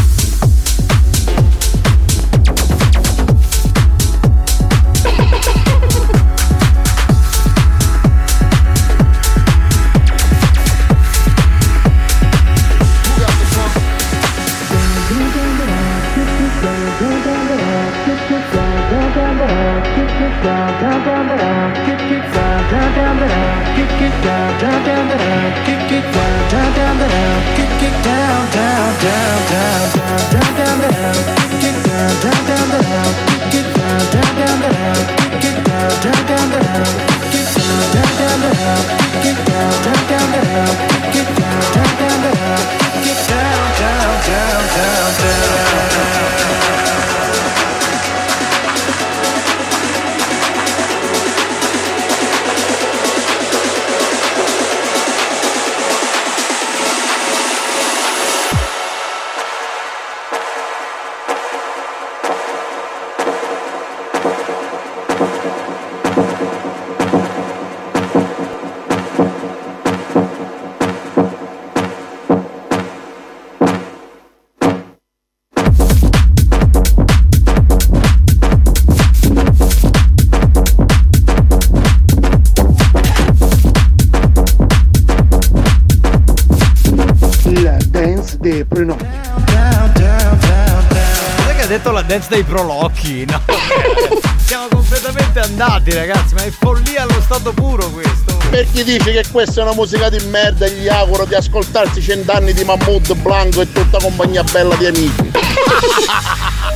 [92.11, 93.23] Dance dei prolocchi.
[93.23, 93.41] No,
[94.43, 96.33] siamo completamente andati, ragazzi.
[96.33, 98.35] Ma è follia allo stato puro questo.
[98.49, 102.51] Per chi dice che questa è una musica di merda, gli auguro di ascoltarsi cent'anni
[102.51, 105.31] di Mahmood, Blanco e tutta compagnia bella di amici.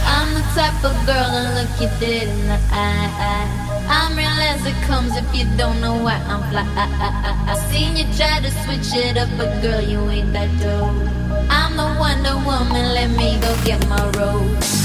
[0.08, 3.64] I'm the type of girl to look you dead in the eye.
[3.90, 6.64] I'm real as it comes if you don't know why I'm fly.
[6.74, 10.96] I seen you try to switch it up, but girl, you ain't that dope.
[11.50, 14.85] I'm the Wonder Woman, let me go get my rose.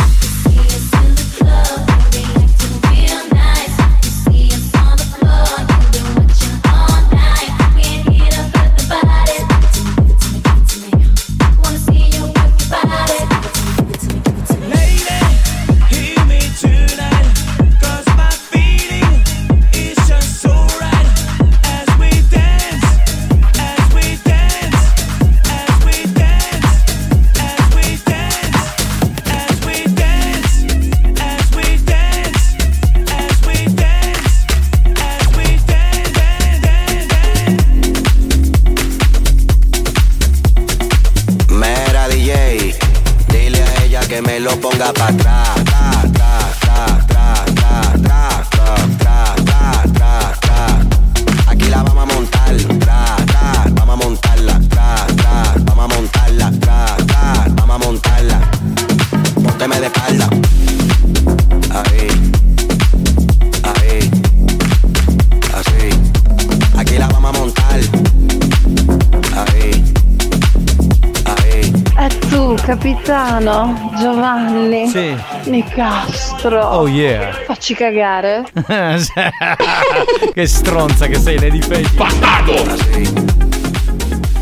[73.11, 75.13] capitano Giovanni Sì.
[75.49, 76.63] Nicastro.
[76.65, 77.33] Oh yeah.
[77.45, 78.45] Facci cagare.
[80.33, 81.89] che stronza che sei, Lady Fake.
[81.95, 82.53] Bastardo!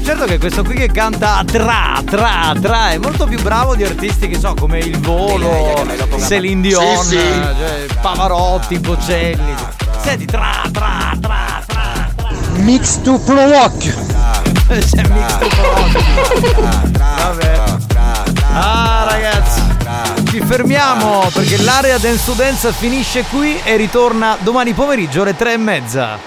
[0.03, 4.27] Certo che questo qui che canta tra, tra, tra è molto più bravo di artisti
[4.27, 5.85] che so come Il Volo,
[6.19, 7.17] Celine Dion, Sì, sì.
[7.17, 9.53] cioè, Pavarotti, Bocelli.
[10.01, 12.09] Senti, tra, tra, tra, tra.
[12.57, 13.77] Mix to Prolock.
[14.67, 16.59] C'è mix to Prolock.
[16.97, 17.58] Vabbè.
[18.51, 19.61] Ah ragazzi,
[20.29, 25.57] ci fermiamo perché l'area to Dance finisce qui e ritorna domani pomeriggio alle tre e
[25.57, 26.17] mezza.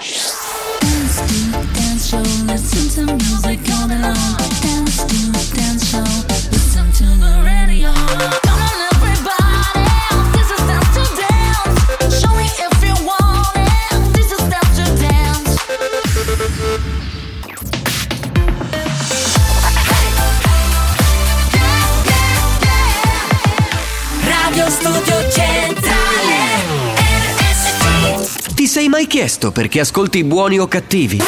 [29.03, 31.21] Mai chiesto perché ascolti buoni o cattivi?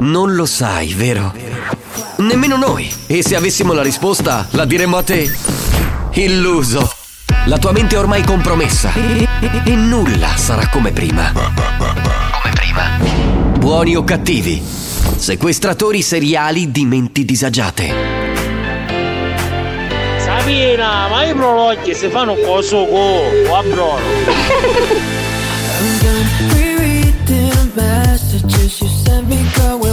[0.00, 1.34] Non lo sai, vero?
[2.16, 2.90] Nemmeno noi.
[3.06, 5.30] E se avessimo la risposta, la diremmo a te?
[6.12, 6.90] Illuso.
[7.46, 11.30] La tua mente è ormai compromessa e, e- e nulla sarà come prima.
[11.32, 12.98] Come prima.
[13.58, 14.62] Buoni o cattivi?
[14.62, 17.92] Sequestratori seriali di menti disagiate.
[20.18, 25.22] Sabina, ma i prologhi si fanno coso go, o a brono.
[29.28, 29.83] be go.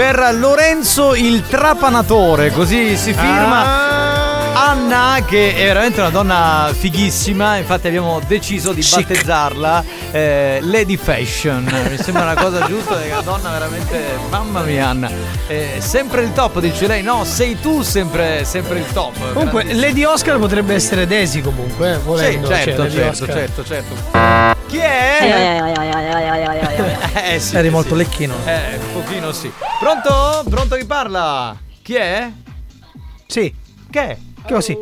[0.00, 3.98] Per Lorenzo il Trapanatore, così si firma.
[4.54, 11.64] Anna, che è veramente una donna fighissima, infatti abbiamo deciso di battezzarla eh, Lady Fashion.
[11.90, 14.02] Mi sembra una cosa giusta, è una donna veramente.
[14.30, 15.10] Mamma mia, Anna.
[15.46, 17.02] Eh, sempre il top, dice lei.
[17.02, 19.34] No, sei tu sempre, sempre il top.
[19.34, 19.74] Comunque.
[19.74, 22.46] Lady Oscar potrebbe essere Daisy comunque, eh, Sì, volendo.
[22.46, 23.36] cioè, certo, Lady certo, Oscar.
[23.36, 24.58] certo, certo.
[24.66, 25.60] Chi è?
[27.32, 27.56] Eh sì.
[27.56, 27.96] Eri sì, molto sì.
[27.96, 28.34] lecchino.
[28.44, 29.52] Eh, un pochino sì.
[29.80, 30.44] Pronto?
[30.50, 31.56] Pronto chi parla?
[31.80, 32.30] Chi è?
[33.26, 33.54] Sì.
[33.90, 34.16] Che è?
[34.44, 34.76] Che così?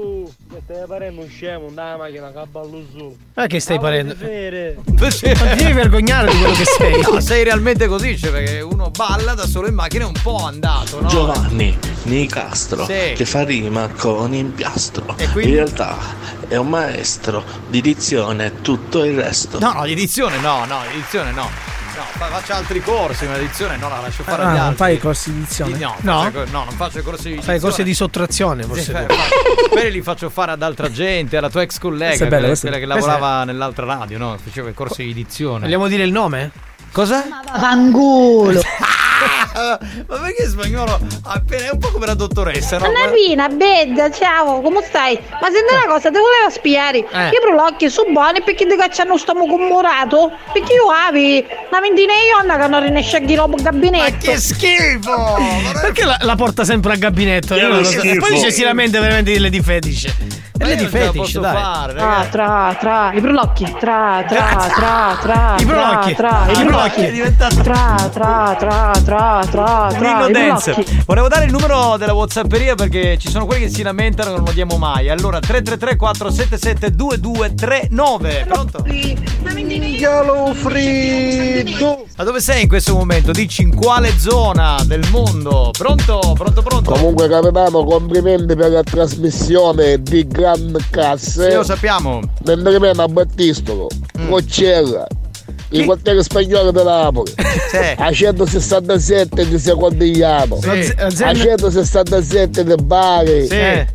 [0.64, 3.16] Stai parendo un scemo, la macchina, cavallo su.
[3.34, 4.14] Ma che stai parendo?
[4.18, 7.00] Non ti devi vergognare di quello che sei.
[7.00, 10.38] No, sei realmente così, cioè perché uno balla da solo in macchina è un po'
[10.44, 11.06] andato, no?
[11.08, 13.12] Giovanni Nicastro Sì.
[13.14, 15.14] che fa rima con impiastro.
[15.32, 15.50] quindi?
[15.50, 15.96] In realtà
[16.48, 19.60] è un maestro di dizione e tutto il resto.
[19.60, 21.67] No, no, di edizione no, no, di edizione no.
[21.98, 24.76] No, fa- faccia altri corsi, una edizione no, la lascio fare Ah, agli non altri.
[24.76, 25.72] fai i corsi di edizione?
[25.72, 26.22] Di- No, No?
[26.22, 27.94] faccio- no, non faccio i corsi di Fai cose di edizione.
[28.12, 28.92] sottrazione, Sì, forse.
[28.92, 29.14] tu.
[29.14, 32.78] fa- quelli li faccio fare ad altra gente, alla tua ex collega, bella, quella, quella
[32.78, 34.38] che lavorava nell'altra radio, no?
[34.40, 35.64] Faceva i corsi di edizione.
[35.64, 36.52] Vogliamo dire il nome?
[36.92, 37.24] Cosa?
[37.58, 38.60] Fanculo.
[39.58, 42.86] Ma perché in spagnolo appena è un po' come la dottoressa, no?
[42.86, 45.18] Anna Pina, bella, ciao, come stai?
[45.40, 46.98] Ma senti una cosa, ti volevo spiegare.
[46.98, 47.28] Eh.
[47.30, 50.30] Io per l'occhio sono buoni perché ti cacciano stiamo commorato?
[50.52, 54.26] Perché io avi una ventina di onna che non riesce a ghirare il gabinetto.
[54.26, 55.36] Ma che schifo!
[55.80, 57.54] Perché la, la porta sempre al gabinetto?
[57.54, 57.98] Io non lo so.
[57.98, 58.20] schifo.
[58.20, 59.60] Poi dice si lamenta veramente di Lady
[60.58, 61.54] Non ce la Fetish, posso dai.
[61.54, 66.14] fare, Tra, tra, tra, i brulocchi, tra, tra, tra, tra, I brulocchi.
[66.14, 67.00] tra, tra, I i brulocchi.
[67.02, 70.72] È diventato tra, tra, tra, tra, tra, tra, Nino i Dance.
[70.72, 71.02] brulocchi.
[71.06, 74.44] Volevo dare il numero della Whatsapperia perché ci sono quelli che si lamentano che non
[74.46, 75.08] lo diamo mai.
[75.08, 78.44] Allora 333 477 2239.
[78.48, 78.84] Pronto?
[79.98, 82.04] Yellow freddo.
[82.16, 83.32] Ma dove sei in questo momento?
[83.32, 85.70] Dici in quale zona del mondo?
[85.76, 86.34] Pronto?
[86.36, 86.90] Pronto, pronto?
[86.92, 91.50] Comunque capitano, complimenti per la trasmissione di Grand Casse.
[91.50, 92.20] Sì, lo sappiamo.
[92.44, 93.88] Mentre me a Battistolo,
[94.28, 95.06] Coccella,
[95.70, 97.32] il quartiere spagnolo di Napoli.
[97.96, 100.58] A 167 di Secondigliano.
[100.60, 100.94] Sì.
[100.96, 103.46] A 167 di Bari.
[103.46, 103.86] Sì.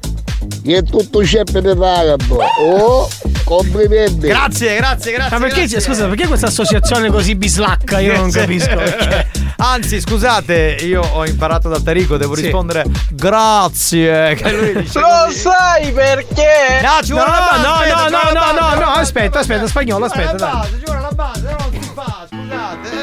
[0.66, 2.36] E tutto ceppo di Taranto.
[2.62, 3.08] Oh,
[3.44, 4.28] complimenti.
[4.28, 5.38] Grazie, grazie, grazie.
[5.38, 5.82] Ma perché, grazie.
[5.82, 8.00] scusa, perché questa associazione così bislacca?
[8.00, 8.74] Io non capisco.
[8.76, 9.28] perché.
[9.58, 12.42] Anzi, scusate, io ho imparato da Tarico, devo Sì.
[12.44, 14.36] rispondere grazie.
[14.36, 15.38] Che lui dice Lo così.
[15.40, 16.82] sai perché?
[16.82, 19.68] No, ci No, vuole la base, no, aspetta, no, no, no, no, no, aspetta, aspetta,
[19.68, 20.62] spagnolo, ci vuole aspetta, la dai.
[20.62, 23.03] base, ci vuole la base, no, si fa, scusate, eh.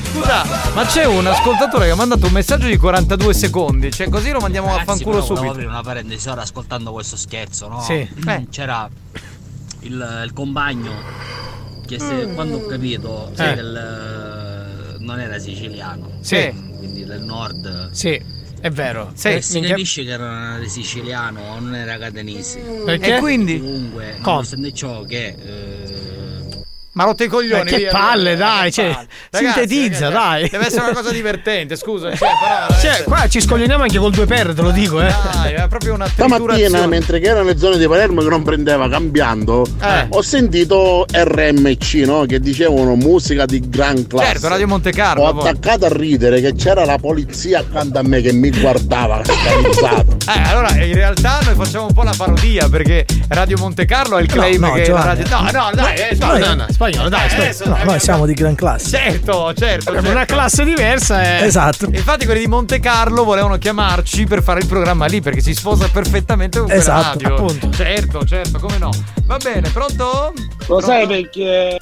[0.11, 0.43] Scusa,
[0.73, 3.91] ma c'è un ascoltatore che ha mandato un messaggio di 42 secondi.
[3.91, 5.51] Cioè, così lo mandiamo a Ragazzi, fanculo però volevo subito.
[5.53, 7.81] aprire una parentesi ora ascoltando questo scherzo, no?
[7.81, 8.07] Sì.
[8.27, 8.47] Eh.
[8.49, 8.89] C'era
[9.81, 10.91] il, il compagno
[11.87, 13.53] che se, quando ho capito Eh.
[13.55, 16.09] del, non era siciliano.
[16.19, 16.51] Sì.
[16.77, 17.91] Quindi del nord.
[17.91, 18.21] Sì,
[18.59, 19.11] è vero.
[19.13, 22.59] Sì, Eh, si minchia- capisce che non era siciliano, non era catanese.
[22.59, 23.15] Perché?
[23.15, 23.59] E quindi?
[23.59, 25.35] Comunque, nonostante ciò che
[25.80, 25.80] eh,
[26.93, 27.63] Ma rotte i coglioni.
[27.63, 29.07] Ma che via, palle, via, dai, che cioè, palle.
[29.31, 30.49] Ragazzi, sintetizza, ragazzi, dai.
[30.49, 32.09] Deve essere una cosa divertente, scusa.
[32.15, 32.17] Cioè,
[32.67, 35.13] però, Cioè, qua ci scoglioniamo anche col due per, te lo dico, eh.
[35.33, 38.89] Dai, è proprio una Stamattina, mentre che era nelle zone di Palermo che non prendeva
[38.89, 40.07] cambiando, Eh.
[40.09, 42.25] ho sentito RMC, no?
[42.25, 44.25] Che dicevano musica di gran classe.
[44.31, 45.23] Certo, Radio Monte Carlo.
[45.23, 45.47] Ho poi.
[45.47, 50.17] attaccato a ridere che c'era la polizia accanto a me che mi guardava scandalizzato.
[50.31, 54.21] Eh, allora in realtà noi facciamo un po' la parodia perché Radio Monte Carlo è
[54.21, 55.23] il claim no, che la Giovanni.
[55.23, 55.37] radio.
[55.37, 56.45] No, no, dai, eh, No, spagnolo.
[56.45, 58.89] no, no, spagnolo, dai, Eh, No, noi siamo di gran classe.
[58.89, 59.89] Certo, certo.
[59.89, 60.11] Abbiamo certo.
[60.11, 61.45] una classe diversa, eh.
[61.45, 61.85] Esatto.
[61.85, 65.87] Infatti quelli di Monte Carlo volevano chiamarci per fare il programma lì perché si sposa
[65.91, 67.35] perfettamente con quella Esatto, radio.
[67.35, 67.69] appunto.
[67.71, 68.89] Certo, certo, come no.
[69.25, 70.33] Va bene, pronto?
[70.67, 71.21] Lo sai Pronto?
[71.21, 71.77] perché?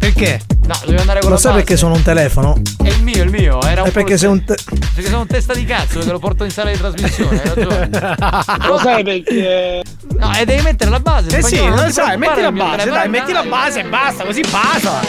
[0.00, 0.40] Perché?
[0.66, 1.64] No, devi andare con Lo la sai base.
[1.64, 2.58] perché sono un telefono?
[2.82, 3.60] È il mio, il mio.
[3.62, 4.56] Era un È perché sei un te-
[4.94, 7.90] Perché sono un testa di cazzo che lo porto in sala di trasmissione, hai ragione.
[8.66, 9.82] Lo sai perché?
[10.16, 11.36] No, e devi mettere la base.
[11.36, 14.40] Eh sì, non ti sai, metti la base, dai, metti la base e basta, così
[14.50, 15.00] basta.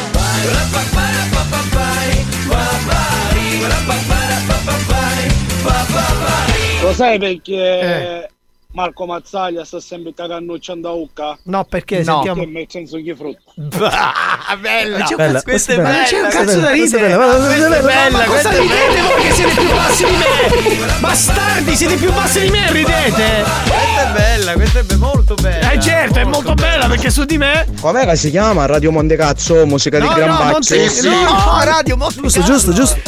[6.81, 8.27] Lo sai perché?
[8.73, 11.37] Marco Mazzaglia sta sempre cagannucciando a Ucca?
[11.43, 12.13] No, perché no.
[12.23, 12.41] sentiamo.
[12.41, 13.51] Che me senso che frutto.
[13.85, 16.45] Ah, bella, Ma c'è un bella, cazzo- questa è ma bella, non c'è un cazzo
[16.45, 17.15] da bella, ridere.
[17.15, 19.07] questa è bella, Ma questa cosa è ridete bella.
[19.07, 20.99] voi che siete più bassi di me?
[20.99, 23.43] Bastardi, siete più bassi di me, ridete!
[23.63, 25.71] Questa è bella, questa è be- molto bella.
[25.71, 27.65] Eh certo, è molto bella perché su di me.
[27.81, 28.65] Com'è che si chiama?
[28.67, 30.75] Radio Montecazzo, musica di No, Gran no, Bazzo?
[30.75, 32.99] Monte- no, radio Monte Giusto, giusto, giusto.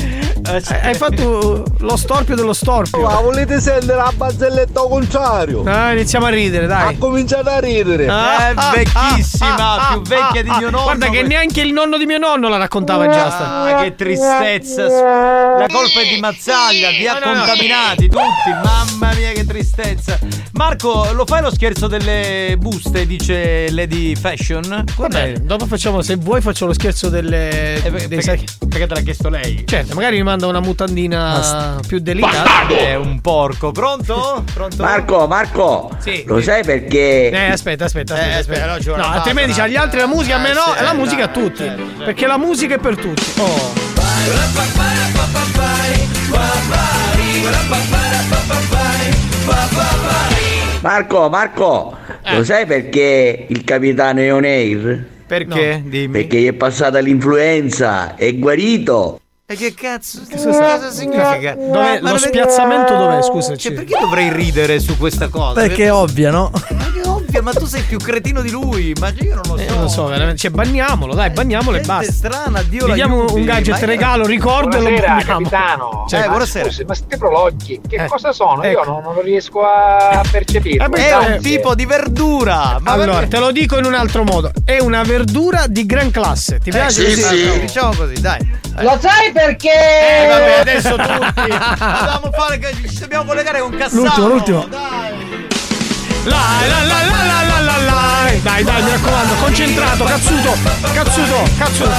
[0.45, 2.99] Hai fatto lo storpio dello storpio.
[3.03, 5.52] Ma volete sentire la barzelletta al contrario?
[5.61, 6.93] Ah, iniziamo a ridere, dai.
[6.93, 8.07] Ha cominciato a ridere.
[8.07, 10.83] Ah, È ah, vecchissima, ah, più ah, vecchia di ah, mio nonno.
[10.83, 13.63] Guarda che neanche il nonno di mio nonno la raccontava già sta.
[13.63, 14.83] Ah, che tristezza.
[14.83, 17.45] La colpa è di Mazzaglia, vi ha No, no, no.
[17.45, 18.49] contaminati tutti.
[18.63, 20.19] Mamma mia, che tristezza.
[20.53, 23.05] Marco, lo fai lo scherzo delle buste?
[23.05, 24.83] Dice Lady Fashion.
[25.07, 27.75] Bene, dopo facciamo, se vuoi faccio lo scherzo delle...
[27.83, 29.63] Eh, perché, dei perché, perché te l'ha chiesto lei?
[29.65, 31.79] Certo, magari mi manda una mutandina Basta.
[31.87, 32.67] più delicata.
[32.67, 33.71] È un porco.
[33.71, 34.43] Pronto?
[34.53, 34.83] Pronto?
[34.83, 35.27] Marco, Marco,
[35.99, 36.23] Sì.
[36.25, 37.29] lo sai perché?
[37.29, 38.31] Eh, aspetta, aspetta, aspetta.
[38.31, 38.77] Eh, aspetta.
[38.77, 40.83] vuole no, una altrimenti dice agli altri la musica, a me Eh, no, sì, e
[40.83, 41.63] la eh, musica a tutti.
[41.63, 42.03] certo, certo.
[42.03, 43.23] Perché la musica è per tutti.
[43.39, 43.91] Oh.
[50.81, 52.35] Marco, Marco, Eh.
[52.35, 55.05] lo sai perché il capitano è on air?
[55.25, 55.81] Perché?
[55.85, 56.11] Dimmi.
[56.11, 59.19] Perché gli è passata l'influenza, è guarito.
[59.53, 60.21] E che cazzo?
[60.31, 61.53] Cosa significa?
[61.53, 63.21] Dov'è- lo spiazzamento dov'è?
[63.21, 63.59] Scusaci.
[63.59, 65.53] Cioè, perché dovrei ridere su questa cosa?
[65.61, 66.49] Perché è ovvia, no?
[66.71, 68.93] Ma che ovvio, ma tu sei più cretino di lui.
[68.99, 69.63] Ma io non lo so.
[69.63, 70.39] Eh, non lo so, veramente.
[70.39, 72.11] Cioè, banniamolo, dai, banniamolo e basta.
[72.11, 76.05] strana, Dio Gli diamo aiuti, un gadget ma- regalo, ricordo e lo Buonasera, capitano.
[76.07, 76.65] Cioè, Eh, buonasera.
[76.65, 78.63] scusi, ma sti prologhi, che Eh, cosa sono?
[78.63, 78.91] Io ecco.
[78.91, 80.85] non, non riesco a percepire.
[80.85, 81.39] Eh, beh, È un Grazie.
[81.39, 82.77] tipo di verdura.
[82.79, 84.51] Ma allora, perché- te lo dico in un altro modo.
[84.63, 86.59] È una verdura di gran classe.
[86.59, 87.07] Ti piace?
[87.07, 87.59] Eh, sì, sì.
[87.61, 88.61] Diciamo così, dai.
[88.77, 89.69] Lo sai perché?
[89.69, 91.49] Eh, vabbè, adesso tutti.
[91.49, 94.01] Dobbiamo fare che ci dobbiamo collegare con Cassano.
[94.01, 94.65] L'ultimo, l'ultimo.
[94.67, 95.51] Dai.
[96.25, 98.31] La, la, la, la, la, la, la, la.
[98.41, 100.53] Dai, dai, mi raccomando, concentrato, cazzuto,
[100.93, 101.91] cazzuto, cazzuto.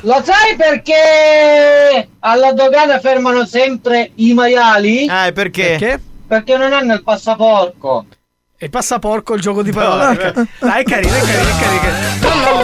[0.00, 5.06] Lo sai perché alla dogana fermano sempre i maiali?
[5.06, 5.76] Eh, perché?
[5.78, 6.00] Perché?
[6.26, 8.06] Perché non hanno il passaporto.
[8.58, 10.14] E passaporco il gioco di parole.
[10.14, 10.46] Bravo.
[10.58, 12.25] Dai, è carino, è carino, è carino.
[12.46, 12.62] Molto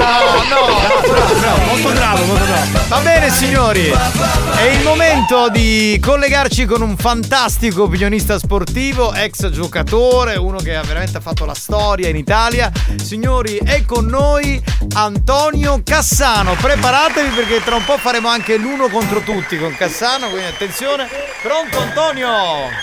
[1.92, 2.80] bravo, molto bravo.
[2.86, 3.90] Va bene signori,
[4.56, 10.82] è il momento di collegarci con un fantastico opinionista sportivo, ex giocatore, uno che ha
[10.82, 12.70] veramente fatto la storia in Italia.
[13.02, 14.62] Signori, è con noi
[14.94, 16.54] Antonio Cassano.
[16.54, 21.08] Preparatevi perché tra un po' faremo anche l'uno contro tutti con Cassano, quindi attenzione.
[21.42, 22.28] Pronto Antonio?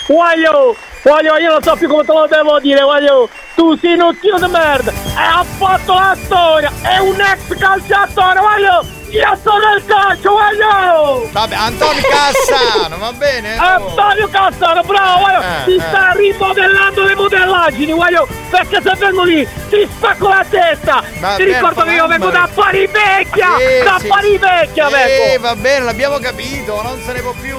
[0.06, 3.28] Voglio, voglio, io non so più come te lo devo dire, voglio.
[3.54, 8.40] Tu sei un tiro di merda e ha fatto la storia, è un ex calciatore,
[8.40, 8.98] voglio.
[9.10, 11.28] Io sono il calcio, voglio.
[11.32, 13.54] Vabbè, Antonio Cassano, va bene?
[13.58, 15.40] Antonio Cassano, bravo, voglio.
[15.40, 15.80] Eh, ti eh.
[15.80, 18.28] sta rimodellando le modellaggini, voglio.
[18.50, 21.02] Perché se vengo lì ti spacco la testa.
[21.18, 24.06] Va ti bene, ricordo che io vengo da Parivecchia, Sì, da sì.
[24.06, 25.42] Parivecchia Eh, vengo.
[25.42, 27.58] va bene, l'abbiamo capito, non se ne può più.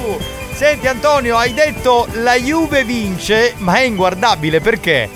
[0.54, 5.10] Senti Antonio, hai detto la Juve vince, ma è inguardabile perché?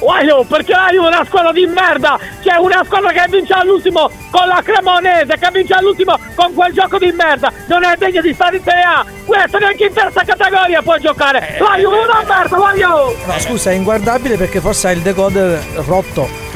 [0.00, 2.18] Voglio, perché la Juve è una squadra di merda!
[2.42, 6.98] C'è una squadra che vince all'ultimo con la Cremonese, che vince all'ultimo con quel gioco
[6.98, 7.52] di merda!
[7.66, 9.04] Non è degna di stare in Serie A!
[9.26, 11.56] Questo neanche in terza categoria può giocare!
[11.60, 13.14] La Juve è una merda, voglio!
[13.26, 16.48] No, scusa, è inguardabile perché forse ha il decoder rotto.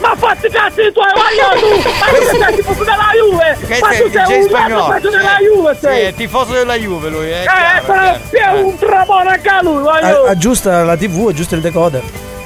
[0.00, 1.88] Ma fatti i cazzi tuoi, voglio tu!
[1.88, 3.56] Ma tu sei tifoso della Juve!
[3.66, 4.86] Che Ma tu sei sei un spagnolo?
[4.88, 6.04] peggio della Sì, Juve, Sì, sei!
[6.04, 7.40] è tifoso della Juve lui, eh.
[7.42, 8.56] Eh, chiaro, però chiaro.
[8.56, 10.24] è un tramone anche a lui, voglio!
[10.26, 12.02] aggiusta la TV, aggiusta il decoder.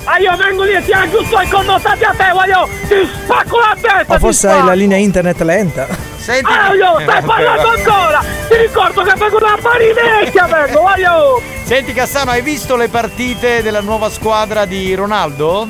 [0.06, 2.68] Ah, io vengo lì e ti aggiusto i connotati a te, voglio!
[2.89, 4.05] Ti spacco la testa!
[4.06, 5.86] Ma forse hai la linea internet lenta.
[6.16, 8.22] Senti Ah, io stai parlando ancora!
[8.48, 11.43] Ti ricordo che vengo da Parivecchia, vengo, voglio!
[11.64, 15.68] Senti Cassano, hai visto le partite della nuova squadra di Ronaldo?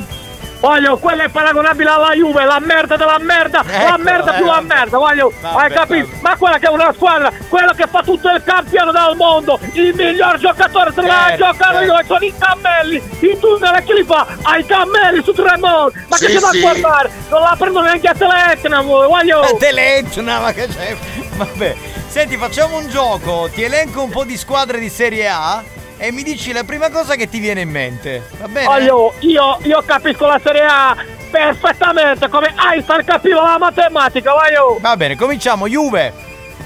[0.65, 4.49] Voglio, quella è paragonabile alla Juve, la merda della merda, la Ecco, merda più eh,
[4.49, 5.33] la merda, voglio!
[5.43, 6.07] vabbè, Hai capito?
[6.07, 6.19] vabbè.
[6.23, 9.95] Ma quella che è una squadra, quella che fa tutto il campione del mondo, il
[9.95, 13.03] miglior giocatore se la Certo, giocano io e sono i cammelli!
[13.21, 14.27] In tunnel chi li fa?
[14.43, 15.95] Ai cammelli su Tremont!
[16.09, 16.59] Ma che Sì, ci va sì.
[16.59, 17.11] a guardare?
[17.29, 19.43] Non la prendo neanche a Telecna, voglio!
[19.43, 20.97] Eh, Te legna, ma che c'è?
[21.37, 21.77] Vabbè.
[22.09, 23.51] Senti, facciamo un gioco.
[23.53, 25.63] Ti elenco un po' di squadre di Serie A
[25.97, 28.23] e mi dici la prima cosa che ti viene in mente.
[28.39, 28.67] Va bene?
[28.67, 30.97] Voglio, io, io capisco la Serie A
[31.31, 34.79] perfettamente come Einstein capiva la matematica, voglio!
[34.81, 35.67] Va bene, cominciamo.
[35.67, 36.13] Juve,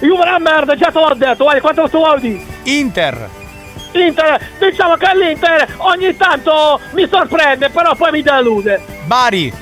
[0.00, 2.44] Juve è una merda, già te l'ho detto, vai, quanto soldi?
[2.64, 3.28] Inter,
[3.92, 8.80] Inter, diciamo che l'Inter ogni tanto mi sorprende, però poi mi delude.
[9.04, 9.52] Bari,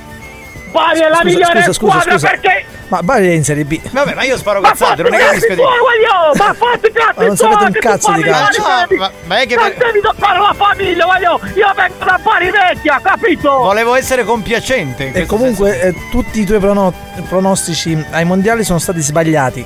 [0.73, 2.29] Bari è la Scusa, migliore scusa, scusa, squadra scusa.
[2.29, 3.81] perché Ma Bari è in Serie B.
[3.91, 5.61] Vabbè, ma io sparo Ma cazzate, non ne capisco di.
[5.61, 8.63] Ma fatti i cazzi Ma non sapete un cazzo di calcio.
[8.63, 11.41] No, ma- ma è che- Non devi toccare la famiglia, voglio!
[11.55, 13.51] Io vengo da Bari vecchia, capito?
[13.51, 15.11] Volevo essere compiacente.
[15.13, 16.93] E comunque eh, tutti i tuoi prono-
[17.29, 19.65] pronostici ai mondiali sono stati sbagliati.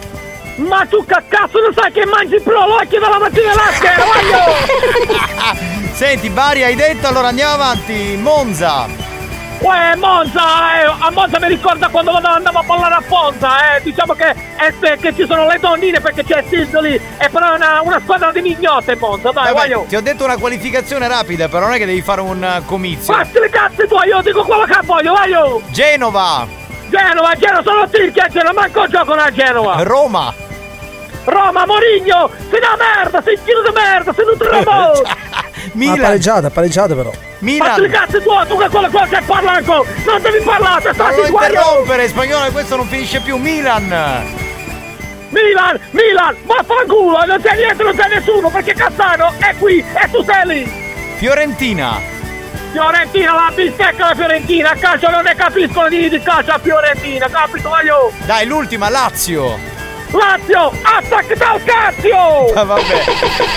[0.56, 5.18] Ma tu che cazzo ne sai che mangi i prolocchi dalla mattina alla sera, voglio!
[5.94, 8.16] Senti, Bari hai detto, allora andiamo avanti.
[8.18, 8.86] Monza.
[9.60, 14.14] Uè, Monza, eh, a Monza mi ricorda quando andavo a ballare a Ponza, eh, diciamo
[14.14, 16.42] che, eh, che ci sono le donnine perché c'è
[16.80, 19.84] lì, e però è una, una squadra di mignotte Monza, dai, Vabbè, voglio!
[19.86, 23.12] ti ho detto una qualificazione rapida, però non è che devi fare un uh, comizio.
[23.12, 25.62] Fatti le cazzi tuoi, io dico quello che voglio, voglio!
[25.70, 26.46] Genova.
[26.88, 29.82] Genova, Genova, sono tirchi a Genova, manco giocano a Genova!
[29.82, 30.34] Roma.
[31.24, 34.38] Roma, Morigno, sei una merda, sei un tiro di merda, sei un
[35.68, 35.86] tremore!
[35.86, 37.10] Ma ha pareggiato, ha pareggiato però.
[37.10, 40.94] Fatti le cazzi tuoi, tu che quello qua che parla ancora, non devi parlare, Non
[40.94, 41.46] stai lo zitto, voglio!
[41.48, 43.36] interrompere, spagnolo, questo non finisce più.
[43.36, 43.84] Milan.
[45.30, 50.24] Milan, Milan, vaffanculo, non c'è niente, non c'è nessuno, perché Cassano è qui e tu
[50.24, 50.72] sei lì!
[51.16, 52.00] Fiorentina.
[52.72, 57.28] Fiorentina, la bistecca la Fiorentina, a calcio non ne capiscono di, di calcio a Fiorentina,
[57.28, 58.12] capito voglio?
[58.26, 59.58] Dai, l'ultima, Lazio.
[60.12, 62.52] Lazio, attacca dal cazzo!
[62.54, 63.04] Ah, vabbè.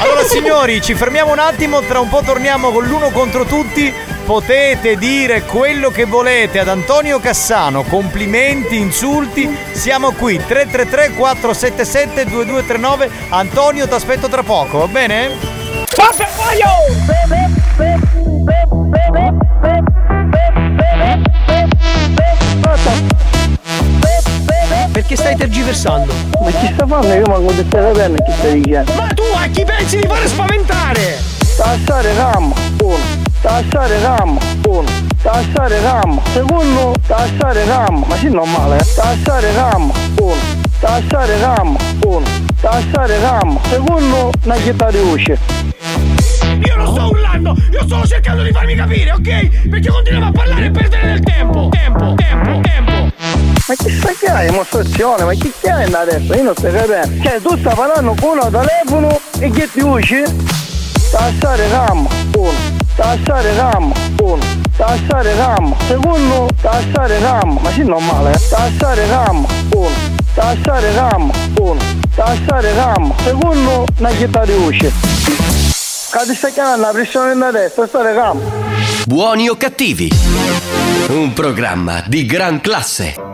[0.02, 3.94] Allora signori, ci fermiamo un attimo, tra un po' torniamo con l'uno contro tutti.
[4.26, 13.10] Potete dire quello che volete ad Antonio Cassano, complimenti, insulti, siamo qui 333 477 2239.
[13.30, 15.32] Antonio, ti aspetto tra poco, va bene?
[22.62, 23.23] Vabbè,
[24.92, 26.14] Perché stai tergiversando?
[26.44, 27.14] Ma chi sta fanno?
[27.14, 28.94] Io manco di stare bene chi stai dicendo.
[28.94, 31.18] Ma tu a chi pensi di fare spaventare?
[31.56, 32.98] Tassare RAM, uno.
[33.42, 34.38] Tassare RAM,
[34.68, 34.90] uno.
[35.22, 36.94] Tassare RAM, secondo.
[37.06, 38.86] Tassare RAM, ma sì normale, eh.
[38.96, 40.36] Tassare RAM, uno.
[40.80, 42.26] Tassare RAM, uno.
[42.60, 44.32] Tassare RAM, secondo.
[44.44, 45.38] Una chitarra usce.
[46.66, 49.70] Io non sto urlando, io sto cercando di farmi capire, ok?
[49.70, 51.70] Perché continuiamo a parlare e perdere del tempo.
[51.70, 52.93] Tempo, tempo, tempo.
[53.66, 55.24] Ma chi sta che hai dimostrazione?
[55.24, 56.34] Ma chi che hai adesso?
[56.34, 57.24] Io non sto capendo.
[57.24, 60.22] Cioè tu stai parlando con uno telefono e che ti usci?
[61.10, 62.52] Tassare RAM, uno.
[62.94, 64.44] Tassare RAM, uno.
[64.76, 66.50] Tassare RAM, secondo.
[66.60, 68.48] Tassare RAM, ma sì normale, eh.
[68.50, 69.46] Tassare RAM,
[69.76, 69.90] uno.
[70.34, 71.82] Tassare RAM, uno.
[72.16, 73.86] Tassare RAM, secondo.
[73.98, 74.92] Una chitarra usci.
[76.12, 78.42] Che ti stai chiamando la pressione da destra, stare RAM.
[79.06, 80.12] Buoni o cattivi?
[81.08, 83.33] Un programma di gran classe.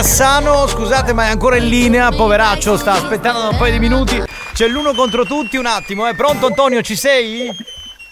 [0.00, 4.22] Cassano, scusate ma è ancora in linea, poveraccio, sta aspettando da un paio di minuti.
[4.54, 6.14] C'è l'uno contro tutti, un attimo, eh.
[6.14, 7.54] Pronto Antonio, ci sei?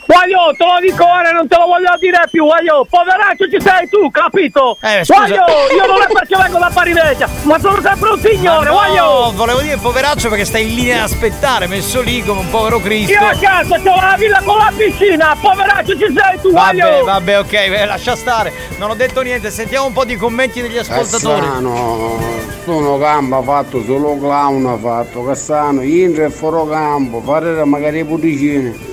[0.09, 3.87] Voglio, te lo dico ora, non te lo voglio dire più, voglio, poveraccio ci sei
[3.91, 4.79] tu, capito?
[4.81, 5.21] Eh, scusa.
[5.21, 5.45] Voglio,
[5.77, 9.33] io non è perché vengo da Parivecchia, ma sono sempre un signore, Ma no, voglio!
[9.37, 13.13] volevo dire poveraccio perché stai in linea ad aspettare, messo lì come un povero Cristo.
[13.13, 17.05] Io a casa c'ho la villa con la piscina, poveraccio ci sei tu, Vabbè, voglio!
[17.05, 18.51] vabbè, ok, eh, lascia stare.
[18.79, 21.41] Non ho detto niente, sentiamo un po' di commenti degli ascoltatori.
[21.43, 22.19] Cassano,
[22.65, 27.99] sono campo ha fatto, solo clown ha fatto, Cassano, Indra e fuori campo, fare magari
[27.99, 28.87] i puticini.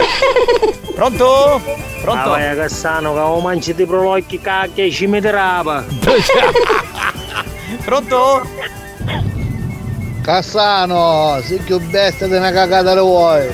[0.95, 1.61] Pronto?
[2.01, 2.21] Pronto?
[2.21, 5.83] Ah, vai Cassano, che ho mangiato i prolocchi cacchia e ci metterava.
[7.83, 8.47] Pronto?
[10.21, 13.45] Cassano, sei più bestia di una cagata lo vuoi.
[13.45, 13.51] A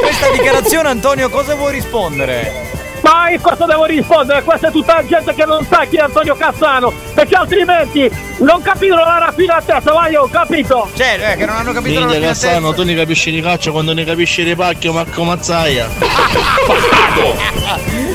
[0.00, 2.66] questa dichiarazione, Antonio, cosa vuoi rispondere?
[3.02, 4.42] Ma cosa devo rispondere?
[4.42, 8.62] Questa è tutta la gente che non sa chi è Antonio Cassano, perché altrimenti non
[8.62, 10.88] capirono la raffinatezza, voglio, capito?
[10.94, 13.92] Cioè, eh, che non hanno capito Minchia la Cassano, tu ne capisci di caccia quando
[13.94, 15.88] ne capisci di pacchio, Marco Mazzaia.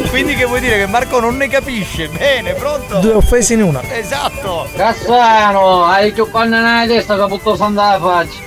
[0.10, 0.78] Quindi che vuoi dire?
[0.78, 2.08] Che Marco non ne capisce?
[2.08, 3.00] Bene, pronto?
[3.00, 3.82] Due offese in una.
[3.92, 4.68] Esatto.
[4.76, 8.40] Cassano, hai più panna nella testa che sandare la faccia.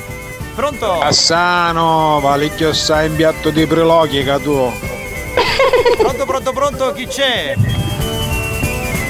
[0.54, 0.98] Pronto?
[1.00, 4.72] Cassano, valicchio sai in piatto di preloghi che tu.
[5.98, 7.54] Pronto, pronto, pronto, chi c'è?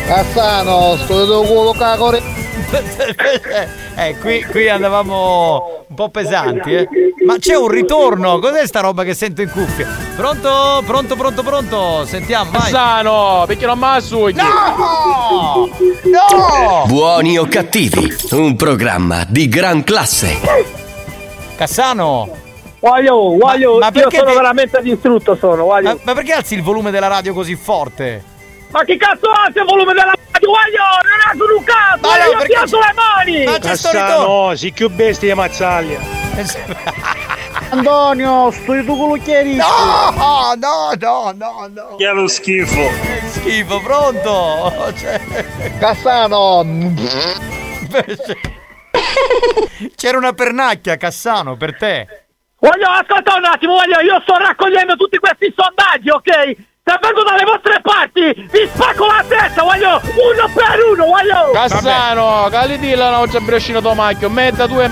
[0.07, 2.46] Cassano, sto di culo cacore.
[3.97, 6.89] eh, qui, qui andavamo un po' pesanti, eh.
[7.25, 9.89] Ma c'è un ritorno, cos'è sta roba che sento in cuffia?
[10.15, 10.83] Pronto?
[10.85, 12.05] Pronto, pronto, pronto?
[12.07, 12.61] Sentiamo, vai.
[12.63, 14.37] Cassano, perché non sugli?
[14.37, 15.69] No!
[16.05, 16.85] No!
[16.87, 20.39] Buoni o cattivi, un programma di gran classe.
[21.57, 22.45] Cassano!
[22.79, 25.67] Voglio, voglio, ma io perché sono te- veramente distrutto sono.
[25.67, 28.23] Ma, ma perché alzi il volume della radio così forte?
[28.71, 30.16] Ma che cazzo alza il volume della
[30.47, 33.45] Voglio, non ha cazzo, Ma io perché pianto le mani!
[33.45, 33.69] Ma c'è!
[33.69, 35.99] Cassano, sei più bestia di mazzaglia.
[37.71, 39.67] Antonio, sto di culo chiarissimo.
[39.67, 41.97] No, no, no, no, no.
[41.97, 42.89] Che è lo schifo.
[43.29, 44.93] Schifo, pronto?
[44.97, 45.21] Cioè,
[45.79, 46.65] Cassano.
[49.97, 52.07] c'era una pernacchia, Cassano, per te.
[52.59, 56.57] Voglio, ascolta un attimo, voglio, io sto raccogliendo tutti questi sondaggi, ok?
[56.89, 61.51] Se vengo dalle vostre parti, vi spacco la testa, voglio, uno per uno, voglio!
[61.51, 64.89] Cassano, Calidilla non c'è briochino tomacchio, metta due.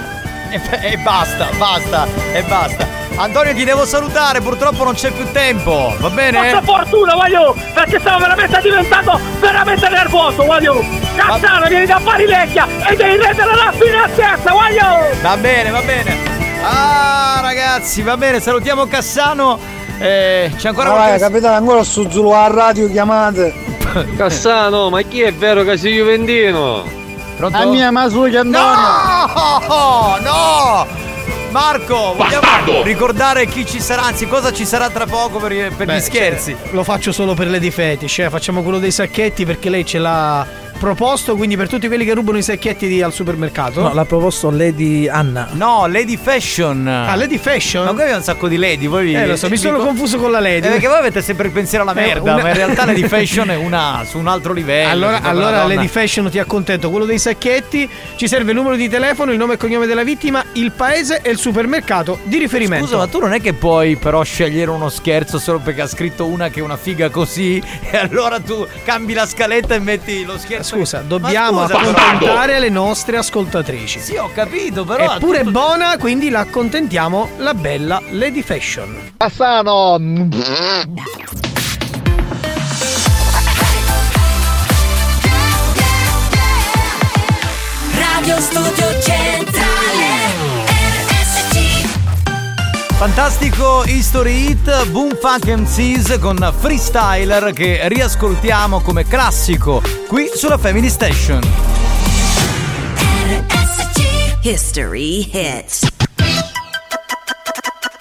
[0.50, 0.60] E,
[0.90, 2.84] e basta, basta, e basta.
[3.14, 6.38] Antonio ti devo salutare, purtroppo non c'è più tempo, va bene?
[6.38, 10.84] Quanta fortuna, voglio, perché stavo veramente diventando veramente nervoso, voglio!
[11.14, 15.16] Cazzano, vieni da Barilecchia e devi rendere la fine a testa, voglio!
[15.22, 16.16] Va bene, va bene.
[16.60, 19.83] Ah, ragazzi, va bene, salutiamo Cassano.
[20.04, 21.18] Eh, c'è ancora Vai, qualche...
[21.18, 23.54] capitano, ancora su Zulu a radio chiamate.
[24.18, 26.84] Cassano, ma chi è vero che sei Juventino?
[27.38, 27.56] Pronto?
[27.56, 28.68] A mia Masucchi Antonio.
[29.66, 30.86] No, no!
[31.50, 35.96] Marco, vogliamo ricordare chi ci sarà, anzi cosa ci sarà tra poco per, per Beh,
[35.96, 36.54] gli scherzi?
[36.60, 38.28] cioè, lo faccio solo per Lady Fetish, eh.
[38.28, 40.46] facciamo quello dei sacchetti perché lei ce l'ha
[40.78, 43.80] proposto, quindi per tutti quelli che rubano i sacchetti di- al supermercato.
[43.80, 45.48] No, l'ha proposto Lady Anna.
[45.52, 46.86] No, Lady Fashion.
[46.86, 47.84] Ah, Lady Fashion?
[47.84, 50.30] Ma qui abbiamo un sacco di lady, voi Eh, lo so, mi sono confuso con
[50.30, 50.66] la Lady.
[50.66, 53.06] Eh, perché voi avete sempre il pensiero alla Eh, merda, una- ma in realtà Lady
[53.06, 54.90] Fashion è una su un altro livello.
[54.90, 55.66] Allora, allora.
[55.66, 59.54] Lady Fashion ti accontento, quello dei sacchetti, ci serve il numero di telefono, il nome
[59.54, 62.86] e cognome della vittima, il paese e il supermercato di riferimento.
[62.86, 66.26] Scusa, ma tu non è che puoi però scegliere uno scherzo solo perché ha scritto
[66.26, 70.36] una che è una figa così e allora tu cambi la scaletta e metti lo
[70.38, 70.73] scherzo.
[70.74, 74.00] Scusa, Ma dobbiamo però- accontentare le nostre ascoltatrici.
[74.00, 79.12] Sì, ho capito, però È pure buona, quindi la accontentiamo la bella Lady Fashion.
[79.16, 79.98] Cassano.
[87.98, 89.53] Radio Studio Centrale
[92.96, 100.88] Fantastico History Hit Boom Funk MCs con Freestyler che riascoltiamo come classico qui sulla Family
[100.88, 101.40] Station.
[104.42, 105.92] History Hits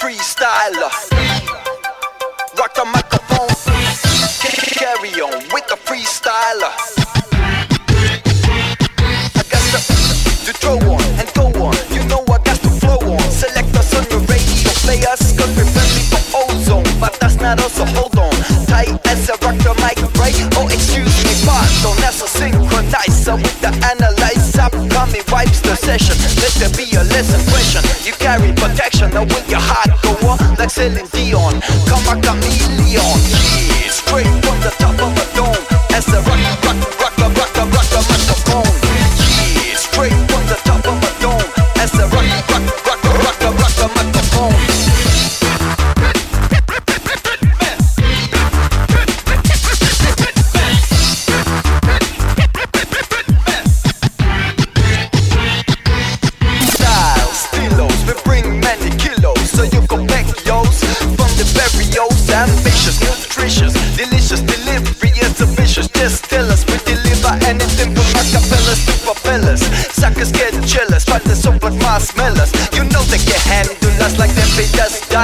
[0.03, 0.91] freestyler.
[2.57, 3.47] Rock the microphone.
[4.75, 6.82] Carry on with the freestyler.
[17.53, 18.33] But not so hold on.
[18.65, 20.33] Tight as I rock the mic, right?
[20.57, 21.93] Oh, excuse me, pardon.
[22.01, 24.73] That's a synchronizer with the analyzer.
[24.89, 26.17] Coming vibes the session.
[26.41, 27.85] Let there be a lesson question.
[28.01, 29.11] You carry protection.
[29.13, 31.61] Now with your heart go on like Celine Dion.
[31.85, 32.89] Come a chameleon.
[32.89, 35.22] Yeah, straight from the top of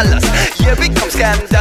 [0.04, 0.24] dollars.
[0.60, 1.59] Yeah, we come scandalous.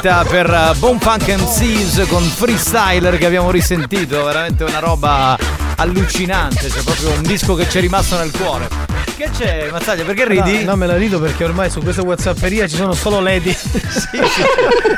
[0.00, 5.36] Infinita per uh, Bone Funk MCs con Freestyler che abbiamo risentito, veramente una roba
[5.76, 8.68] allucinante, c'è proprio un disco che ci è rimasto nel cuore.
[9.16, 10.64] Che c'è, Mazzaglia, perché ridi?
[10.64, 13.54] No, no, me la rido perché ormai su questa Whatsapperia ci sono solo lady.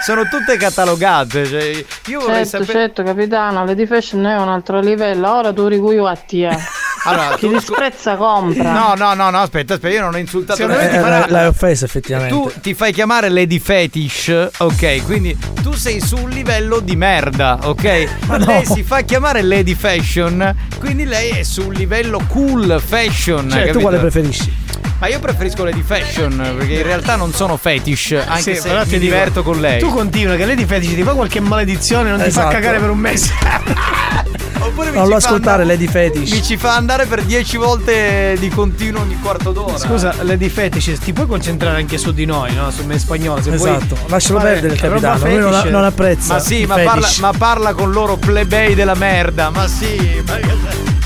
[0.04, 2.72] Sono tutte catalogate, cioè, io Certo, sapere...
[2.72, 5.32] certo, capitano, Lady Fashion è un altro livello.
[5.32, 6.56] Ora tu ricuio a te.
[7.04, 8.72] Allora, Chi tu- disprezza compra.
[8.72, 11.24] No, no, no, no, aspetta, aspetta, io non ho insultato Eh, nessuno.
[11.24, 12.32] eh, l'hai offesa effettivamente.
[12.34, 15.04] Tu ti fai chiamare Lady Fetish, ok?
[15.04, 18.08] Quindi tu sei su un livello di merda, ok?
[18.26, 18.46] Ma no.
[18.46, 23.48] Lei si fa chiamare Lady Fashion, quindi lei è su un livello cool fashion.
[23.48, 23.80] Cioè, tu capito?
[23.80, 24.60] quale preferisci?
[24.98, 28.82] Ma io preferisco Lady Fashion perché in realtà non sono fetish, anche Sì, se mi
[28.84, 29.80] ti dico, diverto con lei.
[29.80, 32.46] Tu continua che ti fetici, ti fa qualche maledizione, non ti Esatto.
[32.48, 33.32] fa cagare per un mese.
[34.60, 36.30] Oppure mi Non lo ascoltare, andare- Lady Fetish.
[36.30, 39.76] Mi ci fa andare per 10 volte di continuo ogni quarto d'ora.
[39.76, 42.70] Scusa, Lady Fetish, ti puoi concentrare anche su di noi, no?
[42.70, 43.42] Su me spagnolo.
[43.42, 46.34] Se vuoi Esatto, lascialo fare perdere il capitano, lui non, fetish- non apprezza.
[46.34, 49.50] Ma sì, ma parla, ma parla con loro plebei della merda.
[49.50, 50.38] Ma sì, ma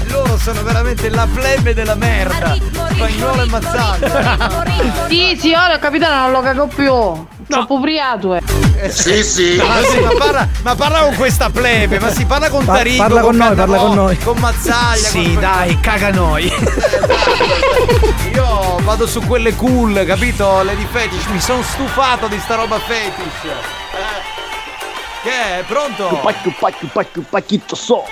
[0.08, 2.56] loro sono veramente la plebe della merda.
[2.90, 4.64] Spagnolo e mazzaglia.
[5.08, 7.26] Sì, sì, ora capitano non lo cago più.
[7.48, 8.42] Troppo ubriaco, eh.
[8.90, 9.54] Sì, sì.
[9.64, 13.02] Ma, sì, ma, parla, ma parla con questa plebe, ma si parla con Pa- Tarico,
[13.02, 14.18] parla con noi, parla con noi.
[14.18, 15.08] Con Mazzaglia.
[15.08, 16.50] Sì, con- dai, caga noi.
[18.34, 20.62] Io vado su quelle cool, capito?
[20.62, 23.44] Lady Fetish, mi sono stufato di sta roba fetish.
[23.44, 24.34] Eh.
[25.26, 25.62] Che è?
[25.66, 26.20] Pronto?
[26.22, 28.04] Pacchio, pacchio, pacchio, pacchito so.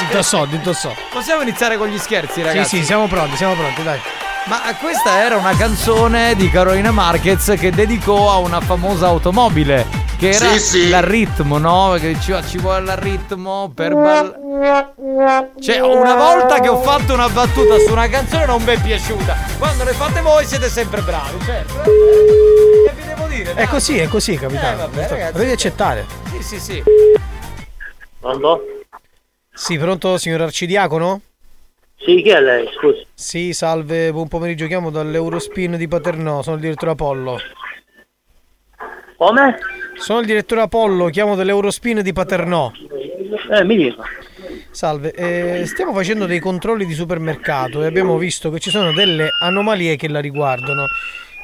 [0.00, 0.94] Ditto so, ditto so.
[1.12, 2.78] Possiamo iniziare con gli scherzi, Sì, ragazzi?
[2.78, 4.00] sì, siamo pronti, siamo pronti, dai.
[4.44, 9.86] Ma questa era una canzone di Carolina Marquez che dedicò a una famosa automobile.
[10.16, 10.88] Che era Sì, sì.
[10.88, 11.94] l'arritmo, no?
[12.00, 14.94] Che diceva ci vuole l'arritmo per ballare.
[15.60, 19.36] Cioè, una volta che ho fatto una battuta su una canzone non mi è piaciuta.
[19.58, 21.82] Quando le fate voi siete sempre bravi, certo.
[21.82, 22.94] Che
[23.36, 23.54] dire?
[23.54, 24.74] È così, è così, capitano.
[24.74, 25.38] Eh, vabbè, ragazzi.
[25.38, 26.06] Devi accettare.
[26.30, 26.82] Sì, sì, sì.
[28.18, 28.62] Pronto?
[29.52, 31.20] Sì, pronto, signor Arcidiacono?
[31.98, 32.68] Sì, chi è lei?
[32.76, 33.06] Scusi.
[33.14, 37.38] Sì, salve, buon pomeriggio, chiamo dall'Eurospin di Paternò, sono il direttore Apollo.
[39.16, 39.58] Come?
[39.94, 42.70] Sono il direttore Apollo, chiamo dall'Eurospin di Paternò.
[43.50, 44.02] Eh, mi dica.
[44.70, 49.30] Salve, eh, stiamo facendo dei controlli di supermercato e abbiamo visto che ci sono delle
[49.40, 50.84] anomalie che la riguardano.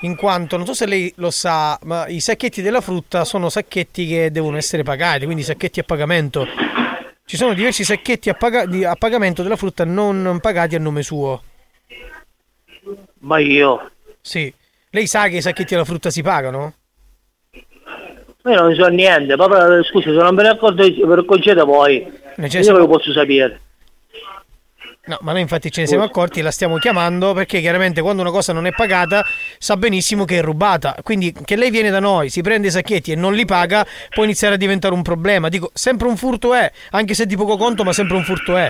[0.04, 4.06] In quanto, non so se lei lo sa, ma i sacchetti della frutta sono sacchetti
[4.06, 6.44] che devono essere pagati, quindi sacchetti a pagamento.
[7.24, 11.42] Ci sono diversi sacchetti a, di- a pagamento della frutta non pagati a nome suo.
[13.20, 13.90] Ma io?
[14.20, 14.52] Sì.
[14.90, 16.74] Lei sa che i sacchetti della frutta si pagano?
[18.44, 22.04] Io non so niente, proprio scusi, se non me ne accorgo, ve ne concede voi.
[22.38, 23.60] Io siamo- lo posso sapere.
[25.04, 28.22] No, ma noi infatti ce ne siamo accorti e la stiamo chiamando perché chiaramente quando
[28.22, 29.24] una cosa non è pagata
[29.58, 30.94] sa benissimo che è rubata.
[31.02, 34.22] Quindi che lei viene da noi, si prende i sacchetti e non li paga, può
[34.22, 35.48] iniziare a diventare un problema.
[35.48, 38.68] Dico, sempre un furto è, anche se di poco conto, ma sempre un furto è.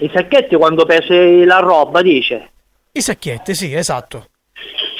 [0.00, 2.50] I sacchetti quando pesi la roba, dice.
[2.92, 4.26] I sacchetti, sì, esatto.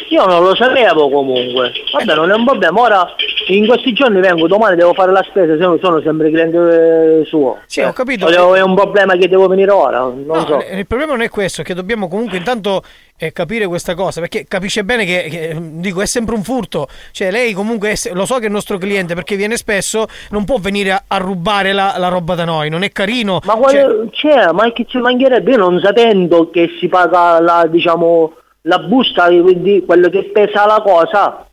[0.09, 1.73] Io non lo sapevo comunque.
[1.93, 2.81] Vabbè, non è un problema.
[2.81, 3.15] Ora,
[3.57, 7.25] in questi giorni vengo, domani devo fare la spesa, se no sono sempre cliente eh,
[7.25, 7.59] suo.
[7.67, 8.27] Sì, ho capito.
[8.27, 10.59] O devo- è un problema che devo venire ora, No, so.
[10.71, 12.83] il problema non è questo, è che dobbiamo comunque intanto
[13.17, 16.87] eh, capire questa cosa, perché capisce bene che, che, dico, è sempre un furto.
[17.11, 20.45] Cioè, lei comunque, è lo so che è il nostro cliente perché viene spesso, non
[20.45, 23.41] può venire a, a rubare la, la roba da noi, non è carino.
[23.45, 25.51] Ma quale, c'è, ma che ci mancherebbe?
[25.53, 30.83] Io non sapendo che si paga la, diciamo, la busta, quindi quello che pesa la
[30.85, 31.48] cosa,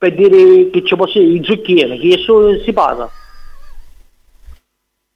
[0.00, 3.06] per dire che ci posso dire, i zucchini, che so- si paga.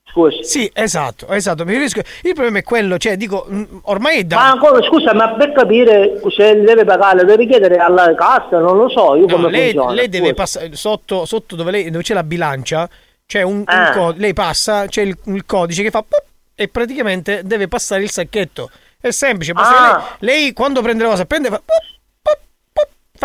[0.04, 0.44] Scusi.
[0.44, 1.64] Sì, esatto, esatto.
[1.64, 4.36] Mi Il problema è quello, cioè, dico, mh, ormai è da.
[4.36, 8.90] Ma ancora, scusa, ma per capire se deve pagare, deve chiedere alla cassa, non lo
[8.90, 9.92] so, io No, come lei, funziona.
[9.94, 12.86] lei deve passare sotto, sotto dove, lei- dove c'è la bilancia,
[13.26, 13.90] c'è un, un Ah.
[13.92, 16.22] co- lei passa, c'è il, il codice che fa pop,
[16.54, 18.70] e praticamente deve passare il sacchetto.
[19.00, 20.16] È semplice, Ah.
[20.20, 21.82] lei, lei quando prende la cosa prende fa, pop,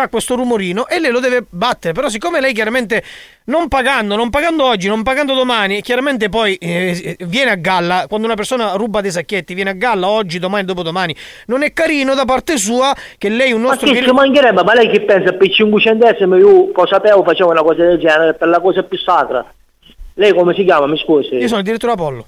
[0.00, 1.92] fa questo rumorino e lei lo deve battere.
[1.92, 3.02] Però siccome lei chiaramente
[3.44, 8.26] non pagando, non pagando oggi, non pagando domani, chiaramente poi eh, viene a galla, quando
[8.26, 11.14] una persona ruba dei sacchetti, viene a galla oggi, domani, dopodomani.
[11.46, 14.74] Non è carino da parte sua che lei un Ma nostro che ci mancherebbe, ma
[14.74, 18.48] lei che pensa per 5 centesimi io cosa sapevo facevo una cosa del genere per
[18.48, 19.44] la cosa più sacra.
[20.14, 21.34] Lei come si chiama, mi scusi?
[21.36, 22.26] Io sono il direttore Apollo.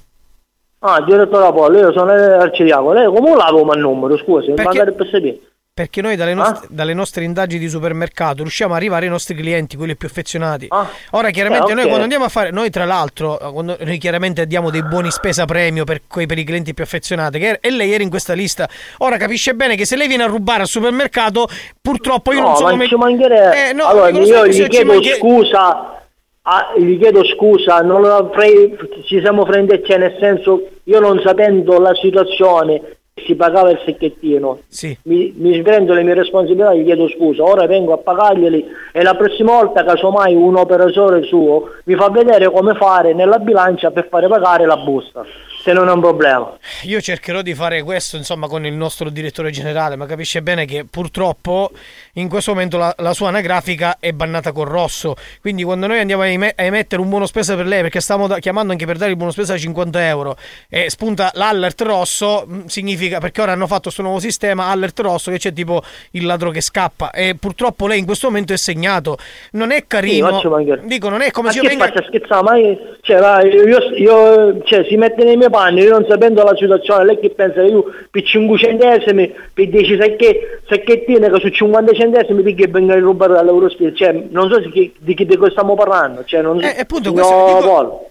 [0.85, 2.93] Ah, direttore Apollo, io sono arcidiaco.
[2.93, 4.49] Lei come l'avevo il numero, scusi?
[4.49, 5.39] Perché- Magari per sapere.
[5.75, 6.35] Perché noi dalle, Ah?
[6.35, 10.69] nost- dalle nostre indagini di supermercato riusciamo ad arrivare ai nostri clienti, quelli più affezionati.
[11.13, 11.77] Ora chiaramente Eh, ok.
[11.79, 13.39] noi quando andiamo a fare, noi tra l'altro,
[13.81, 17.59] noi chiaramente diamo dei buoni spesa premio per, quei- per i clienti più affezionati, che,
[17.63, 18.69] e lei era in questa lista.
[18.99, 21.49] Ora capisce bene che se lei viene a rubare al supermercato,
[21.81, 22.87] purtroppo io no, non so ma come...
[22.89, 23.69] ci mancherebbe.
[23.71, 26.03] Eh, no, allora, io sai gli chiedo manche- scusa,
[26.43, 28.77] ah, gli chiedo scusa, non avrei-
[29.07, 34.61] ci siamo frendi, cioè nel senso, io non sapendo la situazione, si pagava il secchettino.
[34.69, 34.97] Sì.
[35.03, 39.15] Mi, mi prendo le mie responsabilità, gli chiedo scusa, ora vengo a pagarglieli e la
[39.15, 44.29] prossima volta casomai un operatore suo mi fa vedere come fare nella bilancia per fare
[44.29, 45.25] pagare la busta,
[45.63, 46.57] se non è un problema.
[46.85, 50.85] Io cercherò di fare questo insomma con il nostro direttore generale, ma capisce bene che
[50.91, 51.71] purtroppo
[52.15, 55.15] in questo momento la, la sua anagrafica è bannata col rosso.
[55.41, 58.27] Quindi quando noi andiamo a, eme- a emettere un buono spesa per lei, perché stiamo
[58.27, 60.37] da- chiamando anche per dare il buono spesa da 50 euro,
[60.69, 62.67] e spunta l'allert rosso, mh,
[63.03, 66.51] significa perché ora hanno fatto questo nuovo sistema allert rosso che c'è tipo il ladro
[66.51, 67.11] che scappa.
[67.11, 69.17] E purtroppo lei in questo momento è segnato.
[69.53, 70.41] Non è Sì, carino.
[70.45, 70.83] mangiare.
[70.85, 71.85] dico, non è come Ma se io che venga.
[71.87, 72.43] faccia scherzare?
[72.43, 76.43] Ma io, cioè, va, io, io- cioè, si mette nei miei panni, io non sapendo
[76.43, 81.41] la situazione, lei che pensa che io per 5 centesimi, per 10 sacche- sacchettine che
[81.41, 85.37] su 50 centesimi che vengono rubati dall'Eurospia, cioè, non so se chi- di che di
[85.37, 86.63] cosa stiamo parlando, cioè, non.
[86.63, 88.11] Eh, appunto, no, questo dico-.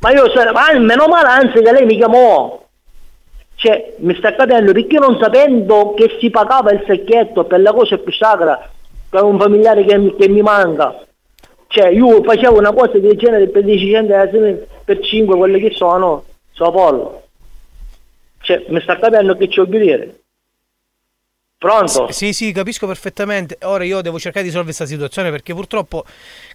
[0.00, 2.60] Ma io so- ma meno male anzi che lei mi chiamò.
[3.62, 7.96] Cioè, mi sta capendo perché non sapendo che si pagava il sacchetto per la cosa
[7.96, 8.68] più sacra,
[9.08, 11.00] per un familiare che, mi- che mi manca.
[11.68, 16.24] Cioè, io facevo una cosa del genere per 10 centesimi, per 5 quelli che sono,
[16.50, 17.22] so pollo.
[18.40, 20.21] Cioè, mi sta capendo che ci voglio dire.
[21.62, 22.10] Pronto?
[22.10, 23.56] Sì, sì, capisco perfettamente.
[23.62, 26.02] Ora io devo cercare di risolvere questa situazione perché purtroppo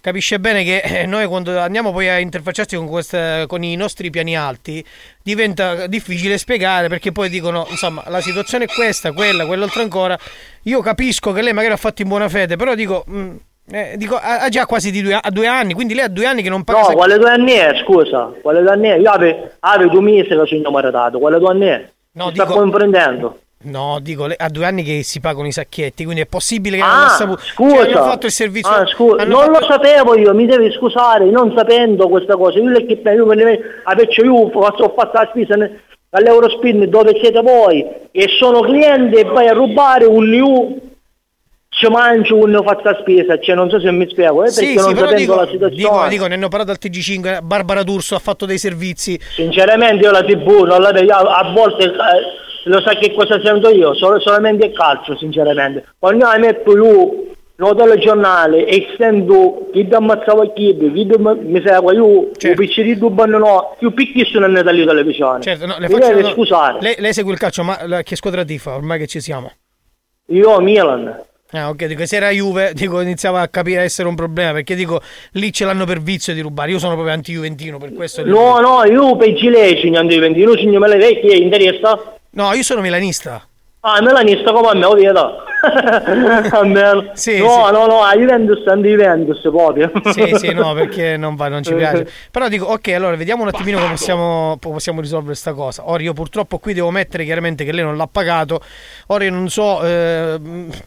[0.02, 4.10] capisce bene che eh, noi quando andiamo poi a interfacciarci con, queste- con i nostri
[4.10, 4.84] piani alti
[5.22, 10.18] diventa difficile spiegare perché poi dicono, insomma, la situazione è questa, quella, quell'altra ancora.
[10.64, 13.02] Io capisco che lei magari ha fatto in buona fede, però dico...
[13.10, 13.36] mm,
[13.70, 16.42] eh, dico, ha già quasi di due, ha due anni, quindi lei ha due anni
[16.42, 18.30] che non paga No, quale due anni è, scusa?
[18.42, 18.96] Quale due anni è?
[18.98, 21.88] Io avevo, avevo due mesi che sono maritato, quale due anni è?
[22.12, 23.38] No, sta dico- comprendendo?
[23.60, 26.92] No, dico, ha due anni che si pagano i sacchetti, quindi è possibile che non
[26.92, 27.40] Ah, saputo.
[27.42, 27.84] scusa.
[27.84, 28.70] Cioè, hanno fatto il servizio.
[28.72, 32.58] Ah, scusa, non fatto- lo sapevo io, mi devi scusare, non sapendo questa cosa.
[32.60, 33.58] Io le che io me ne
[34.22, 34.50] io ho
[34.94, 35.54] fatto la spesa
[36.10, 40.80] all'Eurospin dove siete voi e sono cliente e vai a rubare un new
[41.70, 44.74] ci mangio un faccio la spesa, cioè non so se mi spiego, eh, perché Sì,
[44.74, 45.74] non sì, però sapendo dico, la situazione.
[45.96, 49.20] dico, dico, ne hanno parlato al TG5, Barbara D'Urso ha fatto dei servizi.
[49.34, 51.92] Sinceramente io la tv non la a, a volte eh,
[52.64, 55.84] lo sai che cosa sento io, Solo- solamente il calcio sinceramente.
[55.98, 57.26] Quando metto io
[57.56, 62.60] nel telegiornale e sento chi ti ammazzava chi, chi mi segue, io certo.
[62.60, 65.42] piccini dubbi no, io picchissimo nella tele- televisione.
[65.42, 66.78] Certo, no, le faccio- no, scusare.
[66.80, 69.50] Lei, lei segue il calcio, ma la- che squadra tifa ormai che ci siamo?
[70.26, 71.22] Io Milan.
[71.52, 75.00] Ah, ok, dico, se era Juve, dico, iniziava a capire essere un problema, perché dico,
[75.32, 76.72] lì ce l'hanno per vizio di rubare.
[76.72, 78.22] Io sono proprio anti-juventino, per questo.
[78.26, 82.17] No, no, io per Gilei signor Diventi, io signor me le vecchie interessa.
[82.30, 83.46] No, io sono milanista.
[83.80, 85.42] Ah, melanista come a me, lo vedo.
[85.60, 87.72] A me- Sì, no, sì.
[87.72, 89.90] no, no, a Juventus, anti Juventus proprio.
[90.12, 92.08] Sì, sì, no, perché non, va, non ci piace.
[92.30, 95.88] Però dico, ok, allora vediamo un attimino come possiamo, possiamo risolvere questa cosa.
[95.90, 98.60] Ora io purtroppo qui devo mettere chiaramente che lei non l'ha pagato.
[99.08, 100.38] Ora io non so eh,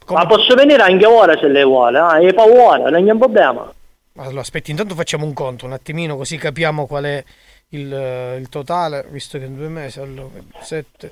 [0.06, 0.20] come...
[0.20, 3.74] Ma posso venire anche ora se lei vuole, ah, è paura, non c'è un problema.
[4.18, 7.24] Allora, aspetti, intanto facciamo un conto un attimino così capiamo qual è
[7.72, 10.30] il, eh, il totale, visto che in due mesi, allora,
[10.60, 11.12] 7,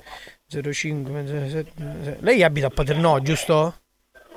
[0.71, 3.75] 05, 7, lei abita a Paternò, giusto?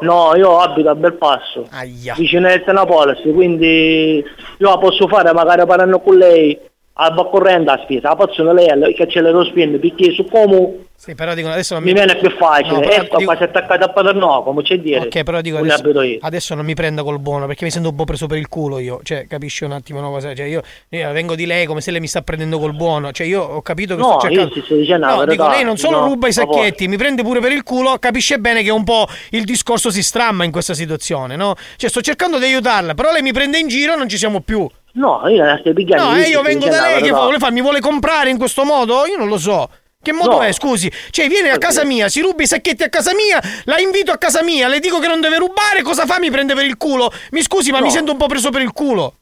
[0.00, 2.14] No, io abito a Belpasso, Aia.
[2.14, 4.24] vicino a Etnapolis, quindi
[4.58, 6.58] io la posso fare magari parlando con lei
[6.94, 11.14] Alba corrente a spesa, la passione lei che c'è lo spin, perché su come Sì,
[11.14, 12.68] però dico adesso non mi viene più facile.
[12.76, 15.06] No, ecco, dico- qua si è attaccato a Paternò, come c'è dire.
[15.06, 16.18] Ok, però dico adesso, io.
[16.20, 18.78] adesso non mi prenda col buono perché mi sento un po' preso per il culo
[18.78, 19.00] io.
[19.02, 20.34] Cioè, capisci un attimo una cosa?
[20.34, 20.60] Cioè, io,
[20.90, 23.10] io vengo di lei come se lei mi sta prendendo col buono.
[23.10, 24.62] Cioè, io ho capito che No, sto io cercando.
[24.64, 25.30] sto dicendo no, verità.
[25.32, 28.38] dico, lei non solo No, ruba i sacchetti, mi prende pure per il culo, capisce
[28.38, 31.54] bene che un po' il discorso si stramma in questa situazione, no?
[31.76, 34.40] Cioè, sto cercando di aiutarla, però lei mi prende in giro e non ci siamo
[34.40, 34.68] più.
[34.94, 36.10] No, io la picchiando.
[36.10, 37.52] No, eh, io vengo da lei, che vuole fare?
[37.52, 39.06] Mi vuole comprare in questo modo?
[39.06, 39.68] Io non lo so.
[40.02, 40.42] Che modo No.
[40.42, 40.90] è, scusi?
[41.10, 44.18] Cioè, viene a casa mia, si ruba i sacchetti a casa mia, la invito a
[44.18, 46.18] casa mia, le dico che non deve rubare, cosa fa?
[46.18, 47.10] Mi prende per il culo.
[47.30, 47.84] Mi scusi, ma No.
[47.84, 49.14] mi sento un po' preso per il culo.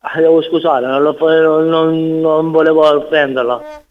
[0.00, 1.14] Ah, Devo scusare, non, lo
[1.68, 3.84] non- non volevo offenderla.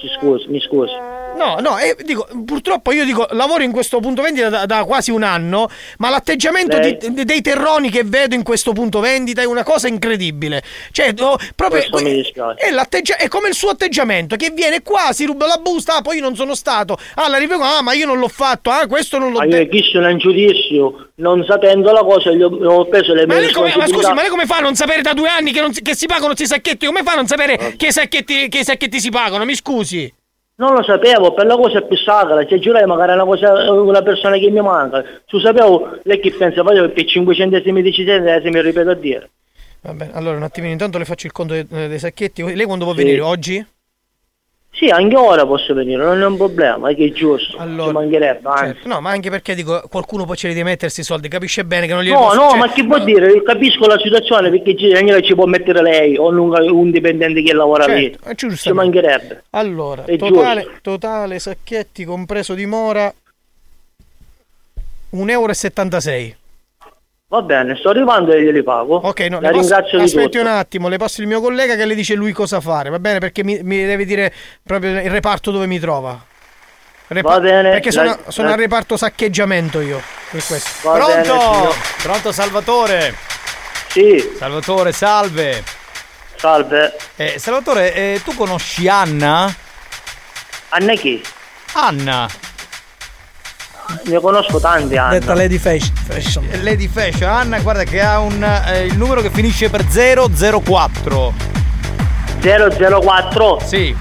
[0.00, 0.92] Ci scusi, mi scusi.
[1.36, 5.10] No, no, eh, dico, purtroppo io dico, lavoro in questo punto vendita da, da quasi
[5.10, 5.68] un anno,
[5.98, 9.88] ma l'atteggiamento di- de- dei terroni che vedo in questo punto vendita è una cosa
[9.88, 10.62] incredibile.
[10.90, 11.82] Cioè, oh, proprio...
[11.82, 16.16] È, è come il suo atteggiamento, che viene qua, si ruba la busta, ah, poi
[16.16, 19.18] io non sono stato, ah, la rivengo, ah, ma io non l'ho fatto, ah, questo
[19.18, 19.76] non l'ho Ma io detto.
[19.76, 23.72] chiesto un giudizio, non sapendo la cosa, gli ho, ho preso le Ma mie come,
[23.76, 25.82] ma scusi, ma lei come fa a non sapere da due anni che, non si,
[25.82, 26.86] che si pagano questi sacchetti?
[26.86, 27.70] Come fa a non sapere Ah.
[27.76, 29.44] che, i sacchetti, che sacchetti si pagano?
[29.44, 30.12] Mi scusi.
[30.56, 33.72] Non lo sapevo, per la cosa è più sacra, se giurai magari è una cosa,
[33.72, 35.02] una persona che mi manca.
[35.24, 39.30] Su sapevo, lei che pensa, facevo per 5 centesimi di centesimi, ripeto a dire.
[39.82, 42.42] Va bene, allora un attimino, intanto le faccio il conto dei, dei sacchetti.
[42.54, 43.02] Lei quando può Sì.
[43.02, 43.20] venire?
[43.22, 43.66] Oggi?
[44.72, 48.48] Sì, anche ora posso venire, non è un problema, è che è giusto, ci mancherebbe.
[48.56, 51.86] Certo, no, ma anche perché dico, qualcuno poi li deve mettersi i soldi, capisce bene
[51.86, 53.42] che non li No, no, cioè, ma che vuol dire?
[53.42, 56.90] Capisco la situazione perché ci, non è che ci può mettere lei o un, un
[56.90, 58.30] dipendente che lavora Certo, lì.
[58.30, 58.68] è giusto.
[58.70, 59.42] Ci mancherebbe.
[59.50, 63.12] Allora, È totale, totale sacchetti compreso di mora
[65.12, 66.38] 1,76 euro.
[67.32, 68.96] Va bene, sto arrivando e glieli pago.
[68.96, 70.40] Ok, no, la ringrazio di aspetti tutto.
[70.40, 73.20] un attimo, le passo il mio collega che le dice lui cosa fare, va bene?
[73.20, 74.32] Perché mi, mi deve dire
[74.64, 76.20] proprio il reparto dove mi trova.
[77.06, 80.02] Repa- Va bene, Perché sono, la- sono la- al reparto saccheggiamento io.
[80.28, 80.88] Per questo.
[80.88, 81.40] Va bene, Pronto?
[81.54, 81.74] signor.
[82.02, 83.14] Pronto Salvatore?
[83.90, 84.32] Sì.
[84.36, 85.62] Salvatore, salve.
[86.34, 86.96] Salve.
[87.14, 89.52] Eh, Salvatore, eh, tu conosci Anna?
[90.70, 91.22] Anna chi?
[91.74, 92.28] Anna.
[94.04, 95.18] Ne conosco tanti anni.
[95.18, 95.92] Detta Lady Fashion.
[96.06, 96.46] fashion.
[96.62, 97.28] Lady Fashion.
[97.28, 101.32] Anna, guarda che ha un, eh, il numero che finisce per 004.
[102.40, 103.60] 004?
[103.64, 103.96] Sì.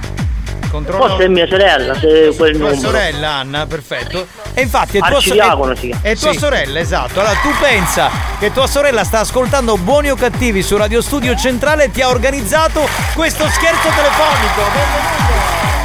[0.69, 1.07] Controllo.
[1.07, 2.75] Forse è mia sorella, se quel tua numero.
[2.79, 4.27] sorella Anna, perfetto.
[4.53, 6.37] E infatti è tua, so- Arcidiacono è- è tua Sì.
[6.37, 7.19] sorella, esatto.
[7.19, 11.85] Allora tu pensa che tua sorella sta ascoltando Buoni o Cattivi su Radio Studio Centrale
[11.85, 15.78] e ti ha organizzato questo scherzo telefonico.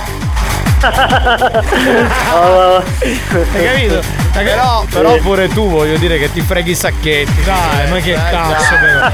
[3.52, 4.02] Hai capito?
[4.32, 7.44] Però, però pure tu voglio dire che ti freghi i sacchetti.
[7.44, 9.06] Dai, ma che cazzo però.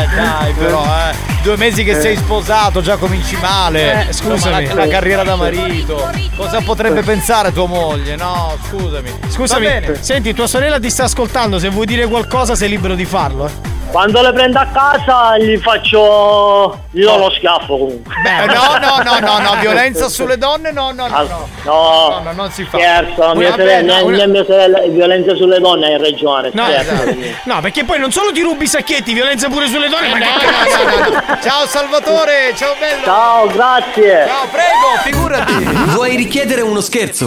[0.00, 1.14] Eh dai però, eh.
[1.42, 4.08] Due mesi che sei sposato, già cominci male.
[4.08, 4.34] Eh, scusami.
[4.34, 6.10] Insomma, La, la carriera da marito.
[6.36, 8.16] Cosa potrebbe pensare tua moglie?
[8.16, 9.10] No, scusami.
[9.28, 9.68] Scusami,
[10.00, 13.46] senti, tua sorella ti sta ascoltando, se vuoi dire qualcosa sei libero di farlo.
[13.46, 13.76] Eh.
[13.90, 16.84] Quando le prendo a casa gli faccio.
[16.90, 18.14] gli do lo schiaffo comunque.
[18.24, 21.16] Eh, no, no, no, no, no, violenza sulle donne, no, no, no.
[21.22, 21.48] no.
[21.64, 22.76] No, No, no, non si fa.
[22.78, 26.50] Scherzo, mia sorella, una- mia sorella, violenza sulle donne hai ragione.
[26.52, 26.92] No, scherzo.
[26.92, 27.16] esatto.
[27.44, 30.24] no, perché poi non solo ti rubi i sacchetti, violenza pure sulle donne, ma che
[30.46, 30.84] cazzo?
[30.84, 31.38] no, no, no.
[31.42, 33.04] Ciao Salvatore, ciao bello.
[33.04, 34.26] Ciao, grazie.
[34.26, 35.64] Ciao, prego, figurati.
[35.94, 37.26] Vuoi richiedere uno scherzo?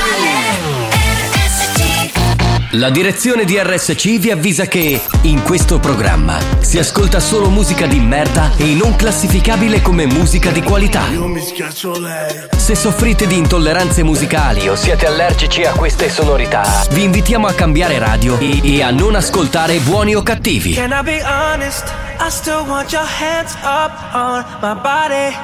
[2.75, 7.99] La direzione di RSC vi avvisa che in questo programma si ascolta solo musica di
[7.99, 11.09] merda e non classificabile come musica di qualità.
[11.09, 12.47] Io mi schiaccio lei.
[12.55, 17.99] Se soffrite di intolleranze musicali o siete allergici a queste sonorità, vi invitiamo a cambiare
[17.99, 20.71] radio e, e a non ascoltare buoni o cattivi.
[20.71, 21.91] Can I be honest?
[22.21, 25.35] I still want your hands up on my body.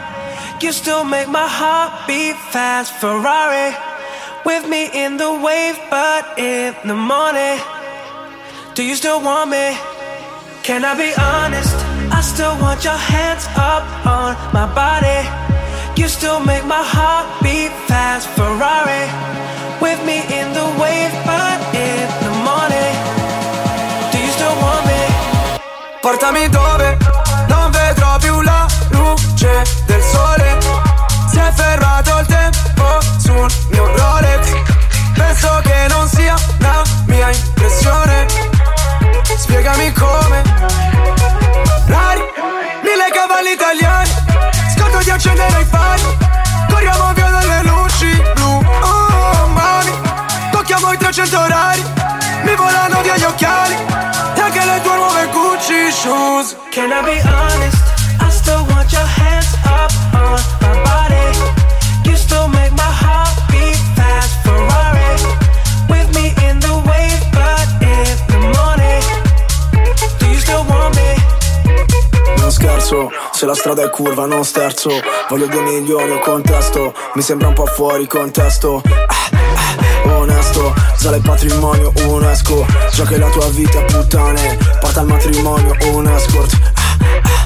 [0.61, 3.96] You still make my heart beat fast, Ferrari.
[4.47, 7.59] With me in the wave, but in the morning.
[8.75, 9.75] Do you still want me?
[10.63, 11.75] Can I be honest?
[12.17, 15.19] I still want your hands up on my body.
[15.99, 19.03] You still make my heart beat fast, Ferrari.
[19.81, 22.93] With me in the wave, but in the morning.
[24.13, 25.01] Do you still want me?
[25.99, 26.97] Portami dove
[27.49, 30.57] non vedrò più la luce del sole.
[31.31, 33.86] Si è fermato il tempo sul mio
[39.67, 40.41] legami come.
[41.87, 42.21] Rari,
[42.83, 44.09] mille cavalli italiani
[44.73, 46.17] Scotto di accendere i fari.
[46.69, 48.65] Corriamo via dalle luci blu.
[48.81, 49.91] Oh mami,
[50.51, 51.83] tocchiamo i 300 orari.
[52.43, 53.75] Mi volano via gli occhiali
[54.35, 56.55] E anche le tue nuove Gucci shoes.
[56.71, 57.83] Can I be honest?
[58.21, 61.56] I still want your hands up on my body.
[72.57, 74.89] Scherzo, se la strada è curva non sterzo.
[75.29, 76.91] Voglio due milioni o contesto.
[77.13, 78.81] Mi sembra un po' fuori contesto.
[78.83, 79.29] Ah,
[80.05, 82.65] ah, Onesto, sale il patrimonio UNESCO
[83.05, 84.57] che la tua vita puttane.
[84.79, 86.57] Porta al matrimonio un escort.
[86.73, 87.36] Ah, ah,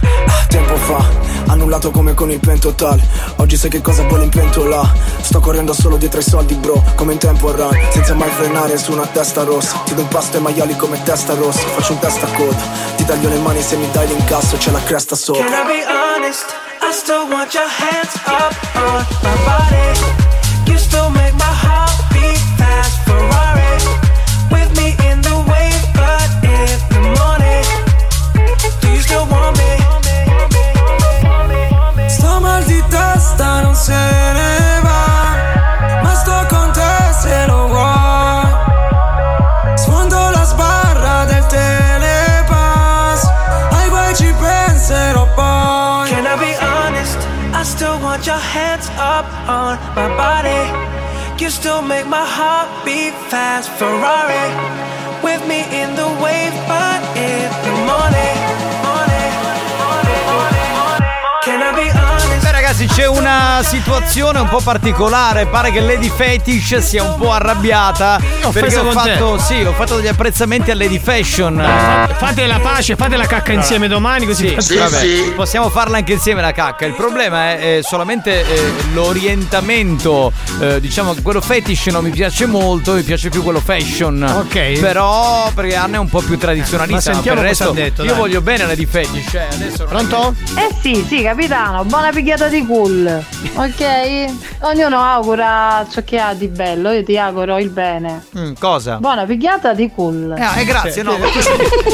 [0.51, 1.01] Tempo fa,
[1.47, 2.99] annullato come con il pentotal
[3.37, 4.83] Oggi sai che cosa vuole in pentola?
[5.21, 8.91] Sto correndo solo dietro ai soldi bro Come in tempo run, senza mai frenare su
[8.91, 9.81] una testa rossa.
[9.85, 11.61] Ti do un pasto ai maiali come testa rossa.
[11.61, 12.61] Faccio un testa a coda
[12.97, 15.43] Ti taglio le mani se mi dai l'incasso C'è la cresta sopra.
[15.43, 16.53] Can I be honest?
[16.81, 20.20] I still want your hands up on my body.
[33.81, 35.05] Se ne va
[36.03, 38.45] Ma sto con te se lo vuoi
[39.75, 43.21] Sfondo la sbarra del telepass
[43.71, 47.17] Ai guai ci penserò poi Can I be honest?
[47.53, 50.63] I still want your hands up on my body.
[51.37, 53.69] You still make my heart beat fast.
[53.77, 54.49] Ferrari
[55.21, 58.37] with me in the wave, but in the morning.
[58.85, 59.31] morning.
[61.43, 62.10] Can I be honest?
[62.71, 68.17] Ragazzi c'è una situazione un po' particolare Pare che Lady Fetish sia un po' arrabbiata
[68.43, 71.57] Ho Perché ho fatto, sì, ho fatto degli apprezzamenti a Lady Fashion
[72.15, 76.39] Fate la pace, fate la cacca insieme domani così Sì, vabbè, possiamo farla anche insieme
[76.41, 76.85] la cacca.
[76.85, 82.45] Il problema è, eh, solamente eh, l'orientamento, eh, diciamo che quello fetish non mi piace
[82.45, 84.21] molto, mi piace più quello fashion.
[84.23, 84.79] Ok.
[84.79, 87.11] Però perché Anna è un po' più tradizionalista.
[87.11, 88.19] Ma ma sentiamo per il cosa resto ha detto, Io dai.
[88.19, 89.33] voglio bene la di fetish.
[89.33, 90.35] Eh, adesso Pronto?
[90.55, 93.23] Eh sì, sì, capitano, buona picchiata di cool.
[93.57, 94.50] Ok?
[94.63, 98.25] Ognuno augura ciò che ha di bello, io ti auguro il bene.
[98.37, 98.97] Mm, cosa?
[98.97, 100.35] Buona picchiata di cool.
[100.37, 101.17] Eh, grazie, no.
[101.17, 101.25] Sei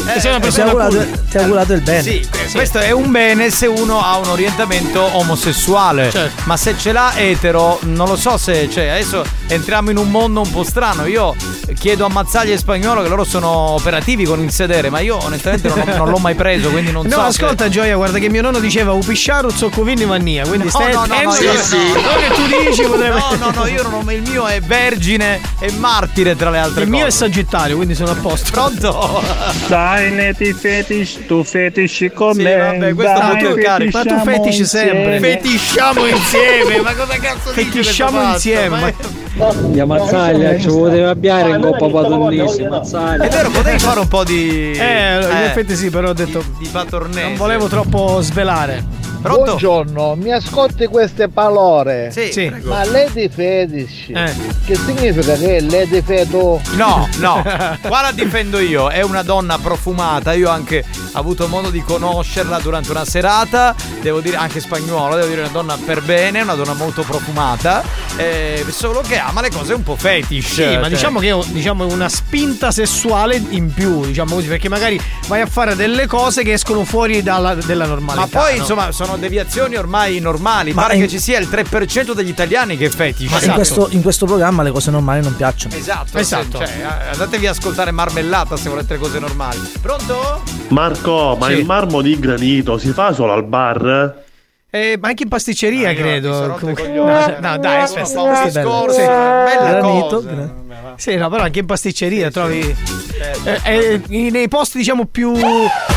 [0.03, 1.23] una Ti ha persona augurato, cool.
[1.29, 2.01] ti ha augurato il bene.
[2.01, 6.09] Sì, questo è un bene se uno ha un orientamento omosessuale.
[6.11, 6.41] Certo.
[6.43, 8.69] Ma se ce l'ha etero, non lo so se.
[8.69, 11.05] Cioè, adesso entriamo in un mondo un po' strano.
[11.05, 11.33] Io
[11.79, 15.69] chiedo a Mazzaglia e Spagnolo che loro sono operativi con il sedere, ma io onestamente
[15.69, 17.21] non, non l'ho mai preso, quindi non No, so.
[17.21, 20.45] ascolta Gioia, guarda che mio nonno diceva Upisciaru, Zoccovini, Mannia.
[20.45, 21.77] Quindi stai no, no, no, io- che- sì.
[21.93, 22.55] quello che tu dici
[22.87, 23.19] potrebbe.
[23.19, 24.11] No, no, no, io non ho.
[24.11, 26.97] Il mio è vergine e martire tra le altre Il cose.
[27.01, 28.51] mio è Sagittario, quindi sono a posto.
[28.51, 29.21] Pronto?
[29.67, 32.55] Dai, Neti fetish, tu fetish con Sì, me.
[32.57, 33.97] vabbè, questo Dai, è molto carico.
[33.97, 35.19] Ma tu fetish sempre.
[35.19, 38.79] Fetisciamo insieme, ma cosa cazzo dici Fetisciamo questo insieme.
[38.79, 38.93] ma-
[39.67, 44.71] Mia mazzaglia, ci poteva abbiare in coppa padonnissima, È vero, potevi fare un po' di.
[44.71, 46.43] Eh, in effetti sì, però ho detto.
[46.57, 47.21] Di patornese.
[47.27, 48.83] Non volevo troppo svelare.
[49.21, 49.43] Pronto?
[49.43, 52.09] Buongiorno, mi ascolti queste parole?
[52.11, 52.49] Sì, Sì.
[52.63, 54.33] Ma Lady Fetish, Eh.
[54.65, 56.61] che significa che è Lady Feto?
[56.75, 57.41] No, no,
[57.81, 62.59] qua la difendo io, è una donna profumata, io ho anche avuto modo di conoscerla
[62.59, 66.73] durante una serata, devo dire anche spagnola, devo dire una donna per bene, una donna
[66.73, 67.83] molto profumata,
[68.17, 70.53] eh, solo che ama le cose un po' fetish.
[70.53, 74.69] Sì, ma cioè- diciamo che è diciamo, una spinta sessuale in più, diciamo così, perché
[74.69, 78.27] magari vai a fare delle cose che escono fuori dalla, della normalità.
[78.37, 78.59] Ma poi no?
[78.61, 82.75] insomma sono deviazioni ormai normali, Ma pare in- che ci sia il 3% degli italiani
[82.75, 83.31] che fetish.
[83.31, 85.73] Ma in, questo, in questo programma le cose normali non piacciono.
[85.75, 86.57] Esatto, Esatto.
[86.57, 89.59] cioè, eh, andatevi a ascoltare Marmellata se volete le cose normali.
[89.81, 90.41] Pronto?
[90.69, 91.53] Marco, ma Sì.
[91.53, 94.25] il marmo di granito si fa solo al bar?
[94.69, 96.33] Eh, ma anche in pasticceria, Ah, credo.
[96.33, 96.57] sono.
[96.59, 98.43] No, no, dai, aspetta.
[98.43, 99.05] Discorso, Sì.
[99.05, 100.27] bella Granito, cosa.
[100.29, 100.53] gra-
[100.97, 102.75] Sì, no, però anche in pasticceria trovi.
[103.17, 103.49] Certo.
[103.49, 105.33] eh, eh, i- nei posti, diciamo, più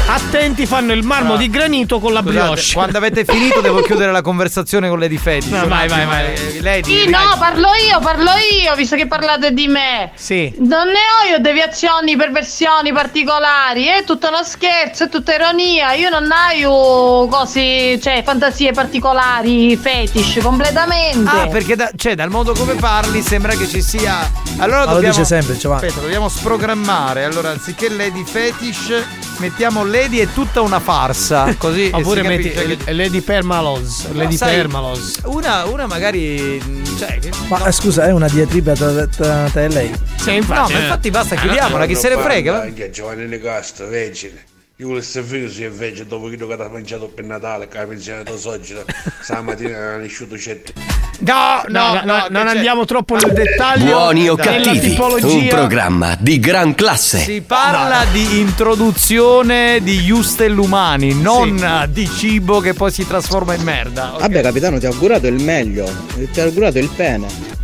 [0.07, 2.73] attenti fanno il marmo di granito con la Scusate, brioche.
[2.73, 5.51] quando avete finito devo chiudere la conversazione con Lady Fetish.
[5.51, 6.25] No, vai, vai, vai.
[6.35, 7.25] eh, Lady, Sì, dai.
[7.27, 8.31] no, parlo io, parlo
[8.63, 10.13] io, visto che parlate di me.
[10.15, 10.53] Sì.
[10.61, 15.93] Non ne ho io deviazioni, perversioni particolari, è tutto uno scherzo, è tutta ironia.
[15.93, 21.29] Io non ho io cose, cioè fantasie particolari, fetish completamente.
[21.31, 24.31] Ah, perché da- cioè, dal modo come parli sembra che ci sia.
[24.59, 25.25] Allora Ma lo dobbiamo.
[25.25, 25.87] dice sempre, Giovanni.
[25.87, 27.25] Aspetta, dobbiamo sprogrammare.
[27.25, 29.03] Allora, anziché Lady Fetish,
[29.39, 31.55] mettiamo Lady è tutta una farsa.
[31.59, 34.11] Così Oppure metti che- eh, Lady Permalos.
[34.13, 35.21] Lady sai, Permalos.
[35.25, 36.61] Una, una magari.
[36.99, 39.93] Cioè, che- Ma eh, scusa, è una diatriba tra, tra te e lei?
[40.17, 42.53] Sì, no, ma infatti basta, chiudiamola, chi se ne frega.
[42.53, 42.61] va?
[42.63, 44.45] Anche Giovanni Nicastro, vergine.
[44.81, 47.85] Io volevo essere figlio se invece dopo che che ha mangiato per Natale, che ha
[47.85, 48.91] pensato soggiata,
[49.21, 50.73] stamattina è asciutto cette.
[51.19, 53.85] No, no, no, non andiamo troppo nel dettaglio.
[53.85, 55.55] Buoni o cattivi, un tipologia.
[55.55, 57.19] programma di gran classe.
[57.19, 64.15] Si parla di introduzione di Justel-umani, non di cibo che poi si trasforma in merda.
[64.15, 64.21] ok?
[64.21, 65.93] Vabbè capitano ti ha augurato il meglio,
[66.33, 67.60] ti ha augurato il pene.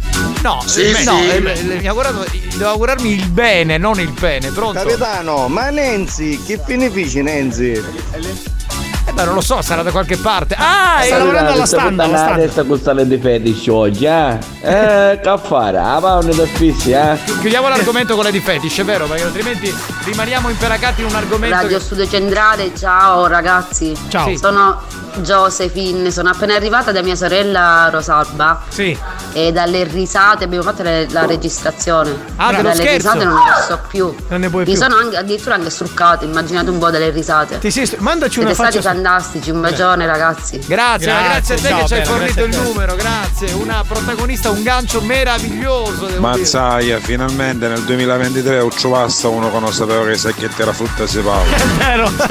[0.47, 1.29] No, Sì, no, sì.
[1.29, 2.25] eh, mi ha augurato-
[2.55, 4.79] devo augurarmi il bene, non il pene, pronto?
[4.79, 7.73] Capitano, ma Nenzi, che benefici Nenzi?
[7.73, 10.55] Eh, beh, non lo so, sarà da qualche parte.
[10.57, 12.35] Ah, è lavorando alla standa, alla standa.
[12.45, 14.39] Adesso con sale di fetish oggi, eh?
[14.61, 15.79] Eh, che fare?
[15.79, 17.19] Ah, ma non è eh?
[17.41, 19.07] Chiudiamo l'argomento con le di fetish, è vero?
[19.07, 19.75] Perché altrimenti
[20.05, 21.83] rimaniamo imperacati in un argomento Radio che...
[21.83, 23.93] Studio Centrale, ciao ragazzi.
[24.07, 24.29] Ciao.
[24.29, 24.37] Sì.
[24.37, 24.81] Sono
[25.21, 28.63] Josephine, sono appena arrivata da mia sorella Rosalba.
[28.69, 28.97] Sì.
[29.33, 32.15] E dalle risate abbiamo fatto le- la registrazione.
[32.37, 32.95] Ah, dalle scherzo?
[33.13, 34.15] risate non ne posso più.
[34.29, 34.81] Non ne puoi Mi più.
[34.81, 37.59] sono anche, addirittura anche struccato, immaginate un po' delle risate.
[37.59, 38.89] Ti sei- mandaci Siete una stati faccia.
[38.93, 40.59] fantastici, un bacione ragazzi.
[40.67, 43.53] Grazie, grazie a te ciao, che ci hai fornito il numero, grazie.
[43.53, 46.21] Una protagonista, un gancio meraviglioso, devo dire.
[46.21, 51.07] Mazzaia, finalmente nel 2023 ho trovato uno che non sapeva che i sacchetti era frutta
[51.07, 51.57] si parla.
[51.79, 52.11] Vero.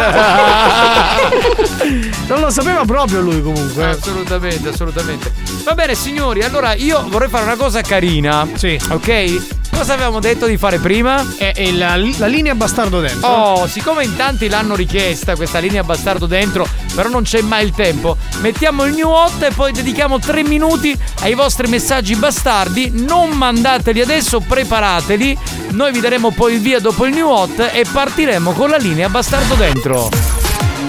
[2.28, 3.86] non lo sapeva proprio lui comunque.
[3.86, 5.34] Assolutamente, assolutamente.
[5.64, 8.48] Va bene, signori, allora io vorrei fare una cosa carina.
[8.56, 8.78] Sì.
[8.90, 9.64] Ok?
[9.72, 11.26] Cosa avevamo detto di fare prima?
[11.38, 13.28] È, la, linea bastardo dentro.
[13.28, 17.72] Oh, siccome in tanti l'hanno richiesta questa linea bastardo dentro, però non c'è mai il
[17.72, 22.90] tempo, mettiamo il new hot e poi dedichiamo tre minuti ai vostri messaggi bastardi.
[22.94, 25.38] Non mandateli adesso, preparateli.
[25.72, 29.10] Noi vi daremo poi il via dopo il new hot e partiremo con la linea
[29.10, 30.45] bastardo dentro.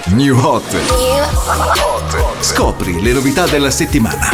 [0.09, 0.77] New Hot.
[2.41, 4.31] Scopri le novità della settimana.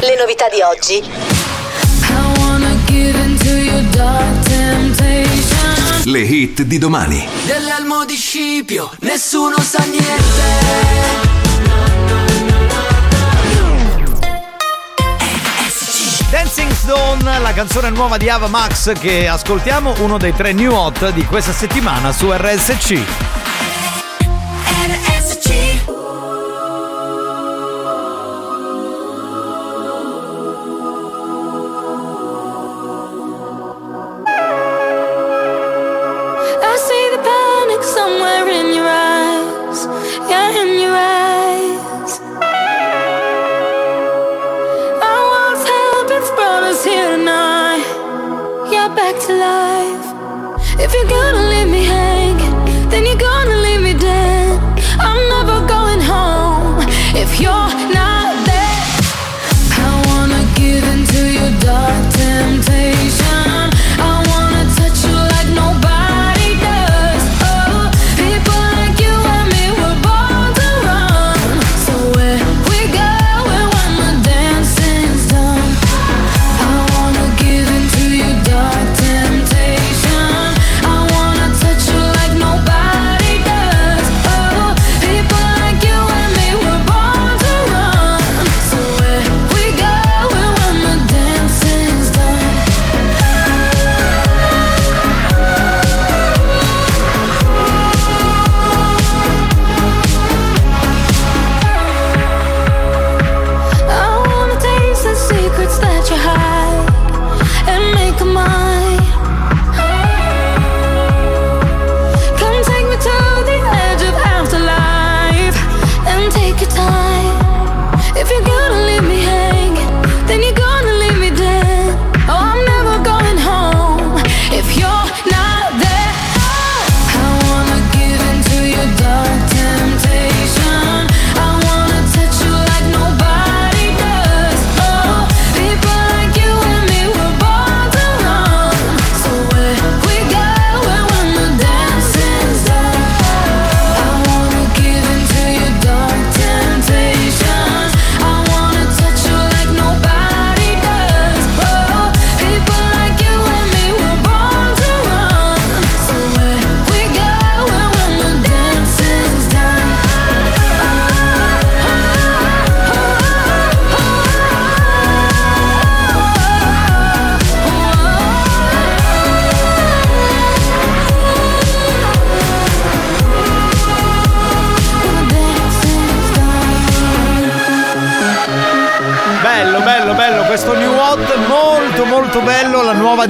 [0.00, 1.04] Le novità di oggi.
[6.04, 7.28] Le hit di domani.
[7.44, 10.35] Dell'elmo di Scipio, nessuno sa niente.
[17.46, 21.52] La canzone nuova di Ava Max che ascoltiamo, uno dei tre new hot di questa
[21.52, 23.35] settimana su RSC.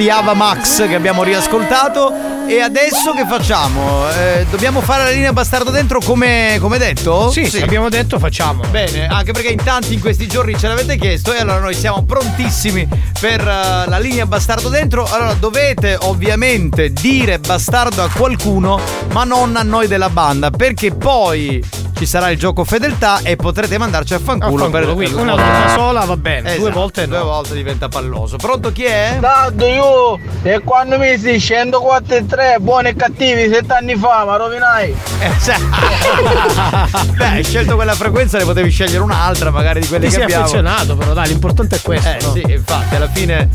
[0.07, 2.12] Di Ava Max che abbiamo riascoltato.
[2.47, 4.09] E adesso che facciamo?
[4.09, 7.28] Eh, dobbiamo fare la linea bastardo dentro come, come detto?
[7.33, 8.62] Sì, sì, abbiamo detto facciamo.
[8.70, 12.05] Bene, anche perché in tanti in questi giorni ce l'avete chiesto e allora noi siamo
[12.05, 12.87] prontissimi
[13.19, 15.09] per eh, la linea bastardo dentro.
[15.11, 18.78] Allora dovete ovviamente dire bastardo a qualcuno,
[19.11, 21.61] ma non a noi della banda, perché poi
[21.97, 25.68] ci sarà il gioco fedeltà e potrete mandarci a fanculo, per quindi per- una volta
[25.74, 27.16] sola va bene, due Esatto, volte no.
[27.16, 28.36] Due volte diventa palloso.
[28.36, 29.16] Pronto chi è?
[29.20, 33.97] Tanto io e quando mi si scendo 4 e 3, buoni e cattivi, 7 anni
[33.97, 34.94] fa, ma rovinai.
[35.20, 35.31] Eh,
[37.16, 40.23] Beh, hai scelto quella frequenza, ne potevi scegliere un'altra, magari di quelle Ti che sei
[40.24, 40.43] abbiamo.
[40.44, 42.09] affezionato, però dai, l'importante è questo.
[42.09, 42.32] Eh no?
[42.32, 43.48] sì, infatti alla fine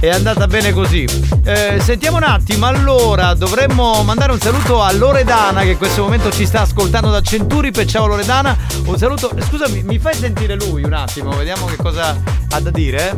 [0.00, 1.08] è andata bene così.
[1.44, 6.30] Eh, sentiamo un attimo, allora dovremmo mandare un saluto a Loredana che in questo momento
[6.30, 7.84] ci sta ascoltando da Centuripe.
[7.84, 9.32] Ciao Loredana, un saluto.
[9.36, 12.16] Scusami, mi fai sentire lui un attimo, vediamo che cosa
[12.48, 13.10] ha da dire.
[13.10, 13.16] Eh.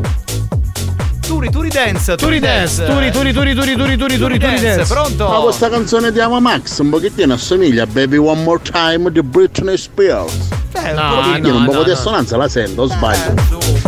[1.21, 5.29] Turi, Turi Dance, Turi Dance, Turi, Turi, Turi, Turi, Turi, Turi, Turi Dance, pronto?
[5.29, 9.23] Ma questa canzone ti Ama Max un pochettino assomiglia a Baby One More Time di
[9.23, 10.33] Britney Spears.
[10.73, 13.35] Eh, no, no, un po' di assonanza la sento, sbaglio.
[13.35, 13.80] Eh,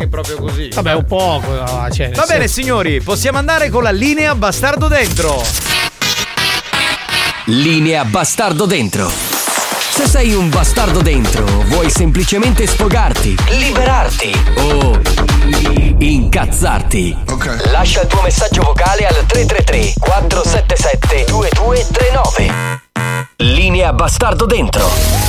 [0.00, 0.70] che è proprio così.
[0.72, 1.60] Vabbè, un poco.
[1.60, 5.44] ah, Cioè, Va bene senso- signori, possiamo andare con la linea bastardo dentro.
[7.44, 9.10] Linea bastardo dentro.
[9.10, 14.98] Se sei un bastardo dentro, vuoi semplicemente sfogarti, liberarti o
[15.98, 17.14] incazzarti.
[17.70, 22.52] Lascia il tuo messaggio vocale al 333 477 2239.
[23.36, 25.19] Linea bastardo dentro.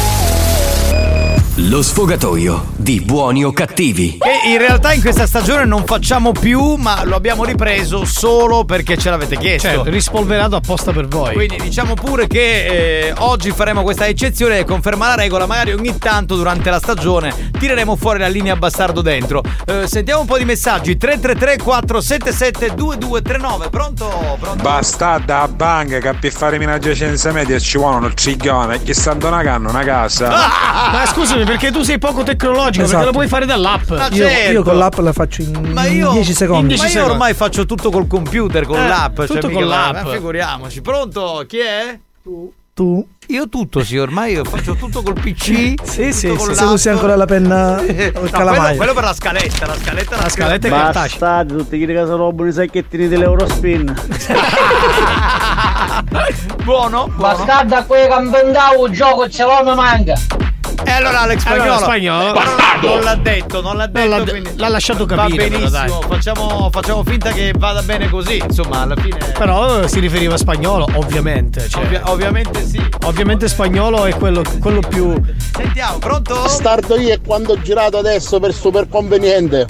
[1.56, 4.18] Lo sfogatoio di buoni o cattivi.
[4.18, 8.98] Che in realtà in questa stagione non facciamo più, ma lo abbiamo ripreso solo perché
[8.98, 9.68] ce l'avete chiesto.
[9.68, 11.34] Certo, rispolverato apposta per voi.
[11.34, 15.98] Quindi diciamo pure che eh, oggi faremo questa eccezione e conferma la regola, magari ogni
[15.98, 19.44] tanto durante la stagione tireremo fuori la linea bastardo dentro.
[19.66, 23.70] Eh, sentiamo un po' di messaggi 333 477 2239.
[23.70, 24.38] Pronto?
[24.40, 24.64] Pronto?
[24.64, 29.28] Bastarda a banca che per fare minaggia senza media ci vuole un ciglione che stanno
[29.28, 30.30] una canna, una casa.
[30.30, 31.06] Ma
[31.42, 33.06] scusami, perché tu sei poco tecnologico, perché Esatto.
[33.06, 33.90] lo puoi fare dall'app.
[33.90, 34.52] Ma Io, certo.
[34.52, 36.76] io con l'app la faccio in Ma io, 10 secondi.
[36.78, 39.18] ma io ormai faccio tutto col computer, con Eh, l'app.
[39.18, 40.04] cioè tutto mica con l'app.
[40.04, 40.82] ma Figuriamoci.
[40.82, 41.44] Pronto?
[41.48, 42.00] Chi è?
[42.74, 43.06] Tu?
[43.28, 45.74] Io tutto, sì, ormai io faccio tutto col PC.
[45.84, 46.36] Sì, sì, sì.
[46.54, 48.76] Se usi ancora la penna o No, il quello, calamaio.
[48.78, 51.02] quello per la scaletta, la scaletta La scaletta è cartacea.
[51.02, 53.94] Bastardi, tutti quelli che sono robot i sacchettini dell'Eurospin.
[56.64, 57.08] Buono, buono.
[57.16, 60.14] Bastardo a quei che inventavo il gioco ce l'ho mi manca.
[60.92, 62.34] E allora Alex Spagnolo, Allora, Spagnolo.
[62.34, 64.10] Ma non, non l'ha detto, non l'ha detto.
[64.10, 68.42] l'ha- quindi l'ha lasciato Va capire, però, benissimo, facciamo, facciamo finta che vada bene così.
[68.46, 69.18] Insomma, alla fine.
[69.38, 71.70] Però eh, si riferiva a spagnolo, ovviamente.
[71.70, 72.84] Cioè, ovvia- ovviamente sì.
[73.06, 75.14] ovviamente spagnolo è quello, quello più.
[75.56, 76.46] Sentiamo, pronto?
[76.50, 79.68] Stardo io e quando ho girato adesso per super conveniente.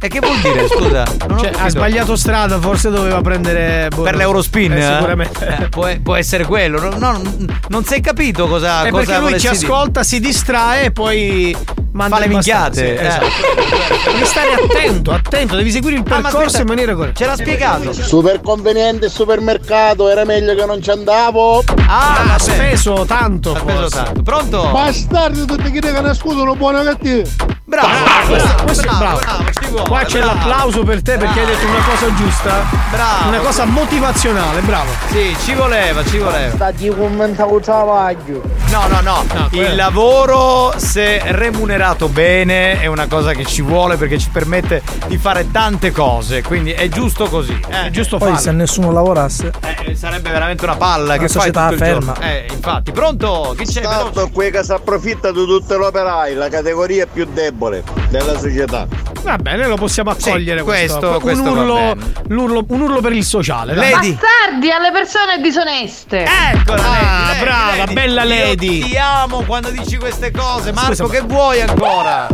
[0.00, 1.04] E che vuol dire, scusa?
[1.38, 3.88] Cioè, ha sbagliato strada, forse doveva prendere.
[3.88, 4.72] boh, Per l'Eurospin?
[4.72, 5.46] eh, sicuramente.
[5.60, 6.78] Eh, può, può essere quello.
[6.80, 7.20] No, no,
[7.68, 8.84] non sei capito cosa.
[8.84, 11.56] È cosa perché lui ci ascolta, si distrae e poi
[11.92, 12.80] manda Fa le il bastardo.
[12.80, 13.06] minchiate, Sì, eh.
[13.06, 14.10] esatto.
[14.12, 17.18] Devi stare attento, attento, devi seguire il Ah, percorso aspetta, in maniera corretta.
[17.18, 17.92] Ce l'ha spiegato.
[17.92, 21.62] Super conveniente supermercato, era meglio che non ci andavo.
[21.86, 22.38] Ah, ha vabbè.
[22.38, 23.54] speso tanto.
[23.54, 24.22] Ha speso tanto.
[24.22, 24.68] Pronto?
[24.72, 27.56] Bastardi tutti quelli che nascono buono o cattivo.
[27.64, 27.88] Bravo,
[28.28, 29.18] questo- questo- bravo, bravo.
[29.18, 30.34] bravo, vuole, Qua c'è bravo.
[30.38, 32.64] l'applauso per te perché hai detto una cosa giusta.
[32.90, 33.28] Bravo.
[33.28, 34.90] Una cosa motivazionale, bravo.
[35.10, 36.54] Sì, ci voleva, ci voleva.
[36.54, 38.42] Sta di commentavo travaglio.
[38.70, 39.24] No, no, no.
[39.34, 44.28] No, quello- Il lavoro, se remunerato bene, è una cosa che ci vuole perché ci
[44.30, 46.42] permette di fare tante cose.
[46.42, 47.58] Quindi è giusto così.
[47.66, 48.42] È Eh, giusto Poi farlo.
[48.42, 49.52] se nessuno lavorasse,
[49.86, 52.14] Eh, sarebbe veramente una palla che fai società tutto il ferma.
[52.20, 52.92] Eh, infatti.
[52.92, 53.54] Pronto?
[53.56, 53.82] Chi c'è?
[53.82, 58.86] Stardo qui che si approfitta di tutte le operai, la categoria più debole della società.
[59.22, 60.98] Va bene, lo possiamo accogliere Sì, questo.
[60.98, 61.94] questo- questo un, urlo,
[62.28, 63.74] l'urlo- un urlo per il sociale.
[63.74, 63.90] dai.
[63.90, 64.12] Lady.
[64.18, 66.24] Bastardi alle persone disoneste.
[66.24, 67.94] Eccola, Ah, Lady, Lady, brava, Lady.
[67.94, 68.78] bella Lady.
[68.78, 70.72] Io ti amo quando dici queste cose.
[70.72, 72.26] Marco, Scusa, che vuoi ancora?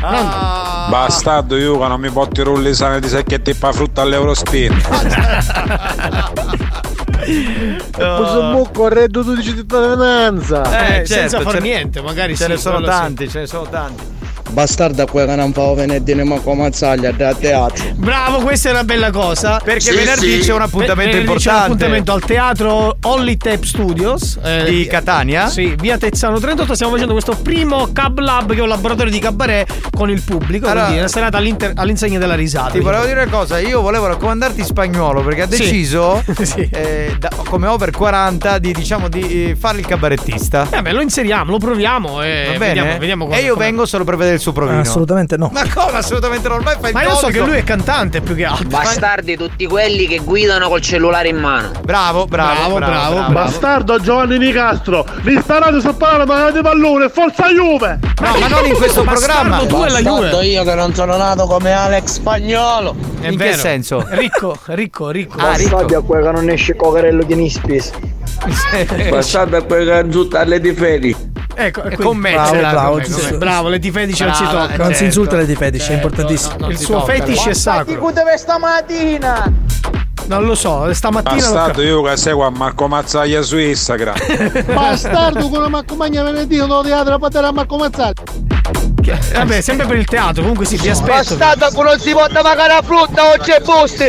[0.00, 0.86] Ah.
[0.90, 4.76] Bastardo io che non mi porti i rulli sani di sacchetti pa frutta all'Eurospin.
[7.24, 10.62] Questo buco reddito di cittadinanza.
[10.88, 12.98] Eh, Eh, senza certo, far ce- niente, magari Ce sì, ne sono quello sì.
[12.98, 14.04] tanti, ce ne sono tanti.
[14.50, 17.84] Bastardo a quella che non fa venerdì ma come mazzaglia da teatro.
[17.94, 19.60] Bravo, questa è una bella cosa.
[19.62, 20.46] Perché Sì, venerdì sì.
[20.48, 21.64] c'è un appuntamento Venerdì c'è un importante.
[21.64, 25.48] appuntamento al teatro Only Tape Studios eh, Di Catania?
[25.48, 26.74] Sì, via Tezzano 38.
[26.74, 30.66] Stiamo facendo questo primo Cab Lab, che è un laboratorio di cabaret con il pubblico.
[30.66, 31.38] Allora- quindi è una serata
[31.80, 32.70] all'insegna della risata.
[32.70, 36.68] Ti volevo dire una cosa, io volevo raccomandarti spagnolo perché ha deciso Sì.
[36.70, 40.68] eh, da- come over 40 di diciamo di eh, fare il cabarettista.
[40.70, 42.66] Eh beh, lo inseriamo, lo proviamo e Va bene?
[42.74, 44.80] vediamo, vediamo e io come- vengo solo per vedere del suo provino?
[44.80, 45.50] Assolutamente no.
[45.52, 46.54] Ma come assolutamente no?
[46.54, 48.68] Ormai fai il Ma io so che lui è cantante più che altro.
[48.68, 51.70] Bastardi tutti quelli che guidano col cellulare in mano.
[51.82, 53.32] Bravo, bravo, bravo, bravo.
[53.32, 57.98] Bastardo Giovanni Nicastro, mi sparate sul palo ma di pallone, forza Juve!
[58.20, 59.62] No, ma non in questo programma.
[59.64, 62.94] Bastardo io che non sono nato come Alex Spagnolo.
[63.20, 63.58] È In che vero.
[63.58, 64.04] senso?
[64.10, 65.38] Ricco, ricco, ricco.
[65.38, 65.76] Ah, ricco.
[65.76, 67.90] Bastardo a quello che non esce cocarello di Nispis.
[69.10, 71.16] Bastardo a quel canzutto alle di Fedi.
[71.56, 73.36] Ecco, E quindi- con me Bravo, bravo, me.
[73.38, 74.66] Bravo, le difedici non si toccano.
[74.66, 75.04] Non si certo.
[75.04, 76.54] insulta le difedici, è importantissimo.
[76.58, 78.06] non Il suo tocca, fetish è Bastardi sacro.
[78.06, 79.52] cute stamattina.
[80.26, 84.14] Non lo so, stamattina lo Bastardo io che seguo a Marco Mazzaglia su Instagram.
[84.72, 88.92] Bastardo con la maccompagna venerdì non lo teatro a patera a Marco Mazzaglia.
[89.12, 91.36] Vabbè, sempre per il teatro, comunque sì, vi aspetto.
[91.36, 94.04] Bastardo che non si può pagare la frutta o c'è busti.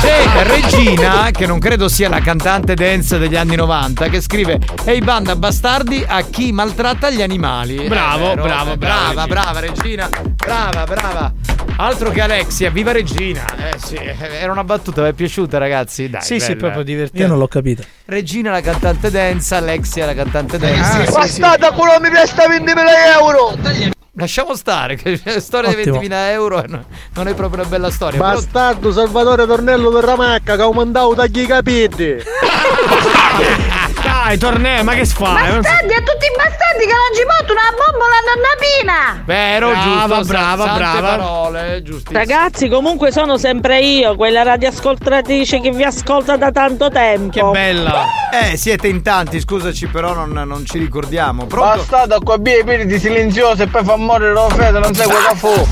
[0.00, 5.00] C'è Regina, che non credo sia la cantante dance degli anni 90, che scrive Ehi
[5.00, 7.86] banda bastardi a chi maltratta gli animali.
[7.88, 10.08] Bravo, È vero, bravo, eh, bravo, brava, brava Regina.
[10.36, 11.32] Brava, brava.
[11.76, 13.44] Altro che Alexia, viva Regina.
[13.56, 16.08] Eh sì, era una battuta, vi è piaciuta ragazzi?
[16.10, 16.58] Dai, Sì, sì, bella.
[16.60, 17.22] proprio divertente.
[17.22, 17.82] Io non l'ho capito.
[18.06, 21.10] Regina la cantante dance, Alexia la cantante dance.
[21.10, 22.74] Bastardo quello mi presta 20.000
[23.18, 24.00] euro.
[24.16, 25.98] Lasciamo stare, che la storia Ottimo.
[25.98, 26.84] di 20.000 euro no-
[27.14, 28.18] non è proprio una bella storia.
[28.20, 32.16] però- Bastardo Salvatore Tornello per Ramacca che ha mandato tagli i capelli.
[34.24, 35.50] Dai, torneo, ma che fai?
[35.50, 39.22] Bastardi, a tutti i bastardi che ci portano una bombola a nonna Pina!
[39.24, 41.16] Vero, Brava, giusto, brava, brava.
[41.16, 42.14] parole, giusti.
[42.14, 47.32] Ragazzi, comunque sono sempre io, quella radioascoltatrice che vi ascolta da tanto tempo.
[47.32, 48.04] Che bella.
[48.32, 51.46] Eh, siete in tanti, scusaci, però non, non ci ricordiamo.
[51.46, 51.78] Pronto?
[51.78, 55.34] Bastardo qua via i piedi silenzioso e poi fa morire la fede, non sai cosa
[55.34, 55.66] fu.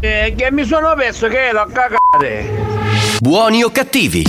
[0.00, 2.77] Eh, che mi sono perso che ero a cagare.
[3.20, 4.24] Buoni o cattivi?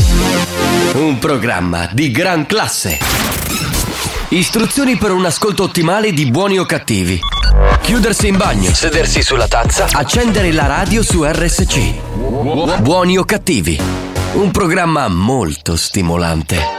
[0.93, 2.97] Un programma di gran classe.
[4.29, 7.19] Istruzioni per un ascolto ottimale di buoni o cattivi.
[7.81, 12.81] Chiudersi in bagno, sedersi sulla tazza, accendere la radio su RSC.
[12.81, 13.79] Buoni o cattivi?
[14.33, 16.78] Un programma molto stimolante.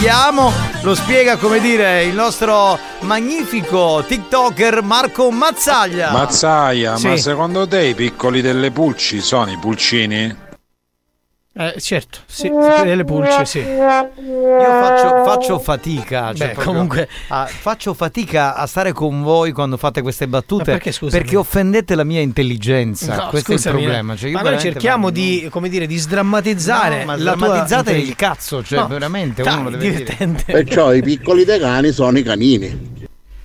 [0.00, 6.10] Lo spieghiamo, lo spiega come dire il nostro magnifico TikToker Marco Mazzaglia.
[6.10, 7.18] Mazzaia, ma Sì.
[7.18, 10.34] secondo te i piccoli delle pulci sono i pulcini?
[11.52, 13.60] Eh, certo, sì, delle pulci, sì.
[15.30, 19.52] Io faccio, faccio fatica, cioè Beh, proprio comunque- a- faccio fatica a stare con voi
[19.52, 21.22] quando fate queste battute perché, scusami?
[21.22, 23.14] perché offendete la mia intelligenza.
[23.16, 24.16] No, Questo è il scusami, problema.
[24.16, 27.90] Cioè, io ma noi cerchiamo di, come dire, di sdrammatizzare No, ma la tua drammatizzate
[27.92, 28.26] il intelligenza.
[28.34, 29.92] cazzo, cioè No, veramente dai, uno deve dire.
[29.98, 30.44] divertente.
[30.52, 32.89] Perciò i piccoli dei cani sono i canini.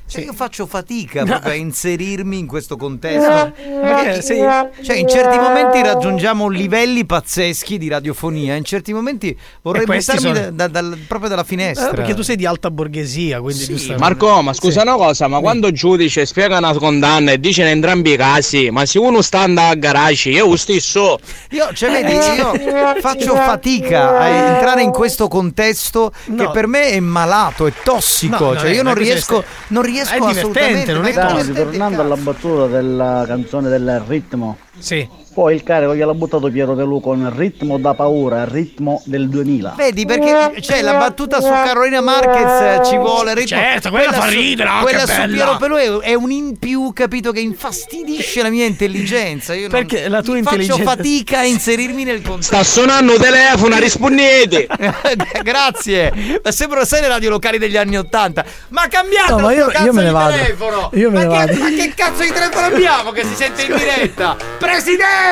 [0.08, 3.51] Cioè, io faccio fatica proprio a inserirmi in questo contesto.
[3.56, 4.40] Perché sei-
[4.84, 10.34] Cioè, in certi momenti raggiungiamo livelli pazzeschi di radiofonia, in certi momenti vorrei buttarmi sono-
[10.34, 11.90] da- da- dal- proprio dalla finestra.
[11.90, 14.01] Eh, perché tu sei di alta borghesia, quindi giustamente.
[14.03, 17.67] Marco, ma scusa una cosa, ma quando il giudice spiega una condanna e dice in
[17.69, 21.17] entrambi i casi, ma se uno sta andando a garage, io lo stesso.
[21.50, 22.53] Io, cioè, vedi, io
[23.01, 26.51] faccio fatica a entrare in questo contesto che No.
[26.51, 28.43] per me è malato, è tossico.
[28.45, 30.94] No, no, cioè, eh, io non riesco, non riesco È divertente, assolutamente.
[30.94, 31.34] non è è tossico.
[31.36, 34.58] divertente, Tornando alla battuta della canzone del ritmo.
[34.78, 35.08] Sì.
[35.36, 39.74] Poi il carico gliel'ha buttato Piero Pelù con ritmo da paura, ritmo del 2000.
[39.76, 43.48] Vedi perché c'è la battuta su Carolina Marquez ci vuole ritmo.
[43.58, 45.34] Certo, quella fa su- ridere, ah, Quella su bella.
[45.36, 49.54] Piero Pelù è, è un in più, capito, che infastidisce la mia intelligenza.
[49.54, 52.56] Io non- Perché la tua intelligenza- Faccio fatica a inserirmi nel contesto.
[52.56, 54.68] Sta suonando telefono, rispondete.
[55.44, 56.40] Grazie.
[56.42, 58.46] Ma sembrano sai le radio locali degli anni Ottanta.
[58.70, 60.32] Ma cambiate No, ma io- cazzo io me ne di vado.
[60.38, 60.90] telefono.
[60.94, 61.64] Io me ma ne che, vado.
[61.64, 64.38] Ma che cazzo di telefono abbiamo che si sente in diretta?
[64.58, 65.24] Presidente!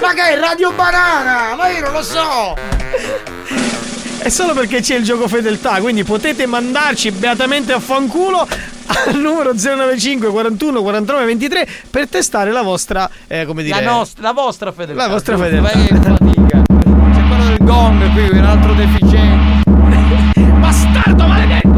[0.00, 1.54] Ma che è Radio Banana?
[1.54, 2.56] Ma io non lo so.
[4.18, 8.48] È solo perché c'è il gioco fedeltà, quindi potete mandarci beatamente a fanculo
[8.86, 14.22] al numero 095 41 49 23 per testare la vostra, eh, come dire, La, nostra,
[14.22, 15.02] la vostra fedeltà.
[15.06, 15.72] La vostra fedeltà.
[15.72, 16.62] Vai in fatica.
[16.66, 19.70] C'è quello del gong qui, un altro deficiente.
[20.58, 21.75] Bastardo maledetto!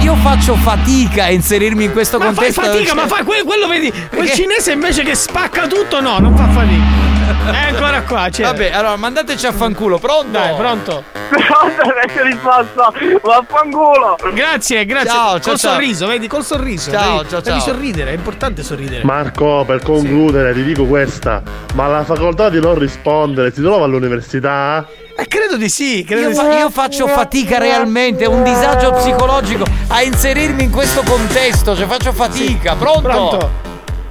[0.00, 2.60] Io, io faccio fatica a inserirmi in questo Ma fai contesto.
[2.62, 6.18] fatica, cioè- ma fai quello, quello vedi, quel Perché- cinese invece che spacca tutto, no,
[6.18, 7.08] non fa fatica.
[7.52, 8.42] È ancora qua, c'è.
[8.42, 10.30] Vabbè, allora mandateci a fanculo, pronto?
[10.30, 11.04] Dai, pronto.
[11.30, 14.16] Vecchia risposta, vaffanculo.
[14.34, 15.10] Grazie, grazie.
[15.10, 15.72] Ciao, col ciao, ciao.
[15.74, 16.90] sorriso, vedi, col sorriso.
[16.90, 17.72] Ciao, devi, ciao, devi ciao.
[17.72, 19.04] sorridere, è importante sorridere.
[19.04, 21.40] Marco, per concludere, ti dico questa:
[21.74, 24.84] ma la facoltà di non rispondere si trova all'università?
[25.20, 26.56] Eh, credo di sì, credo Io, di fa- sì.
[26.58, 32.12] io faccio fatica realmente, è un disagio psicologico a inserirmi in questo contesto, cioè faccio
[32.12, 33.00] fatica, pronto?
[33.02, 33.50] Pronto?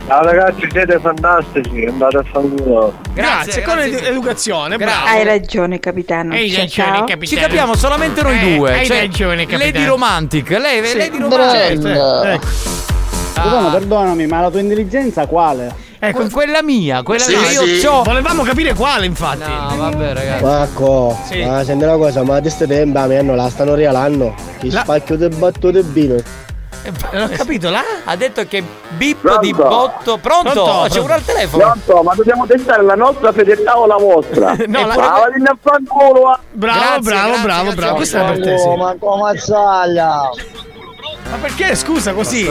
[0.05, 2.93] Ciao ragazzi, siete fantastici, andate a fanculo.
[3.13, 5.05] Grazie, con ed- educazione, bravo.
[5.07, 6.33] Hai ragione, capitano.
[6.33, 7.05] Hai Ciao, ragione, ciao.
[7.05, 7.25] capitano.
[7.25, 8.73] Ci capiamo solamente noi Eh, due.
[8.73, 9.63] hai cioè, ragione, capitano.
[9.63, 10.97] Lady Romantic, lei, Sì.
[10.97, 11.85] Lady Romantic.
[11.85, 12.47] Eh, Ecco.
[13.33, 15.87] Perdona, perdonami, ma la tua intelligenza quale?
[16.01, 17.81] Ecco, que- quella mia, quella Sì, mia, io sì.
[17.85, 18.03] c'ho.
[18.03, 19.49] volevamo capire quale, infatti.
[19.51, 20.43] No, vabbè, ragazzi.
[20.43, 21.43] Marco, Sì.
[21.43, 24.33] ma senti una cosa, ma di tempi a me non la stanno regalando.
[24.61, 26.15] Il La- spacchio del battute bino.
[27.11, 27.83] Non ho capito, là?
[28.05, 28.63] Ha detto che
[28.95, 29.41] bip Pronto?
[29.41, 30.17] di botto.
[30.17, 30.51] Pronto?
[30.53, 30.85] Pronto?
[30.89, 31.63] C'è uno al telefono.
[31.63, 34.55] Pronto, ma dobbiamo testare la nostra fedeltà o la vostra?
[34.65, 36.39] No, la- Ah, vatti a fanculo.
[36.53, 37.95] Bravo, Grazie, bravo, grazie, bravo, bravo.
[37.97, 38.67] Questa è per te, sì.
[38.77, 40.29] ma come mazzaglia!
[41.29, 42.49] Ma perché, scusa, così?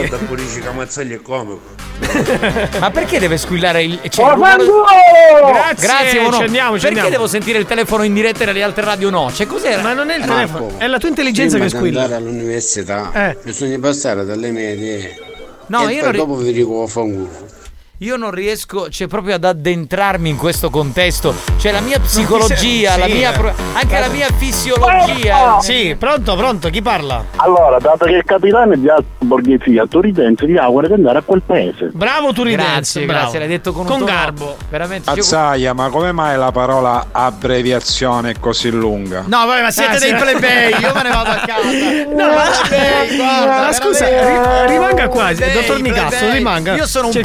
[0.75, 1.78] Mazzaglia è comico.
[2.79, 4.01] Ma perché deve squillare il.
[4.09, 4.37] C'è Oh!
[4.37, 6.37] Grazie, Grazie, Mono.
[6.37, 7.09] ci andiamo, ci Perché andiamo.
[7.11, 9.31] devo sentire il telefono in diretta e nelle altre radio no?
[9.33, 9.83] Cioè, cos'era?
[9.83, 12.03] Ma non è il Marco, telefono, è la tua intelligenza che squilla.
[12.05, 13.37] andare all'università Eh.
[13.43, 15.17] bisogna passare dalle medie
[15.67, 17.29] No, e io poi non, dopo vi dico fanculo.
[18.01, 21.35] Io non riesco, cioè, proprio ad addentrarmi in questo contesto.
[21.59, 23.33] Cioè, la mia psicologia, Sì, la mia.
[23.33, 23.37] eh.
[23.37, 25.59] pro- anche la mia fisiologia.
[25.61, 27.25] Sì, pronto, pronto, chi parla?
[27.37, 31.23] Allora, dato che il capitano è di alta borghesia, Turidense ti augura di andare a
[31.23, 31.91] quel paese.
[31.93, 33.21] Bravo Turidense, Grazie, bravo.
[33.21, 34.57] grazie, l'hai detto con un Con tono garbo.
[34.71, 35.05] Veramente.
[35.07, 39.25] cioè, Mazzaia, ma come mai la parola abbreviazione è così lunga?
[39.27, 41.57] No, vabbè, ma siete Ah, dei plebei, io me ne vado a casa.
[42.19, 46.75] No, ma, Plebei, guarda, ma scusa, rimanga qua, dottor Nicasso, rimanga.
[46.75, 47.21] Io sono un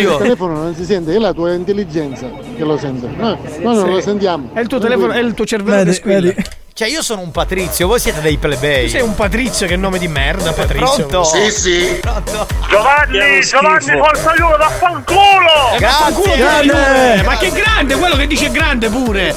[0.00, 0.36] Cerca- patrizio.
[0.36, 3.06] telefono non si sente, è la tua intelligenza che lo sente.
[3.08, 3.90] Noi, noi non Sì.
[3.92, 4.50] lo sentiamo.
[4.52, 6.20] È il tuo telefono, è il tuo cervello che Vedi, squilla.
[6.20, 6.44] vedi.
[6.72, 8.84] Cioè, io sono un patrizio, voi siete dei plebei.
[8.84, 11.04] Tu sei un Patrizio, che nome di merda, Patrizio.
[11.06, 11.24] Pronto?
[11.24, 11.98] Sì, sì.
[12.00, 12.46] Pronto?
[12.70, 15.76] Giovanni, Giovanni, forza aiuto, vaffanculo!
[15.78, 16.36] Grazie.
[16.36, 17.22] Grande!
[17.24, 19.34] Ma che grande, quello che dice grande pure.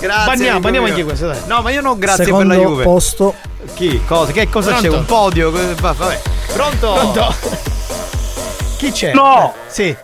[0.00, 0.24] Grazie.
[0.26, 1.38] Banniamo, banniamo anche questo, dai.
[1.46, 2.84] No, ma io non grazie Secondo per la Juve.
[2.84, 3.34] posto.
[3.74, 4.00] Chi?
[4.06, 4.32] Cosa?
[4.32, 4.88] Che cosa c'è?
[4.88, 4.96] Pronto?
[4.98, 5.50] Un podio?
[5.50, 6.20] Va- Vabbè.
[6.54, 6.92] Pronto?
[6.94, 7.34] Pronto?
[8.78, 9.12] Chi c'è?
[9.12, 9.52] No.
[9.66, 9.94] Sì.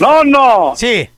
[0.00, 0.72] Nonno!
[0.76, 1.08] Sì.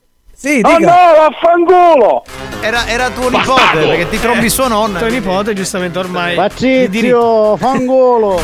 [0.42, 0.90] Sì, Oh dica.
[0.90, 2.24] no, vaffanculo!
[2.62, 4.98] Era, era tuo nipote, perché ti trombi sua nonna.
[4.98, 6.34] Tuo nipote, giustamente, ormai.
[6.34, 8.40] Pacizio, fangolo.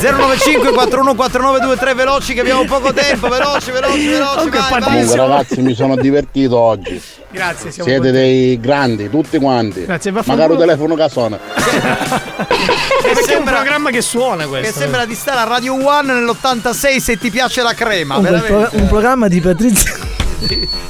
[0.00, 4.48] 095 414923 veloci che abbiamo poco tempo, veloci, veloci, veloci.
[4.48, 6.98] Vai, Comunque ragazzi mi sono divertito oggi.
[7.30, 8.12] Grazie, siamo Siete contenti.
[8.12, 9.84] dei grandi, tutti quanti.
[9.84, 10.46] Grazie, vaffanculo.
[10.48, 11.38] Magari un telefono che suona.
[13.04, 14.78] Perché è un programma che suona Che questo.
[14.80, 18.52] sembra di stare a Radio One nell'86 se ti piace la crema, veramente.
[18.68, 20.03] pro- un programma di Patrizia.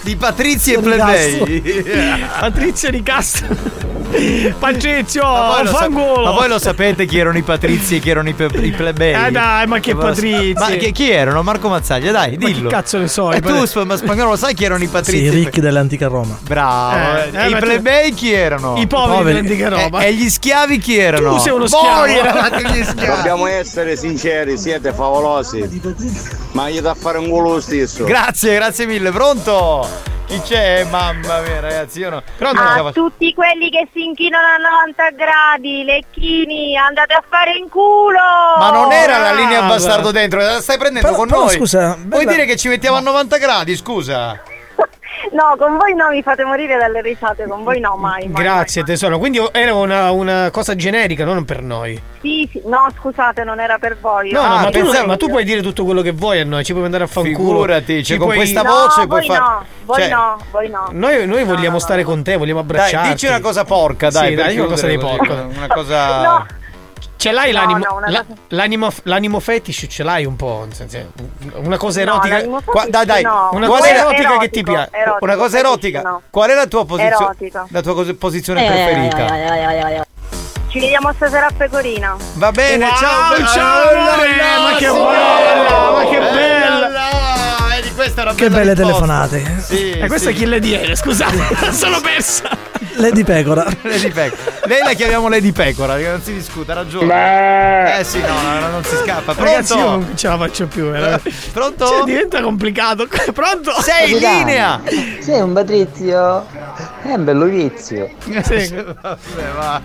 [0.02, 2.22] Di Patrizi e plebei.
[2.40, 3.83] Patrizio di Castro.
[4.58, 6.24] Patrizio, Ma voi, lo sa- fangolo.
[6.24, 9.26] ma voi lo sapete chi erano i patrizi e chi erano i, pe- i plebei?
[9.26, 10.52] Eh, dai, ma che Voi patrizi?
[10.56, 11.42] Ma chi, chi erano?
[11.42, 12.68] Marco Mazzaglia, dai, Ma dillo.
[12.68, 13.32] che cazzo ne so?
[13.32, 15.24] E i tu, sp- ma spagnolo, lo sai chi erano i Sì, patrizi?
[15.24, 16.38] i ricchi dell'antica Roma.
[16.42, 17.18] Bravo.
[17.18, 18.76] Eh, eh, I ma tu- plebei chi erano?
[18.78, 19.24] I poveri poveri.
[19.42, 20.00] dell'antica Roma.
[20.00, 21.30] E, e gli schiavi chi erano?
[21.34, 22.04] Tu sei uno Voi schiavo.
[22.06, 23.16] eravate gli schiavi.
[23.16, 25.82] Dobbiamo essere sinceri, siete favolosi.
[26.52, 28.04] Ma gli da fare un culo lo stesso.
[28.04, 29.10] Grazie, grazie mille.
[29.10, 30.12] Pronto?
[30.26, 30.84] Chi c'è?
[30.84, 32.22] Mamma mia, ragazzi, io no.
[32.38, 32.60] Pronto?
[32.60, 38.18] A tutti quelli che si inchinano a 90 gradi, lecchini, andate a fare in culo!
[38.58, 39.74] Ma non era la linea Brava.
[39.74, 41.50] bastardo dentro, la stai prendendo Però- con però, noi.
[41.50, 44.40] scusa, Vuoi bella- dire che ci mettiamo a 90 gradi, scusa?
[45.32, 48.28] No, con voi no, mi fate morire dalle risate, con voi no, mai.
[48.28, 52.00] mai Grazie tesoro, quindi era una, una cosa generica, non per noi.
[52.20, 54.30] Sì, sì, no, scusate, non era per voi.
[54.30, 56.64] No, Ah, no, ma, tu, ma tu puoi dire tutto quello che vuoi a noi,
[56.64, 57.36] ci puoi mandare a fanculo.
[57.36, 59.40] Figurati, cioè, Ci con puoi- questa No, voce puoi voi fare.
[59.40, 60.88] no, voi Cioè, no, voi no.
[60.92, 62.96] Noi, noi vogliamo stare con te, vogliamo abbracciarti.
[62.96, 64.28] Dai, dici una cosa porca, dai.
[64.30, 65.18] Sì, dai, una cosa di così,
[65.56, 66.22] Una cosa.
[66.22, 66.46] No,
[67.24, 70.68] Ce l'hai No, l'animo, no, la- cosa- l'animo, l'animo fetish, ce l'hai un po'.
[71.54, 72.36] Una cosa No, erotica.
[72.36, 73.48] l'animo Qua- dai, dai, no.
[73.52, 74.88] una Qual cosa è- erotica che erotico, ti piace.
[74.92, 76.02] erotico, Una cosa fetish erotica.
[76.02, 76.22] no.
[76.28, 77.34] Qual è la tua posizione?
[77.70, 80.06] La tua cos- posizione Eh, preferita?
[80.68, 82.14] Ci vediamo stasera a Pecorina.
[82.34, 83.46] Va bene, Wow, ciao.
[83.46, 84.28] ciao, amore,
[84.60, 86.88] ma che bella, ma che bella.
[88.34, 88.76] Che belle risposta.
[88.82, 89.62] telefonate.
[89.62, 90.36] Sì, E questa sì.
[90.36, 90.94] chi le diede?
[90.94, 91.38] Scusate,
[91.72, 92.50] sono persa.
[92.96, 93.64] Lady Pecora.
[93.82, 94.42] Lady Pecora.
[94.66, 97.98] Lei la chiamiamo Lady Pecora, che non si discute, ha ragione.
[97.98, 99.34] Eh sì, no, no, non si scappa.
[99.34, 99.42] Pronto?
[99.44, 100.90] Ragazzi, io non ce la faccio più.
[100.90, 101.32] veramente.
[101.52, 101.86] Pronto?
[101.86, 103.06] Cioè, diventa complicato.
[103.34, 103.72] Pronto?
[103.80, 104.80] Sei in linea!
[105.20, 106.46] Sei un Patrizio?
[107.02, 108.08] È un bello vizio.
[108.42, 108.74] Sì.
[108.74, 109.16] Vabbè,
[109.56, 109.80] va.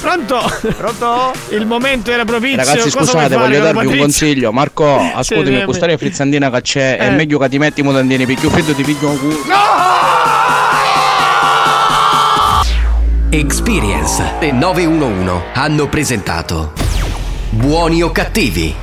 [0.00, 0.52] Pronto?
[0.76, 1.32] Pronto?
[1.50, 2.56] Il momento era propizio.
[2.56, 4.00] Ragazzi, Cosa scusate, voglio darvi un Patrizio?
[4.00, 4.52] consiglio.
[4.52, 5.64] Marco, ascoltami, dimmi.
[5.64, 6.96] questa è frizzandina che c'è.
[6.96, 7.10] È Eh.
[7.10, 9.36] meglio che ti metti i mutandini, perché io freddo ti piglio un culo.
[13.34, 16.72] Experience e 911 hanno presentato
[17.48, 18.74] Buoni o cattivi?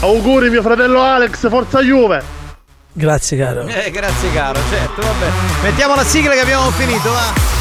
[0.00, 2.22] Auguri mio fratello Alex, forza Juve.
[2.94, 3.66] Grazie, caro.
[3.66, 5.26] Eh, grazie caro, certo, vabbè.
[5.64, 7.59] Mettiamo la sigla che abbiamo finito, va.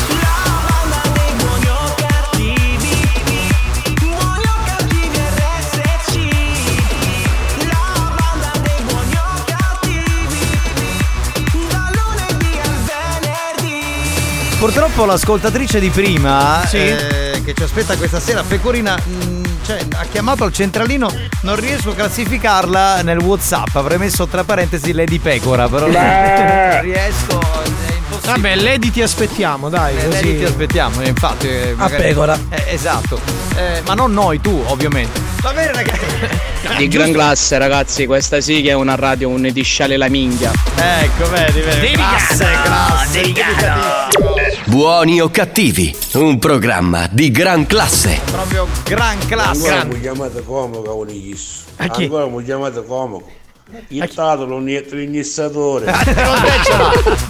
[14.59, 16.77] Purtroppo l'ascoltatrice di prima, Sì.
[16.77, 21.09] eh, che ci aspetta questa sera, Pecorina, mh, cioè, ha chiamato al centralino,
[21.43, 27.39] non riesco a classificarla nel Whatsapp, avrei messo tra parentesi Lady Pecora, però non riesco,
[27.39, 28.19] è impossibile.
[28.33, 29.95] Vabbè, Lady ti aspettiamo, dai.
[29.97, 30.11] Eh, così.
[30.11, 31.47] Lady ti aspettiamo, eh, infatti.
[31.47, 32.37] eh, magari- pecora.
[32.49, 33.19] Eh, esatto,
[33.55, 35.19] Eh, ma non noi, tu, ovviamente.
[35.41, 35.99] Va bene, ragazzi.
[36.77, 40.51] Di gran classe, ragazzi, questa sì che è una radio un di sciale la minchia.
[40.75, 41.91] Ecco, vedi, vedi.
[41.93, 44.37] Classe, classe.
[44.69, 45.95] Buoni o cattivi?
[46.13, 48.19] Un programma di gran classe.
[48.29, 49.67] Proprio gran classe.
[49.67, 51.19] Ancora mi chiamate comoco, cavoli
[51.77, 52.03] A chi?
[52.03, 52.85] Ancora mi chiamate
[54.07, 55.85] stato non niente l'inissatore.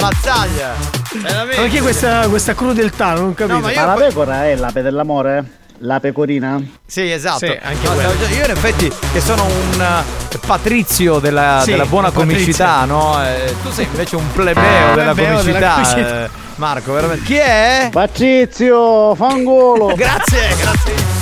[0.01, 0.73] Mazzaglia.
[1.21, 3.13] Ma perché questa, questa crudeltà?
[3.13, 3.59] Non ho capito.
[3.59, 5.57] Ma, la pecora è l'ape dell'amore?
[5.83, 6.61] La pecorina?
[6.85, 7.45] Sì, esatto.
[7.45, 11.85] Sì, anche No, già- io in effetti che sono un eh, patrizio della, Sì, della
[11.85, 13.17] buona comicità, no?
[13.25, 15.73] Eh, tu sei invece un plebeo della Plebeo della comicità.
[15.93, 16.38] comicità.
[16.59, 17.23] Eh, Marco, veramente.
[17.25, 17.89] Chi è?
[17.91, 19.93] Pacizio, fangolo.
[19.95, 21.17] Grazie, grazie.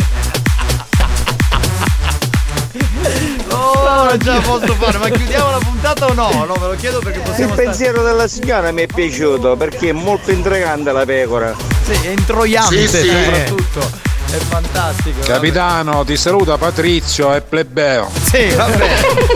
[3.50, 6.46] Oh, non ce la posso fare, ma chiudiamo la puntata o no?
[6.46, 7.68] No, ve lo chiedo perché Il possiamo stare.
[7.68, 11.54] pensiero della signora mi è piaciuto perché è molto intrigante la pecora.
[11.84, 13.08] Sì, è introiante Sì, sì.
[13.10, 14.06] soprattutto.
[14.30, 15.20] È fantastico.
[15.26, 18.10] Capitano, ti saluta Patrizio e plebeo.
[18.30, 18.90] Sì, vabbè.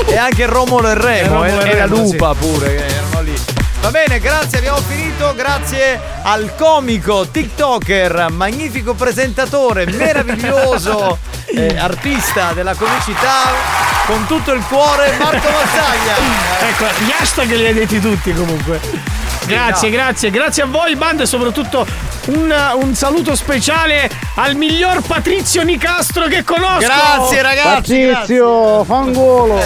[0.12, 2.86] e anche Romolo e Remo, E e, Romolo e e la Remo, lupa pure, che
[2.86, 3.21] erano.
[3.82, 5.34] Va bene, grazie, abbiamo finito.
[5.36, 11.18] Grazie al comico, TikToker, magnifico presentatore, meraviglioso
[11.56, 13.50] eh, artista della comicità,
[14.06, 16.50] con tutto il cuore, Marco Mazzaglia.
[16.72, 18.80] Ecco, gli hashtag li hai detti tutti comunque.
[19.46, 19.96] Grazie, no.
[19.96, 21.86] grazie, grazie a voi, banda, e soprattutto
[22.28, 26.86] un, un saluto speciale al miglior Patrizio Nicastro che conosco.
[26.86, 28.10] Grazie, ragazzi.
[28.14, 29.60] Pacizio, fangolo.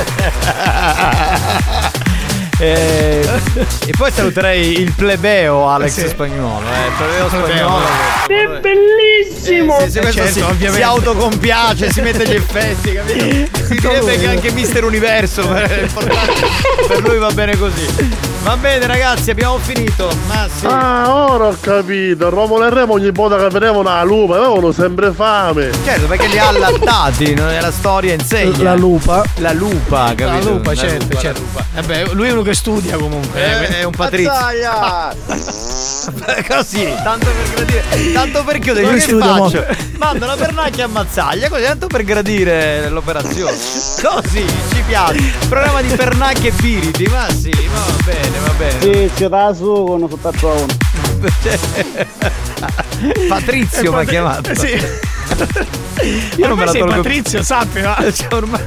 [2.57, 3.27] Eh,
[3.85, 6.07] e poi saluterei il plebeo Alex Sì.
[6.07, 6.65] Spagnolo.
[6.65, 7.85] Eh, il plebeo spagnolo.
[8.27, 9.79] È bellissimo!
[9.81, 10.75] Sì, sì, questo certo, si, ovviamente.
[10.77, 13.57] si autocompiace, si mette gli effetti, capito?
[13.65, 16.47] Si direbbe che anche Mister Universo importante.
[16.87, 18.33] per lui va bene così.
[18.43, 20.07] Va bene ragazzi, abbiamo finito.
[20.27, 20.67] Ma sì.
[20.67, 22.29] Ah, ora ho capito.
[22.29, 25.71] Romolo e Remo ogni volta che vedevano la lupa avevano sempre fame.
[25.83, 28.61] Certo, perché li ha allattati, non è la storia insegna.
[28.63, 29.23] La lupa.
[29.37, 30.25] La lupa, capito?
[30.25, 31.41] La lupa, La certo, lupa, certo.
[31.41, 31.65] la lupa.
[31.79, 33.43] Eh beh, lui è uno che studia comunque.
[33.43, 34.31] Eh, è un patrizio.
[36.47, 37.83] così, tanto per gradire.
[38.13, 39.65] Tanto per chiudere, io Lui che faccio?
[39.97, 43.51] Mando la pernacchia a mazzaglia, così tanto per gradire l'operazione.
[43.51, 45.19] Così, ci piace.
[45.49, 48.79] Programma di pernacchie e piriti, ma sì, ma va bene, va bene.
[48.79, 50.65] Sì, ci da su con sott'altro uno.
[53.27, 54.51] Patrizio mi ha chiamato.
[54.51, 54.79] Eh, Sì.
[56.37, 57.95] Io non me la sei tolgo Patrizio, sappi, va.
[58.13, 58.61] Cioè, ormai.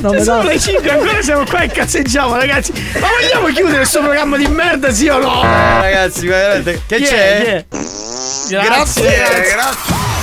[0.00, 3.46] Cioè, Non E mi sono le 5 ancora siamo qua e cazzeggiamo ragazzi Ma vogliamo
[3.48, 5.42] chiudere questo programma di merda sì o no?
[5.42, 6.82] Eh, ragazzi, veramente.
[6.86, 7.00] Che è?
[7.02, 7.44] c'è?
[7.44, 7.64] È?
[8.48, 9.52] Grazie, Grazie.
[9.52, 10.19] grazie.